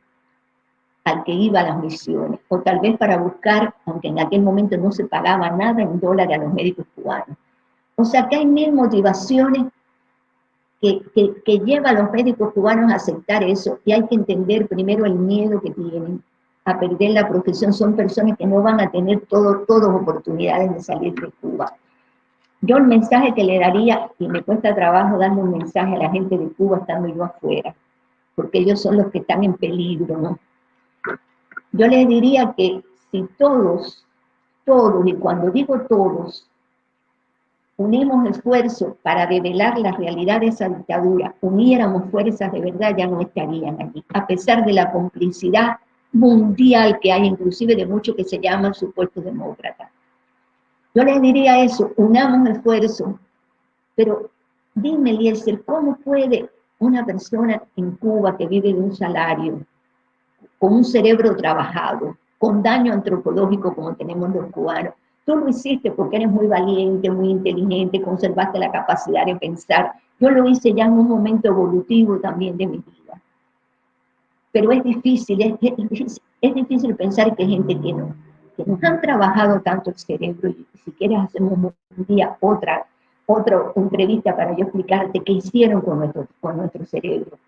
al 1.05 1.25
que 1.25 1.33
iba 1.33 1.61
a 1.61 1.65
las 1.65 1.81
misiones, 1.81 2.41
o 2.49 2.61
tal 2.61 2.81
vez 2.81 2.97
para 2.99 3.17
buscar, 3.17 3.75
aunque 3.87 4.09
en 4.09 4.21
aquel 4.21 4.43
momento 4.43 4.77
no 4.77 4.93
se 4.93 5.07
pagaba 5.07 5.51
nada 5.51 5.83
en 5.83 5.99
dólares 5.99 6.39
a 6.39 6.43
los 6.43 6.53
médicos 6.53 6.87
cubanos. 6.95 7.37
O 7.97 8.05
sea 8.05 8.29
que 8.29 8.37
hay 8.37 8.47
mil 8.47 8.73
motivaciones 8.73 9.67
que, 10.81 11.03
que, 11.45 11.59
lleva 11.59 11.91
a 11.91 11.95
los 11.95 12.13
médicos 12.13 12.53
cubanos 12.53 12.93
a 12.93 12.97
aceptar 12.97 13.43
eso 13.43 13.81
y 13.85 13.93
hay 13.93 14.07
que 14.07 14.15
entender 14.15 14.69
primero 14.69 15.05
el 15.07 15.15
miedo 15.15 15.61
que 15.61 15.71
tienen 15.71 16.23
a 16.65 16.79
perder 16.79 17.11
la 17.11 17.29
profesión. 17.29 17.73
Son 17.73 17.97
personas 17.97 18.37
que 18.39 18.47
no 18.47 18.63
van 18.63 18.81
a 18.81 18.91
tener 18.91 19.21
todo, 19.27 19.65
todas 19.67 19.89
oportunidades 19.89 20.75
de 20.75 20.81
salir 20.81 21.15
de 21.15 21.33
Cuba. 21.41 21.75
Yo 22.61 22.77
el 22.77 22.85
mensaje 22.85 23.35
que 23.35 23.45
le 23.45 23.59
daría, 23.59 24.11
y 24.19 24.29
me 24.29 24.43
cuesta 24.43 24.75
trabajo 24.75 25.17
darle 25.17 25.43
un 25.43 25.59
mensaje 25.59 25.95
a 25.95 25.99
la 25.99 26.11
gente 26.11 26.37
de 26.37 26.51
Cuba 26.53 26.79
estando 26.79 27.09
yo 27.09 27.25
afuera, 27.25 27.75
porque 28.35 28.59
ellos 28.59 28.83
son 28.83 28.97
los 28.97 29.11
que 29.11 29.19
están 29.19 29.45
en 29.45 29.55
peligro, 29.55 30.17
¿no? 30.17 30.39
Yo 31.73 31.87
les 31.87 32.09
diría 32.09 32.55
que 32.57 32.83
si 33.11 33.29
todos, 33.39 34.05
todos, 34.65 35.07
y 35.07 35.15
cuando 35.15 35.51
digo 35.51 35.81
todos, 35.83 36.49
unimos 37.77 38.29
esfuerzos 38.29 38.95
para 39.03 39.27
develar 39.27 39.79
la 39.79 39.93
realidad 39.93 40.41
de 40.41 40.49
esa 40.49 40.69
dictadura, 40.69 41.35
uniéramos 41.41 42.11
fuerzas 42.11 42.51
de 42.51 42.61
verdad, 42.61 42.95
ya 42.97 43.07
no 43.07 43.21
estarían 43.21 43.81
allí, 43.81 44.05
a 44.13 44.27
pesar 44.27 44.65
de 44.65 44.73
la 44.73 44.91
complicidad 44.91 45.77
mundial 46.13 46.99
que 47.01 47.13
hay, 47.13 47.25
inclusive 47.25 47.77
de 47.77 47.87
muchos 47.87 48.17
que 48.17 48.25
se 48.25 48.39
llaman 48.39 48.75
supuestos 48.75 49.25
demócratas. 49.25 49.91
Yo 50.99 51.05
les 51.05 51.23
diría 51.23 51.63
eso, 51.63 51.93
unamos 51.97 52.49
esfuerzos, 52.49 53.15
pero 53.95 54.31
dime, 54.75 55.11
Eliezer, 55.11 55.63
¿cómo 55.65 55.97
puede 55.99 56.51
una 56.81 57.07
persona 57.07 57.63
en 57.77 57.93
Cuba 57.93 58.37
que 58.37 58.49
vive 58.49 58.73
de 58.75 58.81
un 58.81 58.93
salario, 58.93 59.61
con 60.59 60.73
un 60.73 60.85
cerebro 60.85 61.37
trabajado, 61.37 62.17
con 62.37 62.65
daño 62.65 62.93
antropológico 62.93 63.77
como 63.77 63.95
tenemos 63.95 64.35
los 64.35 64.51
cubanos, 64.51 64.95
Tú 65.25 65.37
lo 65.37 65.49
hiciste 65.49 65.93
porque 65.93 66.17
eres 66.17 66.31
muy 66.31 66.49
valiente, 66.49 67.09
muy 67.13 67.29
inteligente, 67.29 68.03
conservaste 68.03 68.59
la 68.59 68.73
capacidad 68.73 69.25
de 69.25 69.37
pensar. 69.37 69.93
Yo 70.19 70.31
lo 70.31 70.49
hice 70.49 70.73
ya 70.73 70.87
en 70.87 70.95
un 70.95 71.07
momento 71.07 71.47
evolutivo 71.47 72.19
también 72.19 72.57
de 72.57 72.67
mi 72.67 72.79
vida. 72.79 73.23
Pero 74.51 74.73
es 74.73 74.83
difícil, 74.83 75.41
es, 75.43 75.55
es, 76.41 76.55
difícil 76.55 76.97
pensar 76.97 77.37
que 77.37 77.47
gente 77.47 77.79
que 77.79 77.93
no, 77.93 78.17
que 78.59 78.69
nos 78.69 78.83
han 78.83 79.01
trabajado 79.01 79.61
tanto 79.61 79.91
el 79.91 79.97
cerebro 79.97 80.49
y 80.49 80.67
si 80.85 80.91
quieres 80.93 81.21
hacemos 81.21 81.53
un 81.53 81.73
día 82.09 82.37
otra, 82.41 82.87
otra 83.27 83.73
entrevista 83.77 84.37
para 84.37 84.57
yo 84.57 84.65
explicarte 84.65 85.21
qué 85.21 85.33
hicieron 85.33 85.81
con 85.81 86.01
nuestro, 86.01 86.27
con 86.41 86.57
nuestro 86.57 86.85
cerebro. 86.85 87.39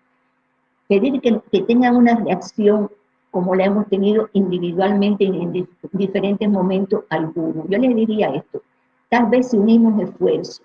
Pedir 0.87 1.19
que, 1.19 1.41
que 1.51 1.63
tengan 1.63 1.97
una 1.97 2.15
reacción 2.15 2.89
como 3.29 3.55
la 3.55 3.65
hemos 3.65 3.87
tenido 3.87 4.29
individualmente 4.33 5.25
en 5.25 5.67
diferentes 5.91 6.49
momentos 6.49 7.03
algunos. 7.09 7.67
Yo 7.67 7.77
les 7.77 7.95
diría 7.95 8.29
esto, 8.29 8.61
tal 9.09 9.27
vez 9.27 9.49
si 9.49 9.57
unimos 9.57 10.01
esfuerzos, 10.01 10.61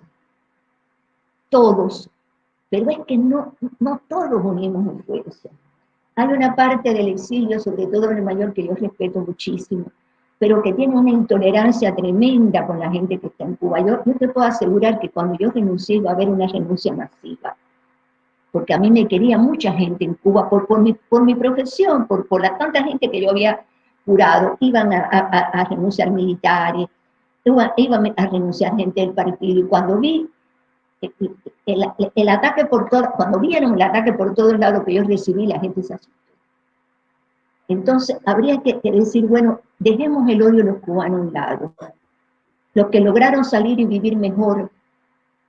todos, 1.49 2.09
pero 2.70 2.90
es 2.90 2.99
que 3.07 3.18
no, 3.18 3.55
no 3.80 4.01
todos 4.09 4.44
unimos 4.44 4.97
esfuerzos. 4.99 5.51
Hay 6.14 6.28
una 6.28 6.55
parte 6.55 6.94
del 6.94 7.09
exilio, 7.09 7.59
sobre 7.59 7.86
todo 7.86 8.11
en 8.11 8.18
el 8.18 8.22
mayor, 8.22 8.53
que 8.53 8.64
yo 8.64 8.74
respeto 8.74 9.20
muchísimo, 9.20 9.86
pero 10.39 10.62
que 10.62 10.72
tiene 10.72 10.95
una 10.95 11.11
intolerancia 11.11 11.95
tremenda 11.95 12.66
con 12.66 12.78
la 12.78 12.91
gente 12.91 13.18
que 13.18 13.28
está 13.28 13.45
en 13.45 13.57
Cuba. 13.57 13.80
Yo, 13.80 14.05
yo 14.05 14.14
te 14.14 14.28
puedo 14.28 14.47
asegurar 14.47 14.99
que 14.99 15.09
cuando 15.09 15.37
yo 15.39 15.51
renuncié 15.51 16.01
va 16.01 16.11
a 16.11 16.14
haber 16.14 16.28
una 16.28 16.47
renuncia 16.47 16.93
masiva 16.93 17.57
porque 18.57 18.72
a 18.72 18.78
mí 18.78 18.91
me 18.91 19.07
quería 19.07 19.37
mucha 19.37 19.70
gente 19.70 20.07
en 20.07 20.14
Cuba 20.14 20.49
por, 20.49 20.66
por, 20.66 20.80
mi, 20.80 20.95
por 20.95 21.22
mi 21.22 21.34
profesión, 21.34 22.07
por, 22.07 22.26
por 22.26 22.41
la 22.41 22.57
tanta 22.57 22.82
gente 22.82 23.11
que 23.11 23.20
yo 23.20 23.28
había 23.28 23.61
curado, 24.07 24.57
iban 24.61 24.95
a, 24.95 25.03
a, 25.03 25.64
renunciar 25.64 26.11
militares, 26.11 26.87
iban, 27.45 28.14
a 28.16 28.26
renunciar 28.26 28.74
gente 28.74 29.03
del 29.03 29.12
partido, 29.12 29.61
y 29.61 29.64
cuando 29.64 29.99
vi 29.99 30.26
el, 31.03 31.93
el, 32.14 32.28
ataque 32.30 32.64
por 32.64 32.89
todo, 32.89 33.11
cuando 33.14 33.39
vieron 33.41 33.74
el 33.74 33.82
ataque 33.82 34.14
por 34.14 34.32
todos 34.32 34.59
lados 34.59 34.84
que 34.84 34.95
yo 34.95 35.03
recibí, 35.03 35.47
la 35.47 35.61
gente 35.61 35.82
se 35.82 35.93
asustó. 35.93 36.25
Entonces, 37.68 38.18
habría 38.24 38.58
que, 38.62 38.80
que 38.80 38.92
decir, 38.92 39.26
bueno, 39.26 39.60
dejemos 39.78 40.28
el 40.28 40.42
odio 40.42 40.64
de 40.64 40.70
los 40.70 40.78
cubanos 40.78 41.20
a 41.20 41.22
un 41.22 41.32
lado. 41.32 41.74
Los 42.74 42.88
que 42.88 43.00
lograron 43.00 43.44
salir 43.44 43.80
y 43.80 43.86
vivir 43.86 44.16
mejor 44.16 44.70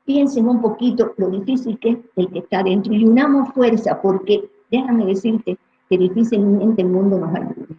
piensen 0.06 0.48
un 0.48 0.62
poquito 0.62 1.14
lo 1.18 1.30
difícil 1.30 1.78
que 1.80 1.90
es 1.90 1.98
el 2.16 2.30
que 2.32 2.40
está 2.40 2.64
dentro 2.64 2.94
y 2.94 3.06
unamos 3.06 3.54
fuerza, 3.54 4.02
porque 4.02 4.50
déjame 4.72 5.06
decirte 5.06 5.58
que 5.90 5.98
difícilmente 5.98 6.82
el 6.82 6.88
mundo 6.88 7.20
nos 7.20 7.36
ayude. 7.36 7.76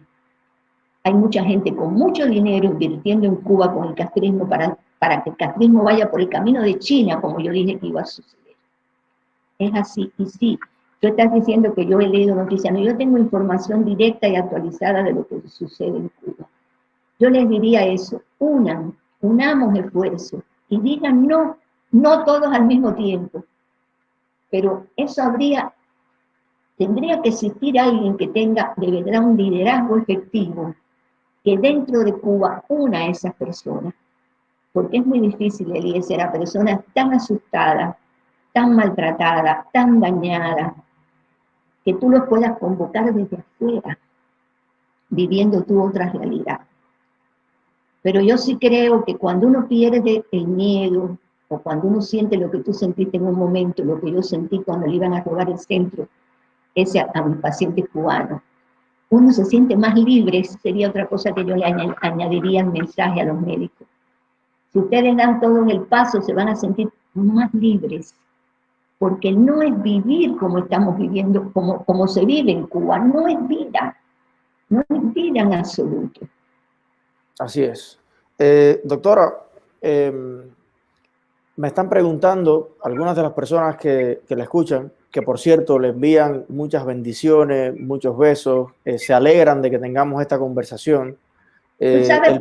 Hay 1.03 1.13
mucha 1.13 1.43
gente 1.43 1.75
con 1.75 1.93
mucho 1.93 2.25
dinero 2.27 2.65
invirtiendo 2.65 3.25
en 3.25 3.37
Cuba 3.37 3.73
con 3.73 3.87
el 3.87 3.95
castrismo 3.95 4.47
para, 4.47 4.77
para 4.99 5.23
que 5.23 5.31
el 5.31 5.37
castrismo 5.37 5.83
vaya 5.83 6.09
por 6.11 6.21
el 6.21 6.29
camino 6.29 6.61
de 6.61 6.77
China, 6.77 7.19
como 7.19 7.39
yo 7.39 7.51
dije 7.51 7.79
que 7.79 7.87
iba 7.87 8.01
a 8.01 8.05
suceder. 8.05 8.55
Es 9.57 9.73
así, 9.73 10.11
y 10.17 10.25
sí, 10.27 10.59
tú 10.99 11.07
estás 11.07 11.33
diciendo 11.33 11.73
que 11.73 11.85
yo 11.85 11.99
he 11.99 12.07
leído 12.07 12.35
noticias, 12.35 12.73
no, 12.73 12.79
yo 12.79 12.95
tengo 12.97 13.17
información 13.17 13.85
directa 13.85 14.27
y 14.27 14.35
actualizada 14.35 15.03
de 15.03 15.13
lo 15.13 15.27
que 15.27 15.41
sucede 15.47 15.97
en 15.97 16.11
Cuba. 16.21 16.47
Yo 17.19 17.29
les 17.29 17.47
diría 17.49 17.85
eso, 17.85 18.21
unan, 18.39 18.95
unamos 19.21 19.77
esfuerzos 19.77 20.41
y 20.69 20.79
digan 20.79 21.27
no 21.27 21.57
no 21.91 22.23
todos 22.23 22.53
al 22.53 22.65
mismo 22.65 22.93
tiempo, 22.93 23.43
pero 24.51 24.87
eso 24.95 25.23
habría, 25.23 25.73
tendría 26.77 27.21
que 27.21 27.29
existir 27.29 27.79
alguien 27.79 28.17
que 28.17 28.27
tenga 28.27 28.73
de 28.77 28.91
verdad 29.01 29.23
un 29.23 29.37
liderazgo 29.37 29.97
efectivo, 29.97 30.75
que 31.43 31.57
dentro 31.57 31.99
de 32.01 32.13
Cuba 32.13 32.63
una 32.67 32.99
a 32.99 33.07
esas 33.07 33.33
personas, 33.35 33.93
porque 34.71 34.97
es 34.97 35.05
muy 35.05 35.19
difícil, 35.19 35.75
Eliezer, 35.75 36.21
a 36.21 36.31
personas 36.31 36.81
tan 36.93 37.13
asustadas, 37.13 37.95
tan 38.53 38.75
maltratadas, 38.75 39.65
tan 39.71 39.99
dañadas, 39.99 40.73
que 41.89 41.99
tú 41.99 42.07
los 42.11 42.27
puedas 42.27 42.55
convocar 42.59 43.11
desde 43.11 43.37
afuera, 43.37 43.97
viviendo 45.09 45.63
tu 45.63 45.81
otra 45.81 46.11
realidad. 46.11 46.59
Pero 48.03 48.21
yo 48.21 48.37
sí 48.37 48.57
creo 48.57 49.03
que 49.03 49.15
cuando 49.15 49.47
uno 49.47 49.67
pierde 49.67 50.23
el 50.31 50.47
miedo, 50.47 51.17
o 51.47 51.57
cuando 51.57 51.87
uno 51.87 52.03
siente 52.03 52.37
lo 52.37 52.51
que 52.51 52.59
tú 52.59 52.73
sentiste 52.73 53.17
en 53.17 53.25
un 53.25 53.33
momento, 53.33 53.83
lo 53.83 53.99
que 53.99 54.11
yo 54.11 54.21
sentí 54.21 54.59
cuando 54.59 54.85
le 54.85 54.97
iban 54.97 55.15
a 55.15 55.23
robar 55.23 55.49
el 55.49 55.57
centro, 55.57 56.07
ese 56.75 56.99
a, 56.99 57.23
mi 57.23 57.35
paciente 57.37 57.83
cubano, 57.87 58.43
uno 59.09 59.31
se 59.31 59.45
siente 59.45 59.75
más 59.75 59.95
libre, 59.95 60.43
sería 60.43 60.89
otra 60.89 61.07
cosa 61.07 61.31
que 61.31 61.43
yo 61.43 61.55
le 61.55 61.65
añadiría 62.01 62.61
el 62.61 62.69
mensaje 62.69 63.21
a 63.21 63.25
los 63.25 63.41
médicos. 63.41 63.87
Si 64.71 64.77
ustedes 64.77 65.17
dan 65.17 65.39
todo 65.41 65.65
el 65.65 65.81
paso, 65.81 66.21
se 66.21 66.35
van 66.35 66.49
a 66.49 66.55
sentir 66.55 66.87
más 67.15 67.51
libres, 67.55 68.13
porque 68.99 69.31
no 69.31 69.61
es 69.61 69.81
vivir 69.81 70.37
como 70.37 70.59
estamos 70.59 70.97
viviendo, 70.97 71.51
como, 71.53 71.83
como 71.85 72.07
se 72.07 72.25
vive 72.25 72.51
en 72.51 72.67
Cuba, 72.67 72.99
no 72.99 73.27
es 73.27 73.47
vida, 73.47 73.97
no 74.69 74.81
es 74.81 75.13
vida 75.13 75.41
en 75.41 75.53
absoluto. 75.53 76.21
Así 77.39 77.63
es. 77.63 77.97
Eh, 78.37 78.81
doctora, 78.83 79.33
eh, 79.81 80.43
me 81.55 81.67
están 81.67 81.89
preguntando 81.89 82.75
algunas 82.83 83.15
de 83.15 83.23
las 83.23 83.31
personas 83.31 83.77
que, 83.77 84.21
que 84.27 84.35
la 84.35 84.43
escuchan, 84.43 84.91
que 85.11 85.21
por 85.21 85.39
cierto 85.39 85.79
le 85.79 85.89
envían 85.89 86.45
muchas 86.49 86.85
bendiciones, 86.85 87.77
muchos 87.79 88.17
besos, 88.17 88.71
eh, 88.85 88.97
se 88.99 89.13
alegran 89.13 89.61
de 89.61 89.71
que 89.71 89.79
tengamos 89.79 90.21
esta 90.21 90.37
conversación. 90.37 91.17
Eh, 91.79 92.03
sabes, 92.05 92.39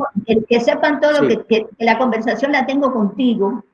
que 0.49 0.61
sepan 0.61 1.01
todo 1.01 1.27
que, 1.47 1.67
la 1.79 1.97
conversación 1.97 2.53
la 2.53 2.67
tengo 2.67 2.93
contigo, 2.93 3.65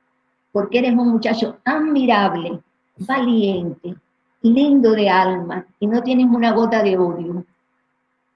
porque 0.53 0.79
eres 0.79 0.93
un 0.93 1.09
muchacho 1.09 1.57
admirable, 1.65 2.61
valiente, 2.97 3.95
lindo 4.43 4.93
de 4.93 5.09
alma, 5.09 5.67
y 5.81 5.87
no 5.87 6.03
tienes 6.03 6.27
una 6.27 6.53
gota 6.53 6.83
de 6.83 6.97
odio, 6.97 7.45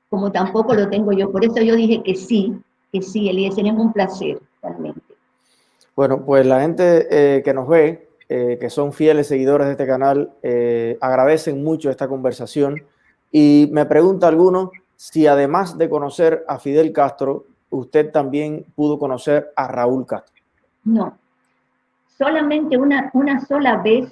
como 0.09 0.33
tampoco 0.33 0.75
lo 0.75 0.89
tengo 0.89 1.13
yo. 1.13 1.31
Por 1.31 1.45
eso 1.45 1.61
yo 1.61 1.77
dije 1.77 2.03
que 2.03 2.15
sí, 2.15 2.59
que 2.93 3.03
sí, 3.03 3.29
Eliezer, 3.29 3.67
es 3.67 3.73
un 3.73 3.93
placer, 3.93 4.41
realmente. 4.63 5.01
Bueno, 5.95 6.25
pues 6.25 6.47
la 6.47 6.61
gente 6.61 7.09
eh, 7.11 7.43
que 7.43 7.53
nos 7.53 7.69
ve, 7.69 8.09
eh, 8.29 8.57
que 8.61 8.71
son 8.71 8.93
fieles 8.93 9.27
seguidores 9.27 9.67
de 9.67 9.73
este 9.73 9.87
canal, 9.87 10.31
eh, 10.43 10.97
agradecen 11.01 11.63
mucho 11.65 11.91
esta 11.91 12.07
conversación 12.07 12.83
y 13.33 13.69
me 13.73 13.85
pregunta 13.85 14.29
alguno 14.29 14.71
si 14.97 15.27
además 15.27 15.77
de 15.77 15.89
conocer 15.89 16.45
a 16.49 16.59
Fidel 16.59 16.93
Castro, 16.93 17.47
usted 17.71 18.11
también 18.11 18.65
pudo 18.75 18.99
conocer 18.99 19.53
a 19.57 19.69
Raúl 19.69 20.07
Castro. 20.07 20.43
No, 20.85 21.17
solamente 22.17 22.77
una, 22.77 23.11
una 23.13 23.45
sola 23.45 23.77
vez, 23.79 24.09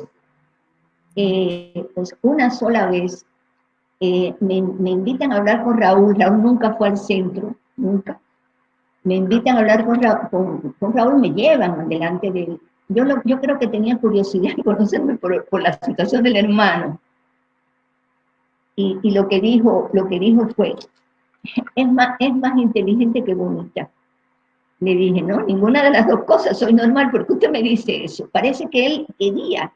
pues 1.95 2.15
una 2.23 2.51
sola 2.51 2.87
vez, 2.87 3.27
me, 4.01 4.63
me 4.63 4.91
invitan 4.91 5.33
a 5.33 5.39
hablar 5.39 5.65
con 5.65 5.79
Raúl, 5.79 6.15
Raúl 6.17 6.43
nunca 6.43 6.75
fue 6.75 6.89
al 6.89 6.99
centro, 6.99 7.57
nunca 7.77 8.21
me 9.07 9.15
invitan 9.15 9.57
a 9.57 9.61
hablar 9.61 9.87
con, 9.87 10.93
Raúl, 10.93 11.21
me 11.21 11.31
llevan 11.31 11.89
delante 11.89 12.33
de 12.33 12.43
él. 12.43 12.61
Yo, 12.89 13.05
yo 13.25 13.41
creo 13.41 13.57
que 13.57 13.69
tenía 13.69 13.97
curiosidad 13.99 14.57
de 14.57 14.65
conocerme 14.65 15.17
por, 15.17 15.63
la 15.63 15.73
situación 15.75 16.25
del 16.25 16.35
hermano. 16.35 17.01
Y, 18.75 18.99
y, 19.03 19.13
lo, 19.13 19.29
que 19.29 19.41
dijo, 19.41 19.91
lo 19.93 20.09
que 20.09 20.19
dijo 20.19 20.49
fue, 20.57 20.75
es 21.77 21.93
más, 21.93 22.17
es 22.19 22.35
más 22.35 22.59
inteligente 22.59 23.23
que 23.23 23.35
bonita. 23.35 23.89
Le 24.81 24.97
dije, 24.97 25.23
no, 25.23 25.41
ninguna 25.43 25.85
de 25.85 25.91
las 25.91 26.09
dos 26.09 26.25
cosas, 26.25 26.59
soy 26.59 26.73
normal, 26.73 27.09
porque 27.13 27.35
usted 27.35 27.51
me 27.51 27.63
dice 27.63 28.05
eso. 28.05 28.29
Parece 28.33 28.67
que 28.69 28.87
él 28.87 29.07
quería 29.21 29.73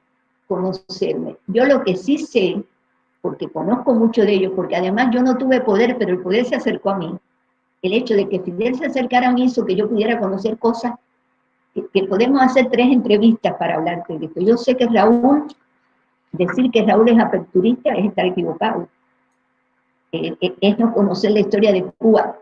conocerme. 0.50 1.36
Yo 1.46 1.64
lo 1.64 1.84
que 1.84 1.96
sí 1.96 2.18
sé, 2.18 2.60
porque 3.22 3.48
conozco 3.48 3.94
mucho 3.94 4.22
de 4.22 4.32
ellos, 4.32 4.52
porque 4.56 4.74
además 4.74 5.10
yo 5.12 5.22
no 5.22 5.38
tuve 5.38 5.60
poder, 5.60 5.96
pero 5.96 6.10
el 6.10 6.18
poder 6.18 6.44
se 6.44 6.56
acercó 6.56 6.90
a 6.90 6.98
mí. 6.98 7.16
El 7.82 7.92
hecho 7.92 8.14
de 8.14 8.28
que 8.28 8.40
Fidel 8.40 8.74
se 8.74 8.86
acercara 8.86 9.28
a 9.28 9.32
mí 9.32 9.44
hizo 9.44 9.64
que 9.64 9.76
yo 9.76 9.88
pudiera 9.88 10.18
conocer 10.18 10.58
cosas 10.58 10.94
que, 11.92 12.02
podemos 12.02 12.42
hacer 12.42 12.68
tres 12.68 12.88
entrevistas 12.90 13.54
para 13.58 13.76
hablar 13.76 14.02
de 14.08 14.26
esto. 14.26 14.40
Yo 14.40 14.56
sé 14.56 14.76
que 14.76 14.86
Raúl, 14.86 15.46
decir 16.32 16.68
que 16.72 16.84
Raúl 16.84 17.08
es 17.08 17.18
aperturista 17.20 17.92
es 17.92 18.06
estar 18.06 18.26
equivocado. 18.26 18.88
Eh, 20.10 20.34
eh, 20.40 20.54
es 20.60 20.78
no 20.80 20.92
conocer 20.92 21.30
la 21.30 21.40
historia 21.40 21.72
de 21.72 21.84
Cuba, 21.96 22.36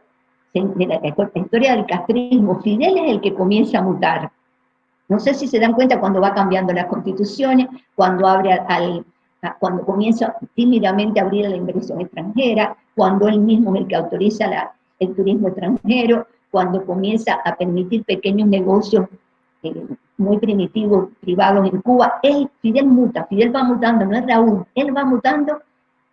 la, 0.55 1.13
historia 1.35 1.77
del 1.77 1.85
castrismo. 1.85 2.59
Fidel 2.63 2.97
es 2.97 3.11
el 3.11 3.21
que 3.21 3.35
comienza 3.35 3.81
a 3.81 3.83
mutar. 3.83 4.33
No 5.09 5.19
sé 5.19 5.35
si 5.35 5.49
se 5.49 5.59
dan 5.59 5.73
cuenta 5.73 6.01
cuando 6.01 6.21
va 6.21 6.35
cambiando 6.35 6.73
las 6.73 6.87
constituciones, 6.87 7.67
cuando 7.95 8.27
abre 8.27 8.53
al, 8.53 9.05
cuando 9.59 9.85
comienza 9.85 10.35
tímidamente 10.55 11.19
a 11.19 11.25
abrir 11.25 11.49
la 11.49 11.57
inversión 11.57 12.01
extranjera, 12.01 12.77
cuando 12.95 13.29
él 13.29 13.41
mismo 13.41 13.75
es 13.75 13.83
el 13.83 13.89
que 13.89 13.97
autoriza 13.97 14.75
el 14.99 15.15
turismo 15.15 15.49
extranjero, 15.49 16.27
cuando 16.51 16.85
comienza 16.85 17.41
a 17.45 17.55
permitir 17.57 18.05
pequeños 18.05 18.49
negocios 18.49 19.07
eh, 19.63 19.87
muy 20.17 20.39
primitivos, 20.39 21.11
privados 21.21 21.69
en 21.73 21.81
Cuba, 21.83 22.15
él, 22.23 22.51
Fidel 22.61 22.87
muta, 22.87 23.25
Fidel 23.27 23.55
va 23.55 23.63
mutando, 23.63 24.05
no 24.05 24.17
es 24.17 24.27
Raúl, 24.27 24.67
él 24.75 24.97
va 24.97 25.05
mutando 25.05 25.61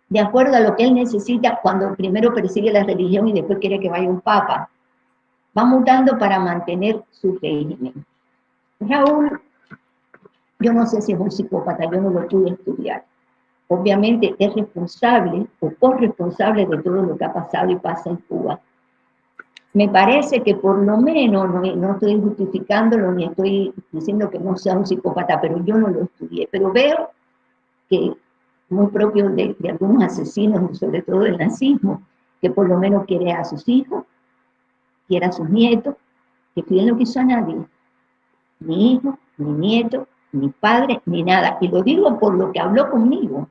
de 0.08 0.20
acuerdo 0.20 0.56
a 0.56 0.60
lo 0.60 0.76
que 0.76 0.84
él 0.84 0.94
necesita 0.94 1.58
cuando 1.62 1.94
primero 1.94 2.32
persigue 2.32 2.72
la 2.72 2.84
religión 2.84 3.26
y 3.28 3.32
después 3.32 3.58
quiere 3.58 3.80
que 3.80 3.90
vaya 3.90 4.08
un 4.08 4.20
papa. 4.20 4.70
Va 5.56 5.64
mutando 5.64 6.16
para 6.18 6.38
mantener 6.38 7.02
su 7.10 7.38
régimen. 7.42 7.92
Raúl, 8.80 9.40
yo 10.58 10.72
no 10.72 10.86
sé 10.86 11.00
si 11.00 11.12
es 11.12 11.18
un 11.18 11.30
psicópata, 11.30 11.84
yo 11.90 12.00
no 12.00 12.10
lo 12.10 12.26
pude 12.28 12.50
estudiar. 12.50 13.04
Obviamente 13.68 14.34
es 14.38 14.54
responsable 14.54 15.46
o 15.60 15.70
corresponsable 15.78 16.66
de 16.66 16.82
todo 16.82 17.02
lo 17.02 17.16
que 17.16 17.24
ha 17.24 17.32
pasado 17.32 17.70
y 17.70 17.76
pasa 17.76 18.10
en 18.10 18.16
Cuba. 18.16 18.60
Me 19.72 19.88
parece 19.88 20.42
que 20.42 20.54
por 20.54 20.78
lo 20.78 20.96
menos, 20.98 21.50
no, 21.76 21.92
estoy 21.92 22.20
justificándolo 22.20 23.12
ni 23.12 23.26
estoy 23.26 23.74
diciendo 23.92 24.30
que 24.30 24.38
no 24.38 24.56
sea 24.56 24.78
un 24.78 24.86
psicópata, 24.86 25.40
pero 25.40 25.62
yo 25.64 25.76
no 25.76 25.88
lo 25.88 26.04
estudié, 26.04 26.48
pero 26.50 26.72
veo 26.72 27.10
que 27.90 28.14
muy 28.68 28.86
propio 28.88 29.28
de, 29.30 29.54
algunos 29.68 30.02
asesinos, 30.02 30.78
sobre 30.78 31.02
todo 31.02 31.20
del 31.20 31.36
nazismo, 31.36 32.02
que 32.40 32.50
por 32.50 32.68
lo 32.68 32.78
menos 32.78 33.04
quiere 33.04 33.32
a 33.32 33.44
sus 33.44 33.68
hijos, 33.68 34.04
quiere 35.08 35.26
a 35.26 35.32
sus 35.32 35.48
nietos, 35.50 35.94
que 36.54 36.62
Fidel 36.62 36.86
no 36.86 36.96
quiso 36.96 37.20
a 37.20 37.24
nadie, 37.24 37.56
ni 38.60 38.92
hijo, 38.92 39.18
ni 39.38 39.50
nieto, 39.52 40.08
ni 40.32 40.48
padre, 40.48 41.00
ni 41.06 41.22
nada. 41.22 41.58
Y 41.60 41.68
lo 41.68 41.82
digo 41.82 42.18
por 42.18 42.34
lo 42.34 42.52
que 42.52 42.60
habló 42.60 42.90
conmigo. 42.90 43.48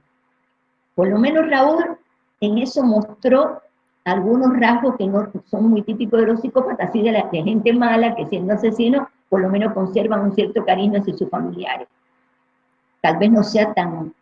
Por 0.95 1.09
lo 1.09 1.19
menos 1.19 1.49
Raúl 1.49 1.97
en 2.39 2.57
eso 2.57 2.83
mostró 2.83 3.61
algunos 4.05 4.57
rasgos 4.59 4.95
que 4.97 5.07
no 5.07 5.27
son 5.45 5.69
muy 5.69 5.81
típicos 5.81 6.19
de 6.19 6.27
los 6.27 6.41
psicópatas, 6.41 6.89
así 6.89 7.01
de, 7.01 7.11
la, 7.11 7.27
gente 7.29 7.73
mala 7.73 8.15
que 8.15 8.27
siendo 8.27 8.53
asesino, 8.53 9.09
por 9.29 9.41
lo 9.41 9.49
menos 9.49 9.73
conservan 9.73 10.21
un 10.21 10.35
cierto 10.35 10.63
cariño 10.63 10.99
hacia 10.99 11.17
sus 11.17 11.29
familiares. 11.29 11.87
Tal 13.01 13.17
vez 13.17 13.31
no 13.31 13.43
sea 13.43 13.73
tan, 13.73 14.13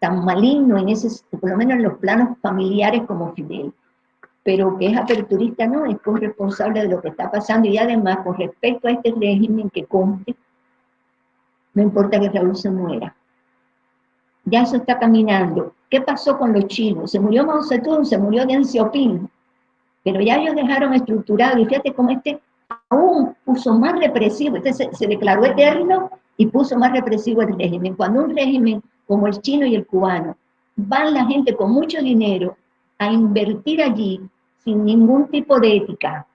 tan 0.00 0.24
maligno 0.24 0.76
en 0.76 0.88
ese, 0.88 1.08
por 1.30 1.50
lo 1.50 1.56
menos 1.56 1.76
en 1.76 1.84
los 1.84 1.98
planos 1.98 2.36
familiares 2.42 3.02
como 3.06 3.32
Fidel, 3.32 3.72
pero 4.48 4.78
que 4.78 4.86
es 4.86 4.96
aperturista, 4.96 5.66
no, 5.66 5.84
es 5.84 6.00
corresponsable 6.00 6.80
de 6.80 6.88
lo 6.88 7.02
que 7.02 7.08
está 7.08 7.30
pasando 7.30 7.68
y 7.68 7.76
además 7.76 8.20
con 8.24 8.34
respecto 8.34 8.88
a 8.88 8.92
este 8.92 9.12
régimen 9.12 9.68
que 9.68 9.84
conste, 9.84 10.34
no 11.74 11.82
importa 11.82 12.18
que 12.18 12.30
Raúl 12.30 12.56
se 12.56 12.70
muera. 12.70 13.14
Ya 14.46 14.62
eso 14.62 14.76
está 14.76 14.98
caminando. 14.98 15.74
¿Qué 15.90 16.00
pasó 16.00 16.38
con 16.38 16.54
los 16.54 16.66
chinos? 16.66 17.10
Se 17.10 17.20
murió 17.20 17.44
Mao 17.44 17.62
Zedong, 17.62 18.06
se 18.06 18.16
murió 18.16 18.46
Deng 18.46 18.64
Xiaoping, 18.64 19.28
pero 20.02 20.18
ya 20.22 20.36
ellos 20.36 20.54
dejaron 20.54 20.94
estructurado, 20.94 21.58
y 21.58 21.66
fíjate 21.66 21.92
cómo 21.92 22.08
este 22.08 22.40
aún 22.88 23.36
puso 23.44 23.78
más 23.78 24.00
represivo, 24.00 24.56
este 24.56 24.72
se, 24.72 25.06
declaró 25.06 25.44
eterno 25.44 26.10
y 26.38 26.46
puso 26.46 26.74
más 26.78 26.92
represivo 26.92 27.42
el 27.42 27.54
régimen. 27.58 27.96
Cuando 27.96 28.24
un 28.24 28.34
régimen 28.34 28.82
como 29.06 29.26
el 29.26 29.38
chino 29.42 29.66
y 29.66 29.74
el 29.74 29.84
cubano, 29.84 30.38
van 30.74 31.12
la 31.12 31.26
gente 31.26 31.54
con 31.54 31.70
mucho 31.70 32.00
dinero 32.00 32.56
a 32.98 33.12
invertir 33.12 33.82
allí 33.82 34.22
sin 34.64 34.84
ningún 34.84 35.28
tipo 35.28 35.58
de 35.58 35.76
ética 35.76 36.26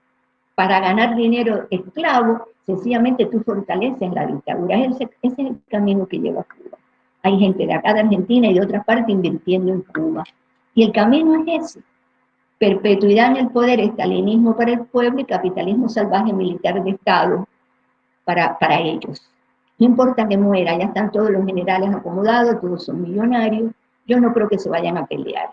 para 0.55 0.80
ganar 0.80 1.15
dinero 1.15 1.67
esclavo, 1.69 2.47
sencillamente 2.65 3.26
tú 3.26 3.41
fortaleces 3.41 4.11
la 4.13 4.26
dictadura. 4.26 4.78
Ese, 4.78 5.09
ese 5.21 5.41
es 5.41 5.49
el 5.49 5.61
camino 5.69 6.07
que 6.07 6.19
lleva 6.19 6.43
Cuba. 6.43 6.78
Hay 7.24 7.39
gente 7.39 7.65
de 7.65 7.74
acá 7.74 7.93
de 7.93 8.01
Argentina 8.01 8.47
y 8.47 8.53
de 8.53 8.61
otras 8.61 8.86
partes 8.86 9.09
invirtiendo 9.09 9.71
en 9.71 9.82
Cuba. 9.82 10.24
Y 10.76 10.84
el 10.84 10.91
camino 10.91 11.43
es 11.45 11.63
ese. 11.63 11.84
Perpetuidad 12.59 13.32
en 13.32 13.38
el 13.38 13.49
poder, 13.49 13.80
estalinismo 13.80 14.55
para 14.55 14.74
el 14.74 14.86
pueblo 14.86 15.19
y 15.19 15.26
capitalismo 15.26 15.89
salvaje 15.89 16.32
militar 16.32 16.84
de 16.84 16.91
Estado 16.91 17.47
para, 18.24 18.57
para 18.57 18.80
ellos. 18.80 19.21
No 19.80 19.88
importa 19.88 20.28
que 20.28 20.38
muera, 20.38 20.78
ya 20.78 20.86
están 20.86 21.11
todos 21.11 21.30
los 21.32 21.45
generales 21.45 21.93
acomodados, 21.93 22.61
todos 22.61 22.86
son 22.86 23.01
millonarios. 23.01 23.71
Yo 24.05 24.19
no 24.19 24.34
creo 24.34 24.47
que 24.47 24.59
se 24.59 24.69
vayan 24.69 24.97
a 24.97 25.05
pelear. 25.05 25.49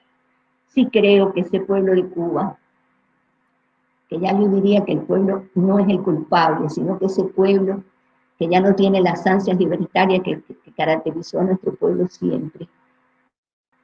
Sí 0.69 0.87
creo 0.87 1.33
que 1.33 1.41
ese 1.41 1.61
pueblo 1.61 1.95
de 1.95 2.07
Cuba, 2.09 2.57
que 4.11 4.19
ya 4.19 4.33
yo 4.37 4.49
diría 4.49 4.85
que 4.85 4.93
el 4.93 5.03
pueblo 5.03 5.45
no 5.55 5.79
es 5.79 5.89
el 5.89 6.03
culpable, 6.03 6.69
sino 6.69 6.99
que 6.99 7.07
ese 7.07 7.23
pueblo 7.23 7.85
que 8.37 8.49
ya 8.49 8.61
no 8.61 8.75
tiene 8.75 9.01
las 9.01 9.25
ansias 9.27 9.57
libertarias 9.57 10.23
que, 10.25 10.43
caracterizó 10.77 11.41
a 11.41 11.45
nuestro 11.45 11.75
pueblo 11.75 12.09
siempre. 12.09 12.67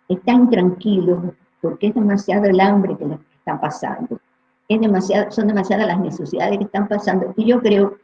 Están 0.09 0.43
intranquilos 0.43 1.35
porque 1.61 1.89
es 1.89 1.95
demasiado 1.95 2.47
el 2.47 2.59
hambre 2.59 2.97
que 2.97 3.05
les 3.05 3.21
está 3.39 3.61
pasando. 3.61 4.19
Es 4.67 4.81
demasiado, 4.81 5.31
son 5.31 5.49
demasiadas 5.49 5.87
las 5.87 6.01
necesidades 6.01 6.57
que 6.57 6.65
están 6.65 6.89
pasando. 6.89 7.35
Y 7.37 7.45
yo 7.45 7.61
creo 7.61 7.99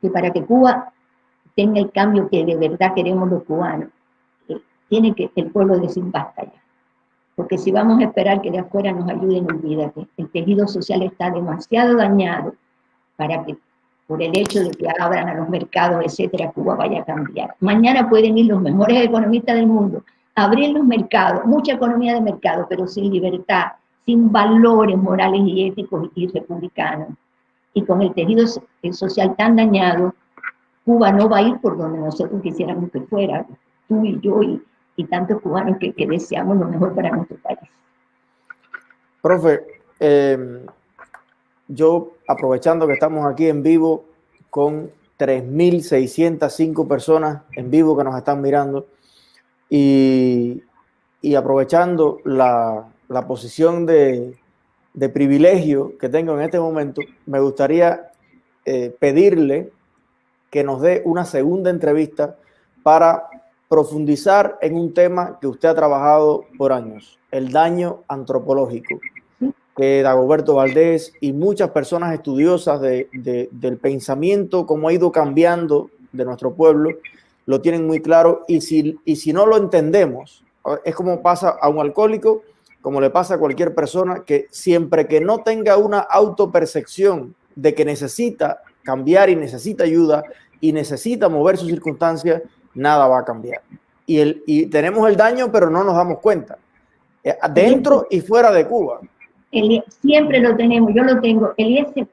que 0.00 0.08
para 0.08 0.30
que 0.30 0.44
Cuba 0.44 0.92
tenga 1.56 1.80
el 1.80 1.90
cambio 1.90 2.28
que 2.28 2.44
de 2.44 2.56
verdad 2.56 2.94
queremos 2.94 3.28
los 3.28 3.42
cubanos, 3.42 3.88
eh, 4.48 4.60
tiene 4.88 5.14
que 5.16 5.32
el 5.34 5.50
pueblo 5.50 5.80
decir 5.80 6.04
basta 6.06 6.44
ya. 6.44 6.61
Porque 7.34 7.58
si 7.58 7.70
vamos 7.70 8.00
a 8.00 8.04
esperar 8.04 8.42
que 8.42 8.50
de 8.50 8.58
afuera 8.58 8.92
nos 8.92 9.08
ayuden, 9.08 9.46
olvídate. 9.46 10.06
El 10.16 10.28
tejido 10.30 10.68
social 10.68 11.02
está 11.02 11.30
demasiado 11.30 11.96
dañado 11.96 12.54
para 13.16 13.44
que 13.44 13.56
por 14.06 14.22
el 14.22 14.36
hecho 14.36 14.62
de 14.62 14.70
que 14.70 14.86
abran 15.00 15.28
a 15.28 15.34
los 15.34 15.48
mercados, 15.48 16.04
etcétera, 16.04 16.50
Cuba 16.52 16.74
vaya 16.74 17.00
a 17.00 17.04
cambiar. 17.04 17.54
Mañana 17.60 18.08
pueden 18.08 18.36
ir 18.36 18.46
los 18.46 18.60
mejores 18.60 19.04
economistas 19.04 19.56
del 19.56 19.66
mundo 19.66 20.02
abrir 20.34 20.70
los 20.70 20.84
mercados, 20.84 21.44
mucha 21.44 21.74
economía 21.74 22.14
de 22.14 22.20
mercado, 22.20 22.66
pero 22.68 22.86
sin 22.86 23.12
libertad, 23.12 23.72
sin 24.06 24.30
valores 24.32 24.96
morales 24.96 25.40
y 25.44 25.68
éticos 25.68 26.10
y 26.14 26.28
republicanos. 26.28 27.08
Y 27.74 27.82
con 27.84 28.02
el 28.02 28.12
tejido 28.12 28.46
social 28.92 29.34
tan 29.36 29.56
dañado, 29.56 30.14
Cuba 30.84 31.12
no 31.12 31.28
va 31.28 31.38
a 31.38 31.42
ir 31.42 31.58
por 31.60 31.76
donde 31.76 31.98
nosotros 31.98 32.42
quisiéramos 32.42 32.90
que 32.90 33.00
fuera, 33.02 33.46
tú 33.88 34.04
y 34.04 34.18
yo 34.20 34.42
y, 34.42 34.60
tantos 35.08 35.40
cubanos 35.40 35.78
que, 35.78 35.94
deseamos 36.06 36.56
lo 36.56 36.68
mejor 36.68 36.94
para 36.94 37.10
nuestro 37.10 37.36
país. 37.38 37.58
Profe, 39.20 39.60
eh, 39.98 40.64
yo 41.68 42.12
aprovechando 42.26 42.86
que 42.86 42.94
estamos 42.94 43.26
aquí 43.26 43.48
en 43.48 43.62
vivo 43.62 44.04
con 44.50 44.90
3.605 45.18 46.88
personas 46.88 47.42
en 47.52 47.70
vivo 47.70 47.96
que 47.96 48.04
nos 48.04 48.16
están 48.16 48.40
mirando 48.40 48.88
y, 49.70 50.62
aprovechando 51.36 52.18
la, 52.24 52.88
posición 53.26 53.86
de, 53.86 54.36
privilegio 55.12 55.96
que 55.98 56.08
tengo 56.08 56.34
en 56.34 56.42
este 56.42 56.58
momento, 56.58 57.00
me 57.26 57.40
gustaría 57.40 58.10
eh, 58.64 58.94
pedirle 58.98 59.70
que 60.50 60.64
nos 60.64 60.82
dé 60.82 61.00
una 61.06 61.24
segunda 61.24 61.70
entrevista 61.70 62.36
para 62.82 63.28
profundizar 63.72 64.58
en 64.60 64.76
un 64.76 64.92
tema 64.92 65.38
que 65.40 65.46
usted 65.46 65.70
ha 65.70 65.74
trabajado 65.74 66.44
por 66.58 66.74
años, 66.74 67.18
el 67.30 67.50
daño 67.50 68.02
antropológico 68.06 69.00
que 69.74 70.02
Dagoberto 70.02 70.56
Valdés 70.56 71.14
y 71.22 71.32
muchas 71.32 71.70
personas 71.70 72.12
estudiosas 72.12 72.82
de, 72.82 73.08
del 73.50 73.78
pensamiento, 73.78 74.66
cómo 74.66 74.88
ha 74.88 74.92
ido 74.92 75.10
cambiando 75.10 75.88
de 76.12 76.26
nuestro 76.26 76.52
pueblo, 76.52 76.90
lo 77.46 77.62
tienen 77.62 77.86
muy 77.86 78.02
claro. 78.02 78.44
Y 78.46 78.60
si, 78.60 78.98
y 79.06 79.16
si 79.16 79.32
no 79.32 79.46
lo 79.46 79.56
entendemos, 79.56 80.44
es 80.84 80.94
como 80.94 81.22
pasa 81.22 81.56
a 81.58 81.70
un 81.70 81.80
alcohólico, 81.80 82.42
como 82.82 83.00
le 83.00 83.08
pasa 83.08 83.36
a 83.36 83.38
cualquier 83.38 83.74
persona, 83.74 84.24
que 84.26 84.48
siempre 84.50 85.06
que 85.06 85.22
no 85.22 85.38
tenga 85.38 85.78
una 85.78 86.00
autopercepción 86.00 87.34
de 87.56 87.74
que 87.74 87.86
necesita 87.86 88.60
cambiar 88.82 89.30
y 89.30 89.36
necesita 89.36 89.84
ayuda 89.84 90.24
y 90.60 90.74
necesita 90.74 91.30
mover 91.30 91.56
sus 91.56 91.68
circunstancias, 91.68 92.42
nada 92.74 93.06
va 93.06 93.20
a 93.20 93.24
cambiar. 93.24 93.60
Y, 94.06 94.18
el, 94.18 94.42
y 94.46 94.66
tenemos 94.66 95.08
el 95.08 95.16
daño, 95.16 95.50
pero 95.50 95.70
no 95.70 95.84
nos 95.84 95.94
damos 95.94 96.18
cuenta, 96.18 96.58
eh, 97.22 97.36
dentro 97.50 98.06
y 98.10 98.20
fuera 98.20 98.50
de 98.50 98.66
Cuba 98.66 99.00
siempre 100.00 100.40
lo 100.40 100.56
tenemos, 100.56 100.92
yo 100.94 101.02
lo 101.04 101.20
tengo. 101.20 101.52
Eliezer, 101.56 102.08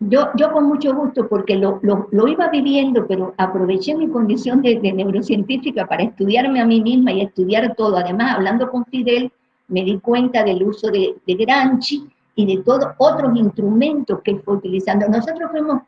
yo, 0.00 0.28
yo 0.34 0.52
con 0.52 0.64
mucho 0.64 0.94
gusto, 0.94 1.28
porque 1.28 1.56
lo, 1.56 1.78
lo, 1.82 2.08
lo 2.10 2.28
iba 2.28 2.48
viviendo, 2.48 3.06
pero 3.06 3.34
aproveché 3.38 3.94
mi 3.94 4.08
condición 4.08 4.62
de, 4.62 4.78
de, 4.80 4.92
neurocientífica 4.92 5.86
para 5.86 6.02
estudiarme 6.02 6.60
a 6.60 6.66
mí 6.66 6.80
misma 6.80 7.12
y 7.12 7.22
estudiar 7.22 7.74
todo. 7.76 7.96
Además, 7.96 8.36
hablando 8.36 8.70
con 8.70 8.84
Fidel, 8.86 9.32
me 9.68 9.84
di 9.84 9.98
cuenta 10.00 10.44
del 10.44 10.62
uso 10.62 10.90
de, 10.90 11.16
de 11.26 11.34
Granchi 11.34 12.06
y 12.34 12.56
de 12.56 12.62
todos 12.62 12.88
otros 12.98 13.34
instrumentos 13.36 14.20
que 14.22 14.36
fue 14.36 14.56
utilizando. 14.56 15.08
Nosotros 15.08 15.50
fuimos, 15.50 15.82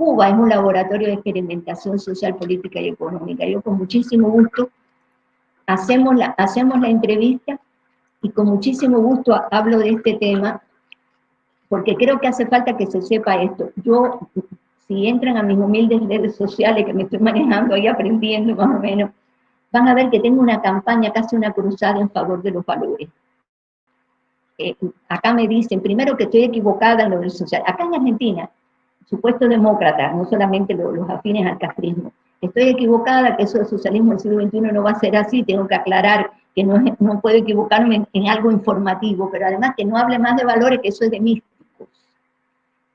Cuba 0.00 0.30
es 0.30 0.34
un 0.34 0.48
laboratorio 0.48 1.08
de 1.08 1.12
experimentación 1.12 1.98
social, 1.98 2.34
política 2.34 2.80
y 2.80 2.88
económica. 2.88 3.44
Yo 3.44 3.60
con 3.60 3.76
muchísimo 3.76 4.30
gusto 4.30 4.70
hacemos 5.66 6.14
la, 6.16 6.28
hacemos 6.38 6.80
la 6.80 6.88
entrevista 6.88 7.60
y 8.22 8.30
con 8.30 8.46
muchísimo 8.46 8.98
gusto 8.98 9.38
hablo 9.50 9.78
de 9.78 9.90
este 9.90 10.14
tema 10.14 10.62
porque 11.68 11.96
creo 11.96 12.18
que 12.18 12.28
hace 12.28 12.46
falta 12.46 12.78
que 12.78 12.86
se 12.86 13.02
sepa 13.02 13.42
esto. 13.42 13.72
Yo, 13.76 14.20
si 14.88 15.06
entran 15.06 15.36
a 15.36 15.42
mis 15.42 15.58
humildes 15.58 16.00
redes 16.08 16.34
sociales 16.34 16.86
que 16.86 16.94
me 16.94 17.02
estoy 17.02 17.18
manejando 17.18 17.74
ahí 17.74 17.86
aprendiendo 17.86 18.56
más 18.56 18.74
o 18.74 18.80
menos, 18.80 19.10
van 19.70 19.86
a 19.86 19.92
ver 19.92 20.08
que 20.08 20.20
tengo 20.20 20.40
una 20.40 20.62
campaña, 20.62 21.12
casi 21.12 21.36
una 21.36 21.52
cruzada 21.52 22.00
en 22.00 22.08
favor 22.08 22.40
de 22.40 22.52
los 22.52 22.64
valores. 22.64 23.10
Eh, 24.56 24.74
acá 25.10 25.34
me 25.34 25.46
dicen, 25.46 25.82
primero 25.82 26.16
que 26.16 26.24
estoy 26.24 26.44
equivocada 26.44 27.02
en 27.02 27.10
lo 27.10 27.28
social. 27.28 27.62
Acá 27.66 27.84
en 27.84 27.96
Argentina, 27.96 28.50
supuesto 29.10 29.46
demócrata, 29.46 30.12
no 30.12 30.24
solamente 30.24 30.74
los, 30.74 30.94
los 30.94 31.10
afines 31.10 31.46
al 31.46 31.58
castrismo, 31.58 32.12
estoy 32.40 32.70
equivocada 32.70 33.36
que 33.36 33.42
eso 33.42 33.58
del 33.58 33.66
socialismo 33.66 34.12
del 34.12 34.20
siglo 34.20 34.42
XXI 34.42 34.60
no 34.72 34.82
va 34.82 34.92
a 34.92 34.98
ser 34.98 35.16
así, 35.16 35.42
tengo 35.42 35.68
que 35.68 35.74
aclarar 35.74 36.30
que 36.54 36.64
no, 36.64 36.82
no 36.98 37.20
puedo 37.20 37.36
equivocarme 37.36 37.96
en, 37.96 38.08
en, 38.12 38.28
algo 38.28 38.50
informativo, 38.50 39.28
pero 39.30 39.46
además 39.46 39.74
que 39.76 39.84
no 39.84 39.96
hable 39.96 40.18
más 40.18 40.36
de 40.36 40.44
valores, 40.44 40.80
que 40.80 40.88
eso 40.88 41.04
es 41.04 41.10
de 41.10 41.20
mí, 41.20 41.42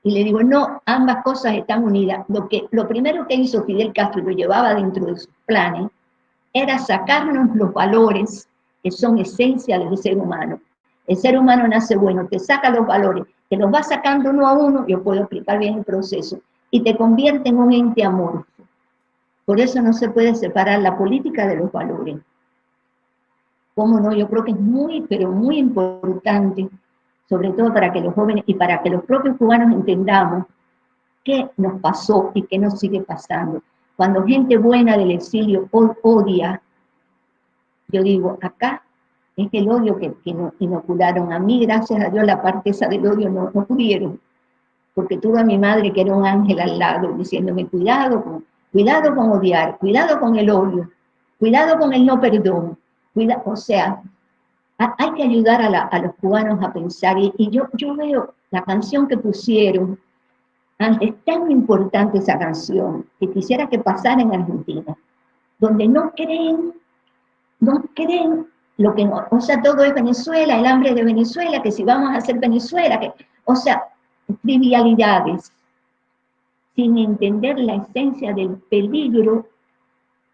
y 0.06 0.12
le 0.12 0.22
digo, 0.22 0.40
no, 0.40 0.80
ambas 0.86 1.24
cosas 1.24 1.54
están 1.54 1.82
unidas. 1.82 2.24
Lo, 2.28 2.48
que, 2.48 2.68
lo 2.70 2.86
primero 2.86 3.26
que 3.26 3.34
hizo 3.34 3.64
Fidel 3.64 3.92
Castro 3.92 4.20
y 4.20 4.24
lo 4.24 4.30
llevaba 4.30 4.72
dentro 4.72 5.04
de 5.04 5.16
sus 5.16 5.28
planes 5.46 5.88
era 6.52 6.78
sacarnos 6.78 7.56
los 7.56 7.72
valores 7.72 8.48
que 8.84 8.92
son 8.92 9.18
esenciales 9.18 9.90
del 9.90 9.98
ser 9.98 10.16
humano. 10.16 10.60
El 11.08 11.16
ser 11.16 11.36
humano 11.36 11.66
nace 11.66 11.96
bueno, 11.96 12.24
te 12.28 12.38
saca 12.38 12.70
los 12.70 12.86
valores, 12.86 13.24
te 13.48 13.56
los 13.56 13.72
va 13.72 13.82
sacando 13.82 14.30
uno 14.30 14.46
a 14.46 14.52
uno, 14.52 14.86
yo 14.86 15.02
puedo 15.02 15.20
explicar 15.20 15.58
bien 15.58 15.78
el 15.78 15.84
proceso, 15.84 16.40
y 16.70 16.82
te 16.82 16.96
convierte 16.96 17.48
en 17.48 17.58
un 17.58 17.72
ente 17.72 18.04
amorfo. 18.04 18.46
Por 19.44 19.60
eso 19.60 19.80
no 19.80 19.92
se 19.92 20.08
puede 20.08 20.34
separar 20.34 20.80
la 20.80 20.96
política 20.98 21.46
de 21.46 21.56
los 21.56 21.70
valores. 21.70 22.18
¿Cómo 23.74 24.00
no? 24.00 24.12
Yo 24.12 24.28
creo 24.28 24.44
que 24.44 24.52
es 24.52 24.60
muy, 24.60 25.02
pero 25.02 25.30
muy 25.30 25.58
importante 25.58 26.68
sobre 27.28 27.50
todo 27.52 27.72
para 27.72 27.92
que 27.92 28.00
los 28.00 28.14
jóvenes 28.14 28.44
y 28.46 28.54
para 28.54 28.82
que 28.82 28.90
los 28.90 29.04
propios 29.04 29.36
cubanos 29.36 29.72
entendamos 29.72 30.46
qué 31.24 31.50
nos 31.56 31.80
pasó 31.80 32.30
y 32.34 32.42
qué 32.42 32.58
nos 32.58 32.78
sigue 32.78 33.00
pasando. 33.02 33.62
Cuando 33.96 34.24
gente 34.24 34.56
buena 34.58 34.96
del 34.96 35.10
exilio 35.10 35.68
odia, 35.72 36.62
yo 37.88 38.02
digo, 38.02 38.38
acá 38.40 38.82
es 39.36 39.48
el 39.52 39.68
odio 39.68 39.98
que, 39.98 40.14
que 40.24 40.34
inocularon. 40.58 41.32
A 41.32 41.38
mí, 41.38 41.64
gracias 41.64 42.02
a 42.02 42.08
Dios, 42.08 42.24
la 42.24 42.42
parte 42.42 42.70
esa 42.70 42.88
del 42.88 43.06
odio 43.06 43.28
no, 43.28 43.50
no 43.52 43.66
pudieron, 43.66 44.18
porque 44.94 45.18
tuve 45.18 45.40
a 45.40 45.44
mi 45.44 45.58
madre 45.58 45.92
que 45.92 46.00
era 46.00 46.14
un 46.14 46.24
ángel 46.24 46.58
al 46.58 46.78
lado, 46.78 47.12
diciéndome, 47.12 47.66
cuidado 47.66 48.24
con, 48.24 48.44
cuidado 48.72 49.14
con 49.14 49.30
odiar, 49.32 49.76
cuidado 49.78 50.18
con 50.18 50.36
el 50.36 50.50
odio, 50.50 50.90
cuidado 51.38 51.78
con 51.78 51.92
el 51.92 52.06
no 52.06 52.20
perdón. 52.20 52.78
Cuida, 53.12 53.42
o 53.44 53.56
sea, 53.56 54.02
hay 54.78 55.12
que 55.12 55.22
ayudar 55.22 55.62
a, 55.62 55.70
la, 55.70 55.80
a, 55.82 55.98
los 56.00 56.14
cubanos 56.16 56.62
a 56.62 56.72
pensar. 56.72 57.18
Y, 57.18 57.32
y, 57.38 57.50
yo, 57.50 57.68
yo 57.74 57.94
veo 57.94 58.34
la 58.50 58.62
canción 58.62 59.08
que 59.08 59.16
pusieron, 59.16 59.98
es 60.78 61.14
tan 61.24 61.50
importante 61.50 62.18
esa 62.18 62.38
canción, 62.38 63.06
que 63.18 63.30
quisiera 63.30 63.66
que 63.68 63.78
pasara 63.78 64.20
en 64.20 64.34
Argentina, 64.34 64.94
donde 65.58 65.88
no 65.88 66.10
creen, 66.10 66.74
no 67.60 67.82
creen 67.94 68.46
lo 68.78 68.94
que 68.94 69.08
o 69.30 69.40
sea, 69.40 69.62
todo 69.62 69.82
es 69.84 69.94
Venezuela, 69.94 70.58
el 70.58 70.66
hambre 70.66 70.94
de 70.94 71.04
Venezuela, 71.04 71.62
que 71.62 71.72
si 71.72 71.82
vamos 71.82 72.10
a 72.10 72.18
hacer 72.18 72.38
Venezuela, 72.38 73.00
que, 73.00 73.12
o 73.44 73.56
sea, 73.56 73.82
trivialidades, 74.42 75.52
sin 76.74 76.98
entender 76.98 77.58
la 77.58 77.76
esencia 77.76 78.34
del 78.34 78.56
peligro 78.70 79.46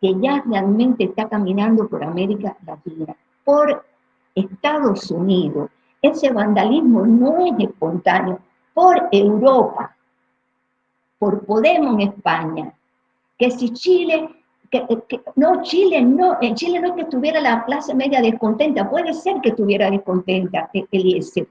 que 0.00 0.14
ya 0.20 0.42
realmente 0.44 1.04
está 1.04 1.28
caminando 1.28 1.88
por 1.88 2.02
América 2.02 2.56
Latina, 2.66 3.14
por 3.44 3.84
Estados 4.34 5.10
Unidos. 5.12 5.70
Ese 6.00 6.32
vandalismo 6.32 7.06
no 7.06 7.46
es 7.46 7.68
espontáneo. 7.68 8.40
Por 8.74 9.08
Europa, 9.12 9.94
por 11.20 11.44
Podemos 11.44 11.94
en 11.94 12.00
España, 12.08 12.74
que 13.38 13.50
si 13.50 13.70
Chile, 13.70 14.41
que, 14.72 15.20
no, 15.36 15.62
Chile 15.62 16.00
no, 16.00 16.38
en 16.40 16.54
Chile 16.54 16.80
no 16.80 16.88
es 16.88 16.94
que 16.94 17.02
estuviera 17.02 17.40
la 17.40 17.62
clase 17.64 17.94
media 17.94 18.22
descontenta, 18.22 18.88
puede 18.88 19.12
ser 19.12 19.40
que 19.42 19.50
estuviera 19.50 19.90
descontenta, 19.90 20.70
Eliezer, 20.90 21.46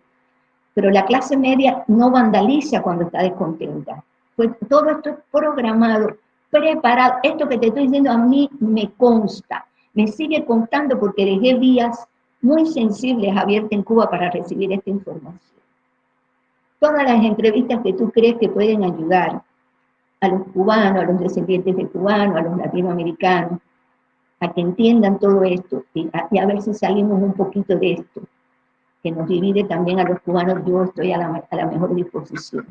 pero 0.73 0.89
la 0.89 1.05
clase 1.05 1.37
media 1.37 1.83
no 1.87 2.09
vandaliza 2.09 2.81
cuando 2.81 3.05
está 3.05 3.21
descontenta. 3.21 4.03
Pues 4.35 4.49
todo 4.67 4.89
esto 4.89 5.09
es 5.11 5.15
programado, 5.31 6.17
preparado. 6.49 7.15
Esto 7.21 7.47
que 7.47 7.59
te 7.59 7.67
estoy 7.67 7.83
diciendo 7.83 8.09
a 8.11 8.17
mí 8.17 8.49
me 8.59 8.91
consta, 8.93 9.65
me 9.93 10.07
sigue 10.07 10.43
contando 10.43 10.99
porque 10.99 11.25
dejé 11.25 11.55
vías 11.55 12.07
muy 12.41 12.65
sensibles 12.65 13.37
abiertas 13.37 13.73
en 13.73 13.83
Cuba 13.83 14.09
para 14.09 14.31
recibir 14.31 14.71
esta 14.73 14.89
información. 14.89 15.61
Todas 16.79 17.03
las 17.03 17.23
entrevistas 17.23 17.81
que 17.83 17.93
tú 17.93 18.09
crees 18.09 18.37
que 18.39 18.49
pueden 18.49 18.83
ayudar 18.83 19.43
a 20.21 20.27
los 20.27 20.43
cubanos, 20.53 21.03
a 21.03 21.05
los 21.05 21.19
descendientes 21.19 21.75
de 21.75 21.87
cubanos, 21.87 22.37
a 22.37 22.41
los 22.41 22.57
latinoamericanos, 22.57 23.59
a 24.39 24.53
que 24.53 24.61
entiendan 24.61 25.19
todo 25.19 25.43
esto 25.43 25.83
y 25.93 26.09
a, 26.13 26.45
ver 26.45 26.61
si 26.61 26.73
salimos 26.73 27.21
un 27.21 27.33
poquito 27.33 27.75
de 27.75 27.93
esto, 27.93 28.21
que 29.03 29.11
nos 29.11 29.27
divide 29.27 29.63
también 29.63 29.99
a 29.99 30.03
los 30.03 30.19
cubanos, 30.21 30.63
yo 30.65 30.83
estoy 30.83 31.11
a 31.11 31.17
la, 31.17 31.43
a 31.49 31.55
la 31.55 31.65
mejor 31.65 31.95
disposición. 31.95 32.65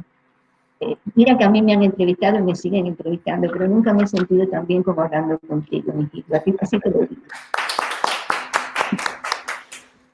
Eh, 0.78 0.96
mira 1.14 1.36
que 1.36 1.44
a 1.44 1.50
mí 1.50 1.60
me 1.60 1.74
han 1.74 1.82
entrevistado 1.82 2.38
y 2.38 2.42
me 2.42 2.54
siguen 2.54 2.86
entrevistando, 2.86 3.50
pero 3.52 3.68
nunca 3.68 3.92
me 3.92 4.04
he 4.04 4.06
sentido 4.06 4.48
tan 4.48 4.66
bien 4.66 4.82
como 4.82 5.02
hablando 5.02 5.38
contigo, 5.40 5.92
mi 5.92 6.04
hijito. 6.04 6.34
Así, 6.34 6.54
así 6.60 6.78
te 6.78 6.90
lo 6.90 7.00
digo. 7.00 7.22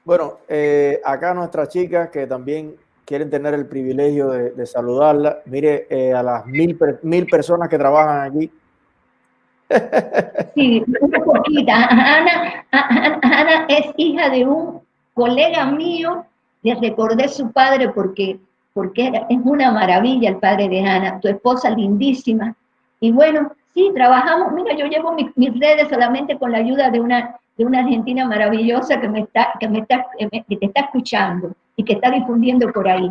Bueno, 0.03 0.39
eh, 0.47 0.99
acá 1.05 1.33
nuestras 1.33 1.69
chicas 1.69 2.09
que 2.09 2.25
también 2.25 2.75
quieren 3.07 3.29
tener 3.29 3.53
el 3.53 3.65
privilegio 3.65 4.29
de, 4.29 4.51
de 4.51 4.65
saludarla. 4.65 5.39
Mire, 5.45 5.87
eh, 5.89 6.13
a 6.13 6.21
las 6.21 6.45
mil, 6.45 6.77
mil 7.03 7.25
personas 7.25 7.69
que 7.69 7.77
trabajan 7.77 8.29
aquí. 8.29 8.51
Sí, 10.53 10.83
una 10.99 11.19
poquita. 11.19 11.73
Ana, 11.89 12.65
Ana, 12.71 13.19
Ana, 13.23 13.65
es 13.69 13.87
hija 13.95 14.29
de 14.29 14.45
un 14.45 14.81
colega 15.13 15.65
mío. 15.67 16.25
Le 16.63 16.75
recordé 16.75 17.29
su 17.29 17.49
padre 17.51 17.89
porque, 17.89 18.39
porque 18.73 19.07
era, 19.07 19.25
es 19.29 19.39
una 19.41 19.71
maravilla 19.71 20.29
el 20.29 20.37
padre 20.37 20.67
de 20.67 20.81
Ana, 20.81 21.19
tu 21.21 21.29
esposa 21.29 21.69
lindísima. 21.69 22.55
Y 22.99 23.13
bueno, 23.13 23.53
sí, 23.73 23.89
trabajamos. 23.95 24.51
Mira, 24.51 24.75
yo 24.75 24.85
llevo 24.85 25.13
mis, 25.13 25.27
mis 25.37 25.57
redes 25.57 25.87
solamente 25.87 26.37
con 26.37 26.51
la 26.51 26.57
ayuda 26.57 26.89
de 26.89 26.99
una 26.99 27.37
de 27.57 27.65
una 27.65 27.79
Argentina 27.79 28.23
maravillosa 28.27 29.01
que, 29.01 29.09
me 29.09 29.21
está, 29.21 29.53
que, 29.59 29.67
me 29.67 29.79
está, 29.79 30.05
que 30.19 30.57
te 30.57 30.65
está 30.67 30.81
escuchando 30.81 31.55
y 31.77 31.85
que 31.85 31.93
está 31.93 32.11
difundiendo 32.11 32.69
por 32.73 32.89
ahí. 32.89 33.09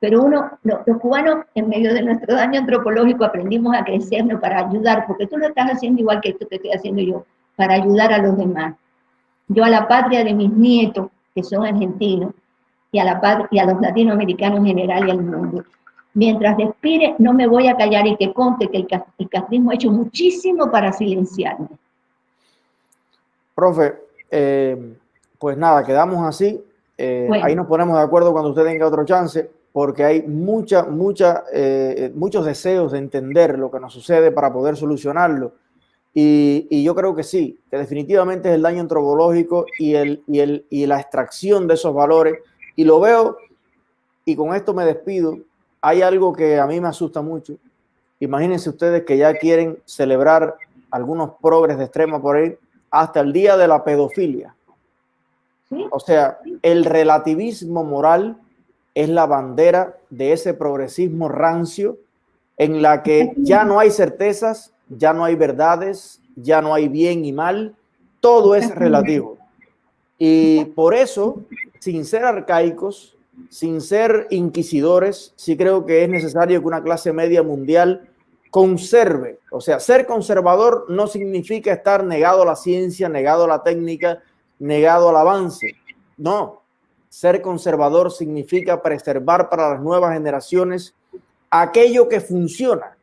Pero 0.00 0.22
uno, 0.22 0.50
los, 0.62 0.78
cubanos, 1.00 1.44
en 1.54 1.68
medio 1.68 1.92
de 1.92 2.02
nuestro 2.02 2.34
daño 2.34 2.60
antropológico, 2.60 3.24
aprendimos 3.24 3.76
a 3.76 3.84
crecernos 3.84 4.40
para 4.40 4.66
ayudar, 4.66 5.06
porque 5.06 5.26
tú 5.26 5.36
lo 5.36 5.48
estás 5.48 5.72
haciendo 5.72 6.00
igual 6.00 6.20
que 6.22 6.30
esto 6.30 6.48
que 6.48 6.56
estoy 6.56 6.72
haciendo 6.72 7.02
yo, 7.02 7.26
para 7.56 7.74
ayudar 7.74 8.12
a 8.12 8.18
los 8.18 8.36
demás. 8.36 8.74
Yo 9.48 9.64
a 9.64 9.68
la 9.68 9.86
patria 9.86 10.24
de 10.24 10.32
mis 10.32 10.50
nietos, 10.50 11.08
que 11.34 11.42
son 11.42 11.66
argentinos, 11.66 12.32
y 12.92 12.98
a, 13.00 13.04
la 13.04 13.48
y 13.50 13.58
a 13.58 13.66
los 13.66 13.80
latinoamericanos 13.80 14.60
en 14.60 14.66
general 14.66 15.08
y 15.08 15.10
al 15.10 15.22
mundo. 15.22 15.64
Mientras 16.14 16.56
respire, 16.56 17.16
no 17.18 17.32
me 17.32 17.48
voy 17.48 17.66
a 17.66 17.76
callar 17.76 18.06
y 18.06 18.16
que 18.16 18.32
conte 18.32 18.68
que 18.68 18.76
el, 18.78 18.86
el 19.18 19.28
ha 19.68 19.74
hecho 19.74 19.90
muchísimo 19.90 20.70
para 20.70 20.92
silenciarme 20.92 21.66
Profe, 23.54 23.94
eh, 24.30 24.96
pues 25.38 25.56
nada, 25.56 25.84
quedamos 25.84 26.24
así. 26.26 26.62
Eh, 26.96 27.26
bueno. 27.28 27.44
Ahí 27.44 27.54
nos 27.54 27.66
ponemos 27.66 27.96
de 27.96 28.04
acuerdo 28.04 28.32
cuando 28.32 28.50
usted 28.50 28.64
tenga 28.64 28.86
otro 28.86 29.04
chance, 29.04 29.50
porque 29.72 30.04
hay 30.04 30.22
mucha, 30.22 30.84
mucha, 30.84 31.44
eh, 31.52 32.12
muchos 32.14 32.44
deseos 32.46 32.92
de 32.92 32.98
entender 32.98 33.58
lo 33.58 33.70
que 33.70 33.80
nos 33.80 33.92
sucede 33.92 34.30
para 34.30 34.52
poder 34.52 34.76
solucionarlo. 34.76 35.52
Y, 36.16 36.68
y, 36.70 36.84
yo 36.84 36.94
creo 36.94 37.16
que 37.16 37.24
sí, 37.24 37.58
que 37.68 37.76
definitivamente 37.76 38.48
es 38.48 38.54
el 38.54 38.62
daño 38.62 38.80
antropológico 38.80 39.66
y, 39.80 39.94
el, 39.94 40.22
y, 40.28 40.38
el, 40.38 40.64
y 40.70 40.86
la 40.86 41.00
extracción 41.00 41.66
de 41.66 41.74
esos 41.74 41.92
valores. 41.92 42.38
Y 42.76 42.84
lo 42.84 43.00
veo, 43.00 43.36
y 44.24 44.36
con 44.36 44.54
esto 44.54 44.72
me 44.72 44.84
despido, 44.84 45.38
hay 45.80 46.02
algo 46.02 46.32
que 46.32 46.60
a 46.60 46.66
mí 46.66 46.80
me 46.80 46.86
asusta 46.86 47.20
mucho. 47.20 47.54
Imagínense 48.20 48.70
ustedes 48.70 49.04
que 49.04 49.16
ya 49.16 49.34
quieren 49.34 49.78
celebrar 49.84 50.56
algunos 50.90 51.32
progres 51.42 51.76
de 51.76 51.84
extrema 51.84 52.22
por 52.22 52.36
ahí 52.36 52.56
hasta 52.90 53.20
el 53.20 53.32
día 53.32 53.56
de 53.56 53.66
la 53.66 53.82
pedofilia. 53.82 54.54
O 55.90 56.00
sea, 56.00 56.38
el 56.62 56.84
relativismo 56.84 57.84
moral 57.84 58.38
es 58.94 59.08
la 59.08 59.26
bandera 59.26 59.96
de 60.10 60.32
ese 60.32 60.54
progresismo 60.54 61.28
rancio 61.28 61.98
en 62.56 62.82
la 62.82 63.02
que 63.02 63.32
ya 63.36 63.64
no 63.64 63.80
hay 63.80 63.90
certezas, 63.90 64.72
ya 64.88 65.12
no 65.12 65.24
hay 65.24 65.34
verdades, 65.34 66.20
ya 66.36 66.62
no 66.62 66.74
hay 66.74 66.88
bien 66.88 67.24
y 67.24 67.32
mal, 67.32 67.74
todo 68.20 68.54
es 68.54 68.74
relativo. 68.74 69.38
Y 70.18 70.64
por 70.66 70.94
eso, 70.94 71.42
sin 71.80 72.04
ser 72.04 72.24
arcaicos, 72.24 73.16
sin 73.48 73.80
ser 73.80 74.28
inquisidores, 74.30 75.32
sí 75.36 75.56
creo 75.56 75.84
que 75.84 76.04
es 76.04 76.08
necesario 76.08 76.60
que 76.60 76.66
una 76.66 76.82
clase 76.82 77.12
media 77.12 77.42
mundial 77.42 78.08
conserve. 78.50 79.40
O 79.50 79.60
sea, 79.60 79.80
ser 79.80 80.06
conservador 80.06 80.86
no 80.88 81.08
significa 81.08 81.72
estar 81.72 82.04
negado 82.04 82.42
a 82.42 82.46
la 82.46 82.56
ciencia, 82.56 83.08
negado 83.08 83.44
a 83.44 83.48
la 83.48 83.62
técnica, 83.64 84.22
negado 84.64 85.10
al 85.10 85.16
avance. 85.16 85.76
No, 86.16 86.62
ser 87.10 87.42
conservador 87.42 88.10
significa 88.10 88.80
preservar 88.80 89.50
para 89.50 89.68
las 89.68 89.80
nuevas 89.80 90.14
generaciones 90.14 90.94
aquello 91.50 92.08
que 92.08 92.20
funciona, 92.20 92.96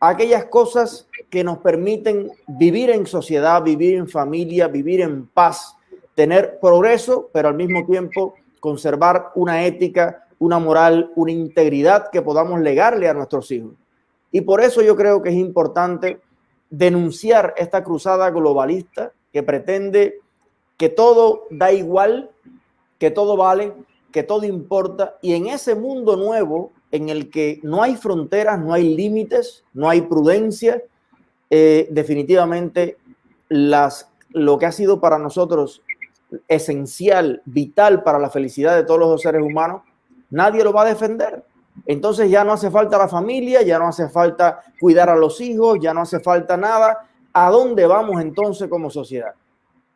aquellas 0.00 0.46
cosas 0.46 1.06
que 1.30 1.44
nos 1.44 1.58
permiten 1.58 2.32
vivir 2.48 2.90
en 2.90 3.06
sociedad, 3.06 3.62
vivir 3.62 3.94
en 3.94 4.08
familia, 4.08 4.66
vivir 4.66 5.00
en 5.00 5.28
paz, 5.28 5.76
tener 6.16 6.58
progreso, 6.60 7.30
pero 7.32 7.48
al 7.48 7.54
mismo 7.54 7.86
tiempo 7.86 8.34
conservar 8.58 9.30
una 9.36 9.64
ética, 9.64 10.26
una 10.40 10.58
moral, 10.58 11.12
una 11.14 11.30
integridad 11.30 12.10
que 12.10 12.20
podamos 12.20 12.60
legarle 12.60 13.08
a 13.08 13.14
nuestros 13.14 13.50
hijos. 13.52 13.74
Y 14.32 14.40
por 14.40 14.60
eso 14.60 14.82
yo 14.82 14.96
creo 14.96 15.22
que 15.22 15.28
es 15.28 15.36
importante 15.36 16.20
denunciar 16.68 17.54
esta 17.56 17.84
cruzada 17.84 18.28
globalista 18.30 19.12
que 19.32 19.44
pretende 19.44 20.20
que 20.76 20.88
todo 20.88 21.44
da 21.50 21.72
igual, 21.72 22.30
que 22.98 23.10
todo 23.10 23.36
vale, 23.36 23.72
que 24.12 24.22
todo 24.22 24.44
importa. 24.44 25.16
Y 25.22 25.34
en 25.34 25.46
ese 25.46 25.74
mundo 25.74 26.16
nuevo 26.16 26.72
en 26.90 27.08
el 27.08 27.30
que 27.30 27.60
no 27.62 27.82
hay 27.82 27.96
fronteras, 27.96 28.58
no 28.58 28.72
hay 28.72 28.94
límites, 28.94 29.64
no 29.74 29.88
hay 29.88 30.02
prudencia, 30.02 30.82
eh, 31.50 31.88
definitivamente 31.90 32.98
las, 33.48 34.10
lo 34.30 34.58
que 34.58 34.66
ha 34.66 34.72
sido 34.72 35.00
para 35.00 35.18
nosotros 35.18 35.82
esencial, 36.48 37.42
vital 37.44 38.02
para 38.02 38.18
la 38.18 38.30
felicidad 38.30 38.74
de 38.74 38.84
todos 38.84 39.00
los 39.00 39.22
seres 39.22 39.42
humanos, 39.42 39.82
nadie 40.30 40.64
lo 40.64 40.72
va 40.72 40.82
a 40.82 40.86
defender. 40.86 41.44
Entonces 41.84 42.30
ya 42.30 42.42
no 42.42 42.52
hace 42.52 42.70
falta 42.70 42.98
la 42.98 43.08
familia, 43.08 43.62
ya 43.62 43.78
no 43.78 43.88
hace 43.88 44.08
falta 44.08 44.62
cuidar 44.80 45.10
a 45.10 45.16
los 45.16 45.40
hijos, 45.40 45.78
ya 45.80 45.92
no 45.92 46.00
hace 46.00 46.20
falta 46.20 46.56
nada. 46.56 47.06
¿A 47.32 47.50
dónde 47.50 47.86
vamos 47.86 48.20
entonces 48.20 48.68
como 48.68 48.90
sociedad? 48.90 49.34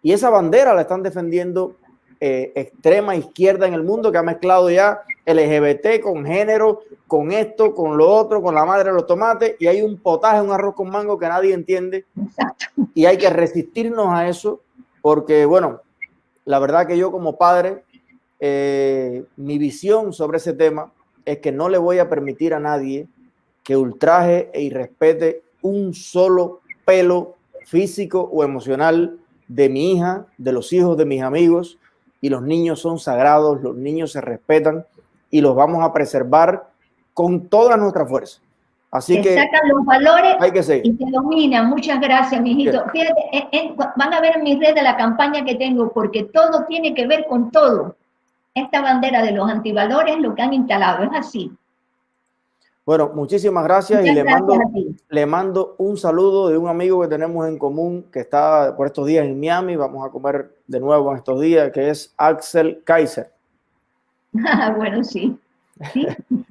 Y 0.02 0.12
esa 0.12 0.30
bandera 0.30 0.74
la 0.74 0.82
están 0.82 1.02
defendiendo 1.02 1.76
eh, 2.22 2.52
extrema 2.54 3.16
izquierda 3.16 3.66
en 3.66 3.74
el 3.74 3.82
mundo 3.82 4.12
que 4.12 4.18
ha 4.18 4.22
mezclado 4.22 4.70
ya 4.70 5.02
LGBT 5.26 6.00
con 6.02 6.24
género, 6.26 6.80
con 7.06 7.32
esto, 7.32 7.74
con 7.74 7.96
lo 7.96 8.10
otro, 8.10 8.42
con 8.42 8.54
la 8.54 8.64
madre 8.64 8.90
de 8.90 8.94
los 8.94 9.06
tomates 9.06 9.56
y 9.58 9.66
hay 9.66 9.82
un 9.82 9.98
potaje, 9.98 10.40
un 10.40 10.52
arroz 10.52 10.74
con 10.74 10.90
mango 10.90 11.18
que 11.18 11.28
nadie 11.28 11.54
entiende. 11.54 12.04
Y 12.94 13.06
hay 13.06 13.16
que 13.16 13.30
resistirnos 13.30 14.08
a 14.08 14.28
eso 14.28 14.60
porque, 15.00 15.44
bueno, 15.46 15.80
la 16.44 16.58
verdad 16.58 16.86
que 16.86 16.98
yo 16.98 17.10
como 17.10 17.36
padre, 17.36 17.84
eh, 18.38 19.24
mi 19.36 19.58
visión 19.58 20.12
sobre 20.12 20.38
ese 20.38 20.52
tema 20.52 20.92
es 21.24 21.38
que 21.38 21.52
no 21.52 21.68
le 21.68 21.78
voy 21.78 21.98
a 21.98 22.08
permitir 22.08 22.54
a 22.54 22.60
nadie 22.60 23.06
que 23.62 23.76
ultraje 23.76 24.50
e 24.52 24.62
irrespete 24.62 25.42
un 25.62 25.94
solo 25.94 26.60
pelo 26.84 27.36
físico 27.66 28.20
o 28.20 28.42
emocional 28.42 29.19
de 29.50 29.68
mi 29.68 29.92
hija, 29.92 30.26
de 30.38 30.52
los 30.52 30.72
hijos 30.72 30.96
de 30.96 31.04
mis 31.04 31.22
amigos, 31.22 31.76
y 32.20 32.28
los 32.28 32.42
niños 32.42 32.80
son 32.80 32.98
sagrados, 32.98 33.60
los 33.60 33.74
niños 33.74 34.12
se 34.12 34.20
respetan 34.20 34.84
y 35.28 35.40
los 35.40 35.56
vamos 35.56 35.82
a 35.82 35.92
preservar 35.92 36.68
con 37.14 37.48
toda 37.48 37.76
nuestra 37.76 38.06
fuerza. 38.06 38.40
Así 38.92 39.20
que 39.20 39.34
sacan 39.34 39.68
los 39.68 39.84
valores 39.84 40.36
hay 40.40 40.50
que 40.52 40.62
seguir. 40.62 40.86
y 40.86 40.96
te 40.96 41.10
dominan. 41.10 41.68
Muchas 41.68 42.00
gracias, 42.00 42.40
mijito. 42.40 42.84
Fíjate, 42.92 43.74
van 43.96 44.14
a 44.14 44.20
ver 44.20 44.36
en 44.36 44.44
mis 44.44 44.58
redes 44.58 44.82
la 44.82 44.96
campaña 44.96 45.44
que 45.44 45.56
tengo, 45.56 45.92
porque 45.92 46.24
todo 46.24 46.64
tiene 46.66 46.94
que 46.94 47.06
ver 47.06 47.26
con 47.28 47.50
todo. 47.50 47.96
Esta 48.54 48.82
bandera 48.82 49.22
de 49.22 49.32
los 49.32 49.48
antivalores, 49.48 50.18
lo 50.18 50.34
que 50.34 50.42
han 50.42 50.54
instalado, 50.54 51.04
es 51.04 51.10
así. 51.14 51.52
Bueno, 52.90 53.12
muchísimas 53.14 53.62
gracias 53.62 54.04
y 54.04 54.10
le 54.12 54.24
mando, 54.24 54.58
le 55.10 55.24
mando 55.24 55.76
un 55.78 55.96
saludo 55.96 56.48
de 56.48 56.58
un 56.58 56.68
amigo 56.68 57.00
que 57.00 57.06
tenemos 57.06 57.46
en 57.46 57.56
común 57.56 58.06
que 58.12 58.18
está 58.18 58.74
por 58.76 58.88
estos 58.88 59.06
días 59.06 59.24
en 59.24 59.38
Miami. 59.38 59.76
Vamos 59.76 60.04
a 60.04 60.10
comer 60.10 60.56
de 60.66 60.80
nuevo 60.80 61.12
en 61.12 61.18
estos 61.18 61.40
días, 61.40 61.70
que 61.70 61.88
es 61.88 62.12
Axel 62.16 62.82
Kaiser. 62.82 63.30
bueno, 64.76 65.04
sí. 65.04 65.38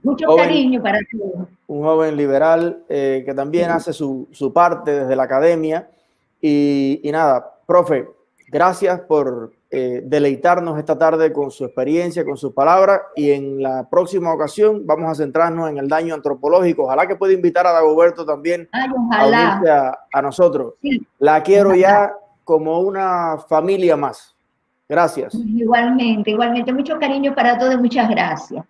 Mucho 0.01 0.33
cariño 0.37 0.81
para 0.81 0.99
todos. 1.11 1.45
Un 1.67 1.83
joven 1.83 2.15
liberal 2.15 2.83
eh, 2.87 3.23
que 3.25 3.33
también 3.33 3.71
hace 3.71 3.91
su, 3.91 4.29
parte 4.53 4.91
desde 4.91 5.17
la 5.17 5.23
academia. 5.23 5.89
Y, 6.39 7.01
y 7.03 7.11
nada, 7.11 7.53
profe, 7.67 8.07
gracias 8.47 9.01
por 9.01 9.51
eh, 9.71 10.01
deleitarnos 10.03 10.79
esta 10.79 10.97
tarde 10.97 11.31
con 11.31 11.51
su 11.51 11.63
experiencia, 11.63 12.25
con 12.25 12.37
sus 12.37 12.53
palabras. 12.53 13.01
Y 13.15 13.31
en 13.31 13.61
la 13.61 13.87
próxima 13.87 14.33
ocasión 14.33 14.85
vamos 14.85 15.11
a 15.11 15.15
centrarnos 15.15 15.69
en 15.69 15.77
el 15.77 15.87
daño 15.87 16.15
antropológico. 16.15 16.85
Ojalá 16.85 17.07
que 17.07 17.15
pueda 17.15 17.33
invitar 17.33 17.67
a 17.67 17.71
Dagoberto 17.73 18.25
también 18.25 18.67
a, 18.71 19.97
a, 20.11 20.21
nosotros. 20.21 20.73
La 21.19 21.43
quiero 21.43 21.75
ya 21.75 22.13
como 22.43 22.79
una 22.79 23.37
familia 23.47 23.95
más. 23.95 24.35
Gracias. 24.87 25.35
Igualmente, 25.35 26.31
igualmente. 26.31 26.73
Mucho 26.73 26.97
cariño 26.97 27.35
para 27.35 27.59
todos. 27.59 27.79
Muchas 27.79 28.09
gracias. 28.09 28.65